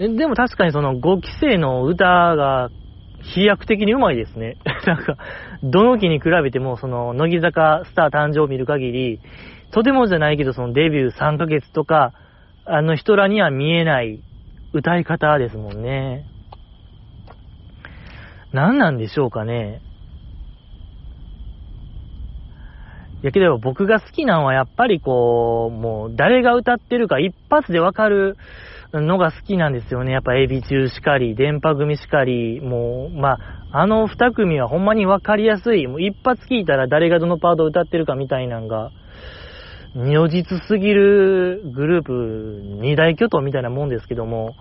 [0.00, 2.70] えでも確かにその5期生の歌が
[3.22, 4.56] 飛躍的にうまいですね。
[4.86, 5.16] なんか、
[5.62, 9.20] どの期に比べても、その、乃木坂スター誕生を見る限り、
[9.70, 12.12] とてもじゃないけど、そのデビュー3ヶ月とか、
[12.66, 14.20] あの人らには見えない
[14.72, 16.26] 歌い方ですもんね。
[18.54, 19.82] 何なんでしょうかね。
[23.24, 28.36] いやけど僕が好きなのはやっぱりこう、もう誰が歌ってるか一発でわかる
[28.92, 30.12] のが好きなんですよね。
[30.12, 33.38] やっぱエビ中しかり、電波組しかり、もう、まあ、
[33.72, 35.88] あの二組はほんまにわかりやすい。
[35.88, 38.92] もう一発聞いたら誰がどのパートを歌ってるかみたいなんが、
[39.96, 44.54] 如実すぎるグループ二大巨頭みたいなもんですけども、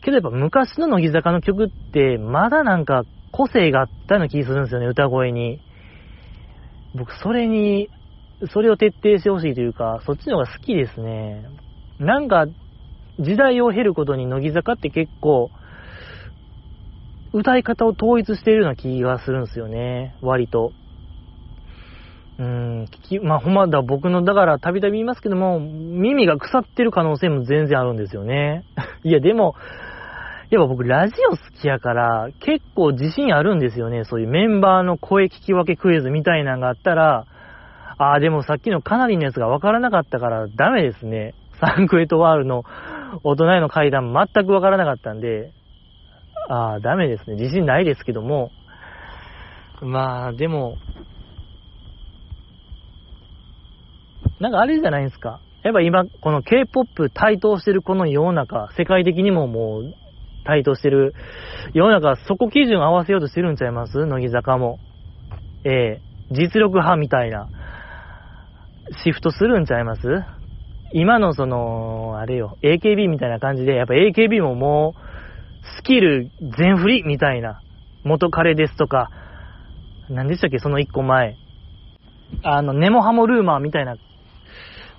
[0.00, 5.60] けどやっぱ昔の乃木坂の曲って、まだなんか個性があったような気するんですよね、歌声に。
[6.94, 7.90] 僕、それに、
[8.52, 11.46] それを徹底してほしいというか、そっちの方が好きですね。
[11.98, 12.46] なんか、
[13.18, 15.50] 時代を経ることに乃木坂って結構、
[17.32, 20.16] 歌い方を統一しているような気がするんですよね。
[20.22, 20.72] 割と。
[22.38, 28.64] うん、き、まあ、ほんまだ、僕の、だから、たびたび言いますけども、耳が腐ってる可能性も全然あるんですよね。
[29.04, 29.54] いや、でも、
[30.56, 34.04] やっぱ僕、ラジオ好きやから、結構自信あるんですよね。
[34.04, 37.26] そういうメンバーの声聞き分けクイズみたいなのがあったら、
[37.98, 41.34] ああ、でもさっきのかなりのやつが分からなかったからダメですね。
[41.60, 42.64] サンクエトワールの
[43.22, 45.52] 大人への階段全く分からなかったんで、
[46.48, 47.36] ああ、ダメですね。
[47.36, 48.50] 自信ないですけども、
[49.82, 50.76] まあ、でも、
[54.40, 55.40] なんかあれじゃないですか。
[55.62, 59.94] やっぱ今、この K-POP 台頭してるこの世の中、世界的にももう
[60.46, 61.14] 台頭してる。
[61.74, 64.06] 世の中、そこ基準合わせようとしてるんちゃいます？
[64.06, 64.78] 乃木坂も。
[65.64, 66.00] ええ。
[66.30, 67.48] 実力派みたいな、
[69.04, 70.00] シフトするんちゃいます？
[70.92, 75.00] 今のその、あれよ、AKB みたいな感じで、やっぱ AKB ももう、
[75.80, 77.60] スキル全振りみたいな、
[78.04, 79.10] 元彼ですとか、
[80.08, 81.36] 何でしたっけ、その一個前。
[82.44, 83.96] あの、ネモハモルーマーみたいな。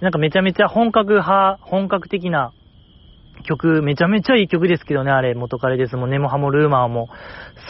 [0.02, 2.52] なんかめちゃめちゃ本格派、本格的な
[3.44, 7.10] 曲、めちゃめちゃいい曲ですけどね、あれ、元彼ですもん、ネモハモルーマーも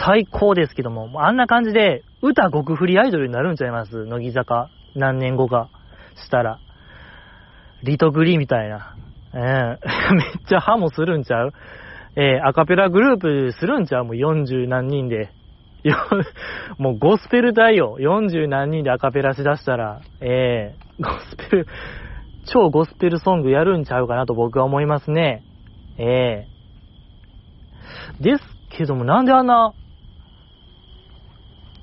[0.05, 4.05] 最高ですけども、あんな感じで歌極振りアイドルになるんちゃいます？
[4.05, 4.69] 乃木坂。
[4.95, 5.69] 何年後か
[6.15, 6.59] したら。
[7.83, 8.95] リトグリみたいな。
[9.35, 11.53] ええー、 めっちゃハモするんちゃう？
[12.15, 14.05] えー、アカペラグループするんちゃう？
[14.05, 15.29] もう40何人で。
[16.79, 17.97] もうゴスペルだよ。
[17.99, 20.01] 40何人でアカペラしだしたら。
[20.19, 21.67] ええー、ゴスペル、
[22.45, 25.43] 超ゴスペルソングやるんちゃうかなと僕は思いますね。
[25.97, 28.43] ええー、です
[28.77, 29.73] けども、なんであんな、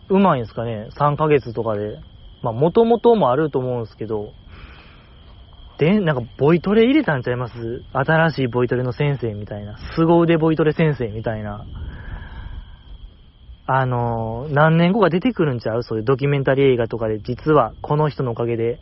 [0.09, 1.99] うまいんですかね ?3 ヶ月とかで。
[2.43, 4.33] まあ、もともともあると思うんですけど、
[5.79, 7.83] で、なんか、ボイトレ入れたんちゃいます？
[7.93, 9.77] 新しいボイトレの先生みたいな。
[9.97, 11.65] 凄腕ボイトレ先生みたいな。
[13.67, 15.83] あのー、何年後か出てくるんちゃう？
[15.83, 18.79] そういうドキュメンタリー映画とかで、実はこの人のおかげで、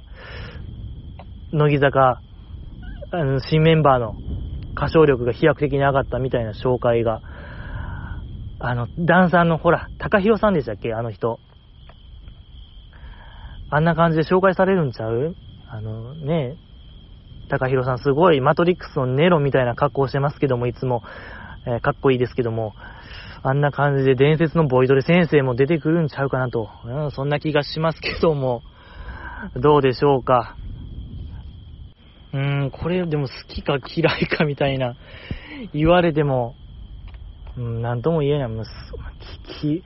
[1.52, 2.20] 乃木坂、
[3.12, 4.16] あの、新メンバーの
[4.76, 7.20] 歌唱力が飛躍的に上がったみたいな紹介が、
[8.58, 10.92] あの、ダンサーのほら、高弘さんでしたっけ？
[10.94, 11.38] あの人。
[13.70, 15.34] あんな感じで紹介されるんちゃう？
[15.68, 16.56] あのね、
[17.48, 21.02] 高弘さんすごいマトリックスのネロみたいな格好してますけども、いつも、
[21.66, 22.74] えー、かっこいいですけども、
[23.42, 28.62] あんな感じで伝説のボイドレ先生も出てくるんちゃうかなと、うん、そんな気がしますけども、
[29.56, 30.56] どうでしょうか？
[32.32, 34.96] うーん、これでも好きか嫌いかみたいな、
[35.74, 36.56] 言われても、
[37.56, 38.48] うん、なんとも言えない。
[38.48, 38.64] まあ、
[39.60, 39.82] き、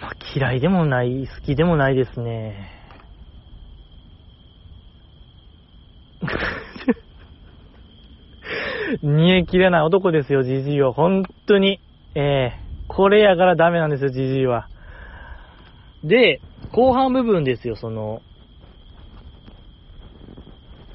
[0.00, 2.70] まあ、嫌いでもない、好きでもないですね。
[9.02, 10.92] 煮え切れない男ですよ、じじいは。
[10.92, 11.80] 本当に。
[12.14, 14.68] ええー、これやからダメなんですよ、じじいは。
[16.04, 16.40] で、
[16.72, 18.22] 後半部分ですよ、その、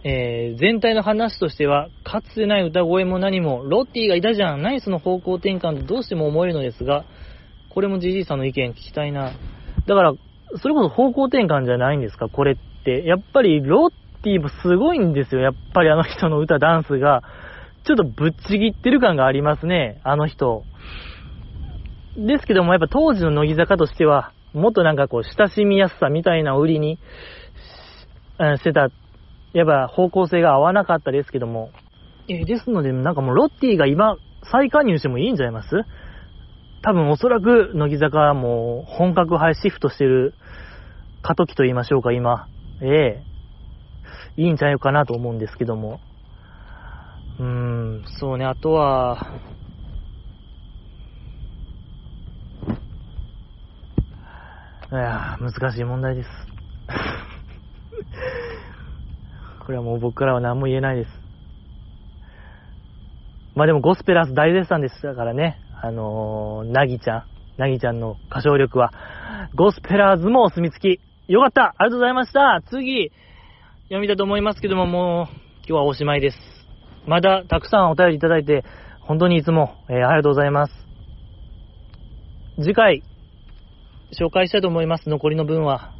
[0.09, 7.03] えー、全体の話としては、かつてない歌声も何も、ロッティがいたじゃん、ナイスの方向転換とどうしても思えるのですが、
[7.69, 9.33] これもじじいさんの意見聞きたいな。
[9.85, 10.13] だから、
[10.61, 12.55] それこそ方向転換じゃないんですか、これっ
[12.85, 13.03] て。
[13.05, 13.89] やっぱり、ロッ
[14.23, 17.23] ティもすごいんですよ、やっぱりあの人の歌、ダンスが。
[17.83, 20.63] ちょっとぶっちぎってる感がありますね、あの人。
[22.15, 26.97] ですけども、やっぱ当時の乃木坂としては、もっとなんかこう、親しみやすさみたいな売りに、
[28.39, 28.89] してた
[29.57, 31.71] やっぱ方向性が合わなかったですけども、
[32.29, 34.17] えー、ですので、なんかもうロッティが今、
[34.51, 35.83] 再加入してもいいんじゃないます？
[36.83, 40.35] 多分おそらく乃木坂はもう本格派シフトしてる
[41.23, 42.47] 過渡期と言いましょうか、今。
[42.81, 45.99] ええー、いいんじゃないかなと思うんですけども。
[47.39, 49.17] うーん、そうね、あとは、
[54.91, 56.29] いや難しい問題です。
[59.67, 61.09] これはもう僕からは何も言えないです。
[63.53, 65.59] まあでもゴスペラーズ大絶賛でしたからね。
[65.83, 67.23] あのー、なぎちゃん、
[67.57, 68.93] なぎちゃんの歌唱力は、
[69.55, 71.29] ゴスペラーズもお墨付き。
[71.29, 73.11] よかったありがとうございました次、
[73.87, 76.37] 読みたいと思いますけども、もう、今日はおしまいです。
[77.05, 78.63] まだたくさんお便りいただいて、
[79.01, 80.73] 本当にいつも、えー、ありがとうございます。
[82.55, 83.03] 次回、
[84.17, 85.09] 紹介したいと思います。
[85.09, 85.91] 残りの分は。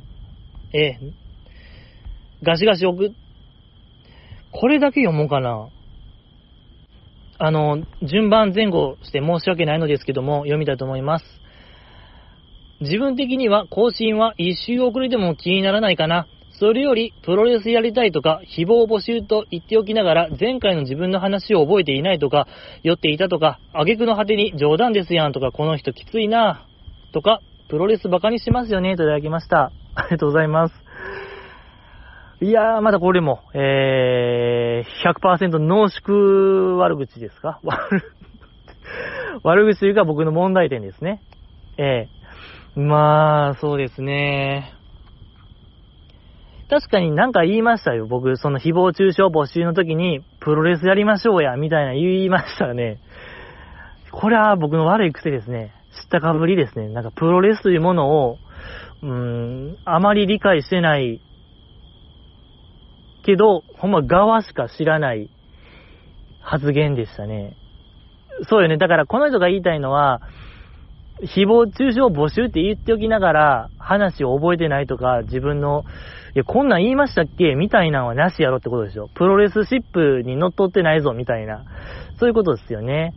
[0.73, 3.26] えー、ガシガシ送って
[4.51, 5.69] これだけ読もうかな。
[7.39, 11.25] あの、順番前後して申し訳ないのですけども、読みたいと思います。
[12.81, 16.27] 自分的には更新は一周遅れても気にならないかな。
[16.59, 22.47] それより、プロレスやりたいとか、誹謗募集と言っておきながら、前回の自分の話を覚えていないとか、
[22.81, 26.65] 酔っていたとか、挙句の果てに冗談ですやんとか、この人きついな
[27.13, 29.71] とか、プロレスバカにしますよねといただきました。
[29.93, 30.86] ありがとうございます。
[32.39, 37.59] いやー、まだこれも、えー、100%濃縮悪口ですか？
[39.43, 41.22] 悪口というか僕の問題点ですね。
[41.77, 42.07] え
[42.76, 44.72] えー、まあ、そうですね。
[46.69, 48.05] 確かになんか言いましたよ。
[48.07, 52.99] 僕、その誹謗中傷募集の時に、プロレスやりましょうや、みたいな言いましたね。
[54.11, 55.72] これは僕の悪い癖ですね。
[56.03, 56.89] 知ったかぶりですね。
[56.89, 58.38] なんかプロレスというものを、
[59.01, 61.22] うーん、あまり理解してない
[63.27, 65.29] けど、ほんま側しか知らない
[66.41, 67.57] 発言でしたね。
[68.49, 68.77] そうよね。
[68.77, 70.21] だからこの人が言いたいのは、
[71.23, 75.83] 誹謗中傷募集って言っておきながら、話を覚えてないとか、自分の、
[76.35, 77.55] いや、こんなん言いましたっけ？
[77.55, 79.09] みたいなのはなしやろってことでしょ。
[79.15, 81.65] プロレスシップに乗っ取ってないぞ、みたいな。
[82.19, 83.13] そういうことですよね。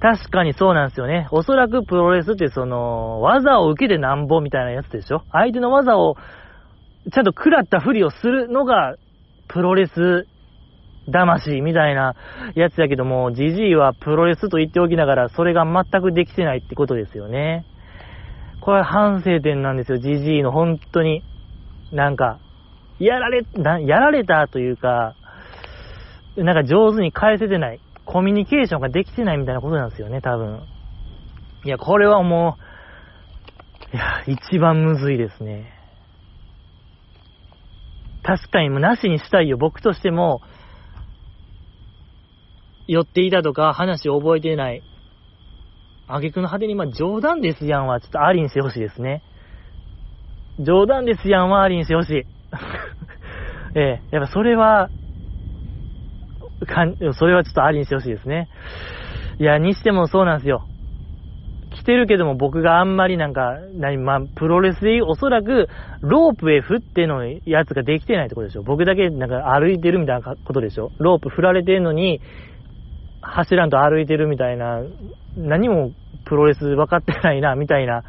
[0.00, 1.26] 確かにそうなんですよね。
[1.32, 5.22] おそらくプロレスってその、技を受けてなんぼみたいなやつでしょ？
[5.32, 6.16] 相手の技を、
[7.12, 8.94] ちゃんと食らったふりをするのが、
[9.48, 10.26] プロレス
[11.10, 12.14] 魂みたいな
[12.54, 17.64] やつやけども、ジジイはプロレスと言っておきながら、それが全くできてないってことですよね。
[18.60, 21.22] これは反省点なんですよ、ジジイの本当に。
[21.92, 22.38] なんか、
[22.98, 25.14] やられ、なやられたというか、
[26.36, 27.80] なんか上手に返せてない。
[28.06, 30.62] コミュニケーションができてないみたいなことなんですよね、多分。
[31.64, 32.56] いや、これはも
[33.92, 35.70] う、いや、一番むずいですね。
[38.24, 40.40] 確かにもうなしにしたいよ、僕としても、
[42.88, 44.82] 寄っていたとか話を覚えてない。
[46.06, 49.22] あげくの果てに、まあ、冗談ですやんは、ちょっとありにしてほしいですね。
[50.58, 52.26] 冗談ですやんはありにしてほしい。
[53.76, 54.90] ええ、やっぱそれは、
[56.66, 58.48] かん、それはちょっとありにしてほしいですね。
[59.38, 60.66] いや、にしてもそうなんですよ。
[61.74, 65.68] 来てるけども僕があんまりなんか、何、まあ、プロレスでおそらく、
[66.00, 68.62] ロープへ振ってのやつができてないってことでしょ。
[68.62, 70.92] 僕だけなんか歩いてるみたいなことでしょ。
[70.98, 72.20] ロープ振られてんのに、
[73.20, 74.82] 走らんと歩いてるみたいな、
[75.36, 75.92] 何も
[76.24, 78.04] プロレス分かってないな、みたいな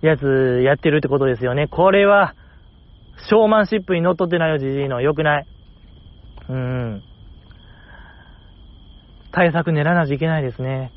[0.00, 1.68] やつやってるってことですよね。
[1.68, 2.34] これは、
[3.28, 5.00] ショーマンシップに乗っ取ってないよ、じじいの。
[5.00, 5.46] よくない。
[6.48, 7.02] うん。
[9.32, 10.92] 対策練らないといけないですね。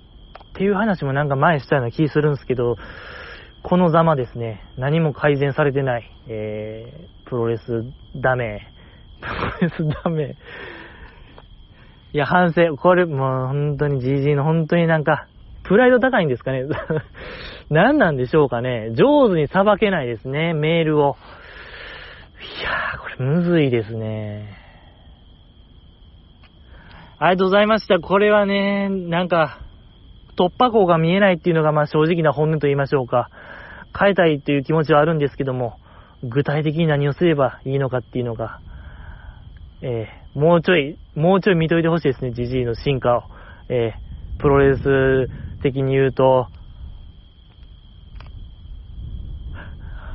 [0.56, 2.78] っていう話もなんか前したような気するんですけど、
[3.62, 4.64] このざまですね。
[4.78, 6.10] 何も改善されてない。
[6.30, 7.64] えー、プロレス
[8.16, 8.66] ダメ。
[9.20, 10.38] プロレスダメ。
[12.14, 12.78] いや、反省。
[12.78, 15.28] これ、もう本当に GG の本当になんか、
[15.64, 16.64] プライド高いんですかね
[17.70, 18.92] 何なんでしょうかね。
[18.94, 21.18] 上手にさばけないですね、メールを。
[22.62, 24.58] いやー、これむずいですね。
[27.18, 28.00] ありがとうございました。
[28.00, 29.65] これはね、なんか、
[30.38, 33.30] 突破口が見えないっていうのが、まあ正直な本音と言いましょうか。
[33.98, 35.78] 変えたいっていう気持ちはあるんですけども、
[36.24, 38.60] 具体的に何をすればいいのかっていうのが、
[39.82, 43.24] えー、もうちょい、もうちょい見といてほしいですね、ジジイの進化を。
[43.70, 45.30] えー、プロレス
[45.62, 46.48] 的に言うと、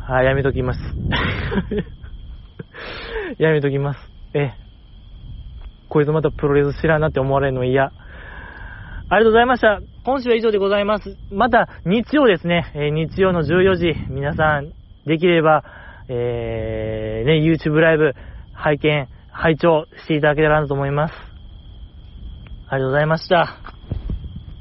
[0.08, 0.80] あ、やめときます。
[3.38, 4.00] やめときます。
[4.34, 4.52] え
[5.88, 7.92] こいつまたプロレス知らんなって思われるの嫌。
[9.12, 9.80] ありがとうございました。
[10.04, 11.16] 今週は以上でございます。
[11.32, 12.70] また、日曜ですね。
[12.76, 14.70] え、日曜の14時、皆さん、
[15.04, 15.64] できれば、
[16.08, 18.12] えー、ね、YouTube ライブ、
[18.54, 21.14] 拝見、拝聴していただけたらなと思います。
[22.68, 23.79] ありがとうございました。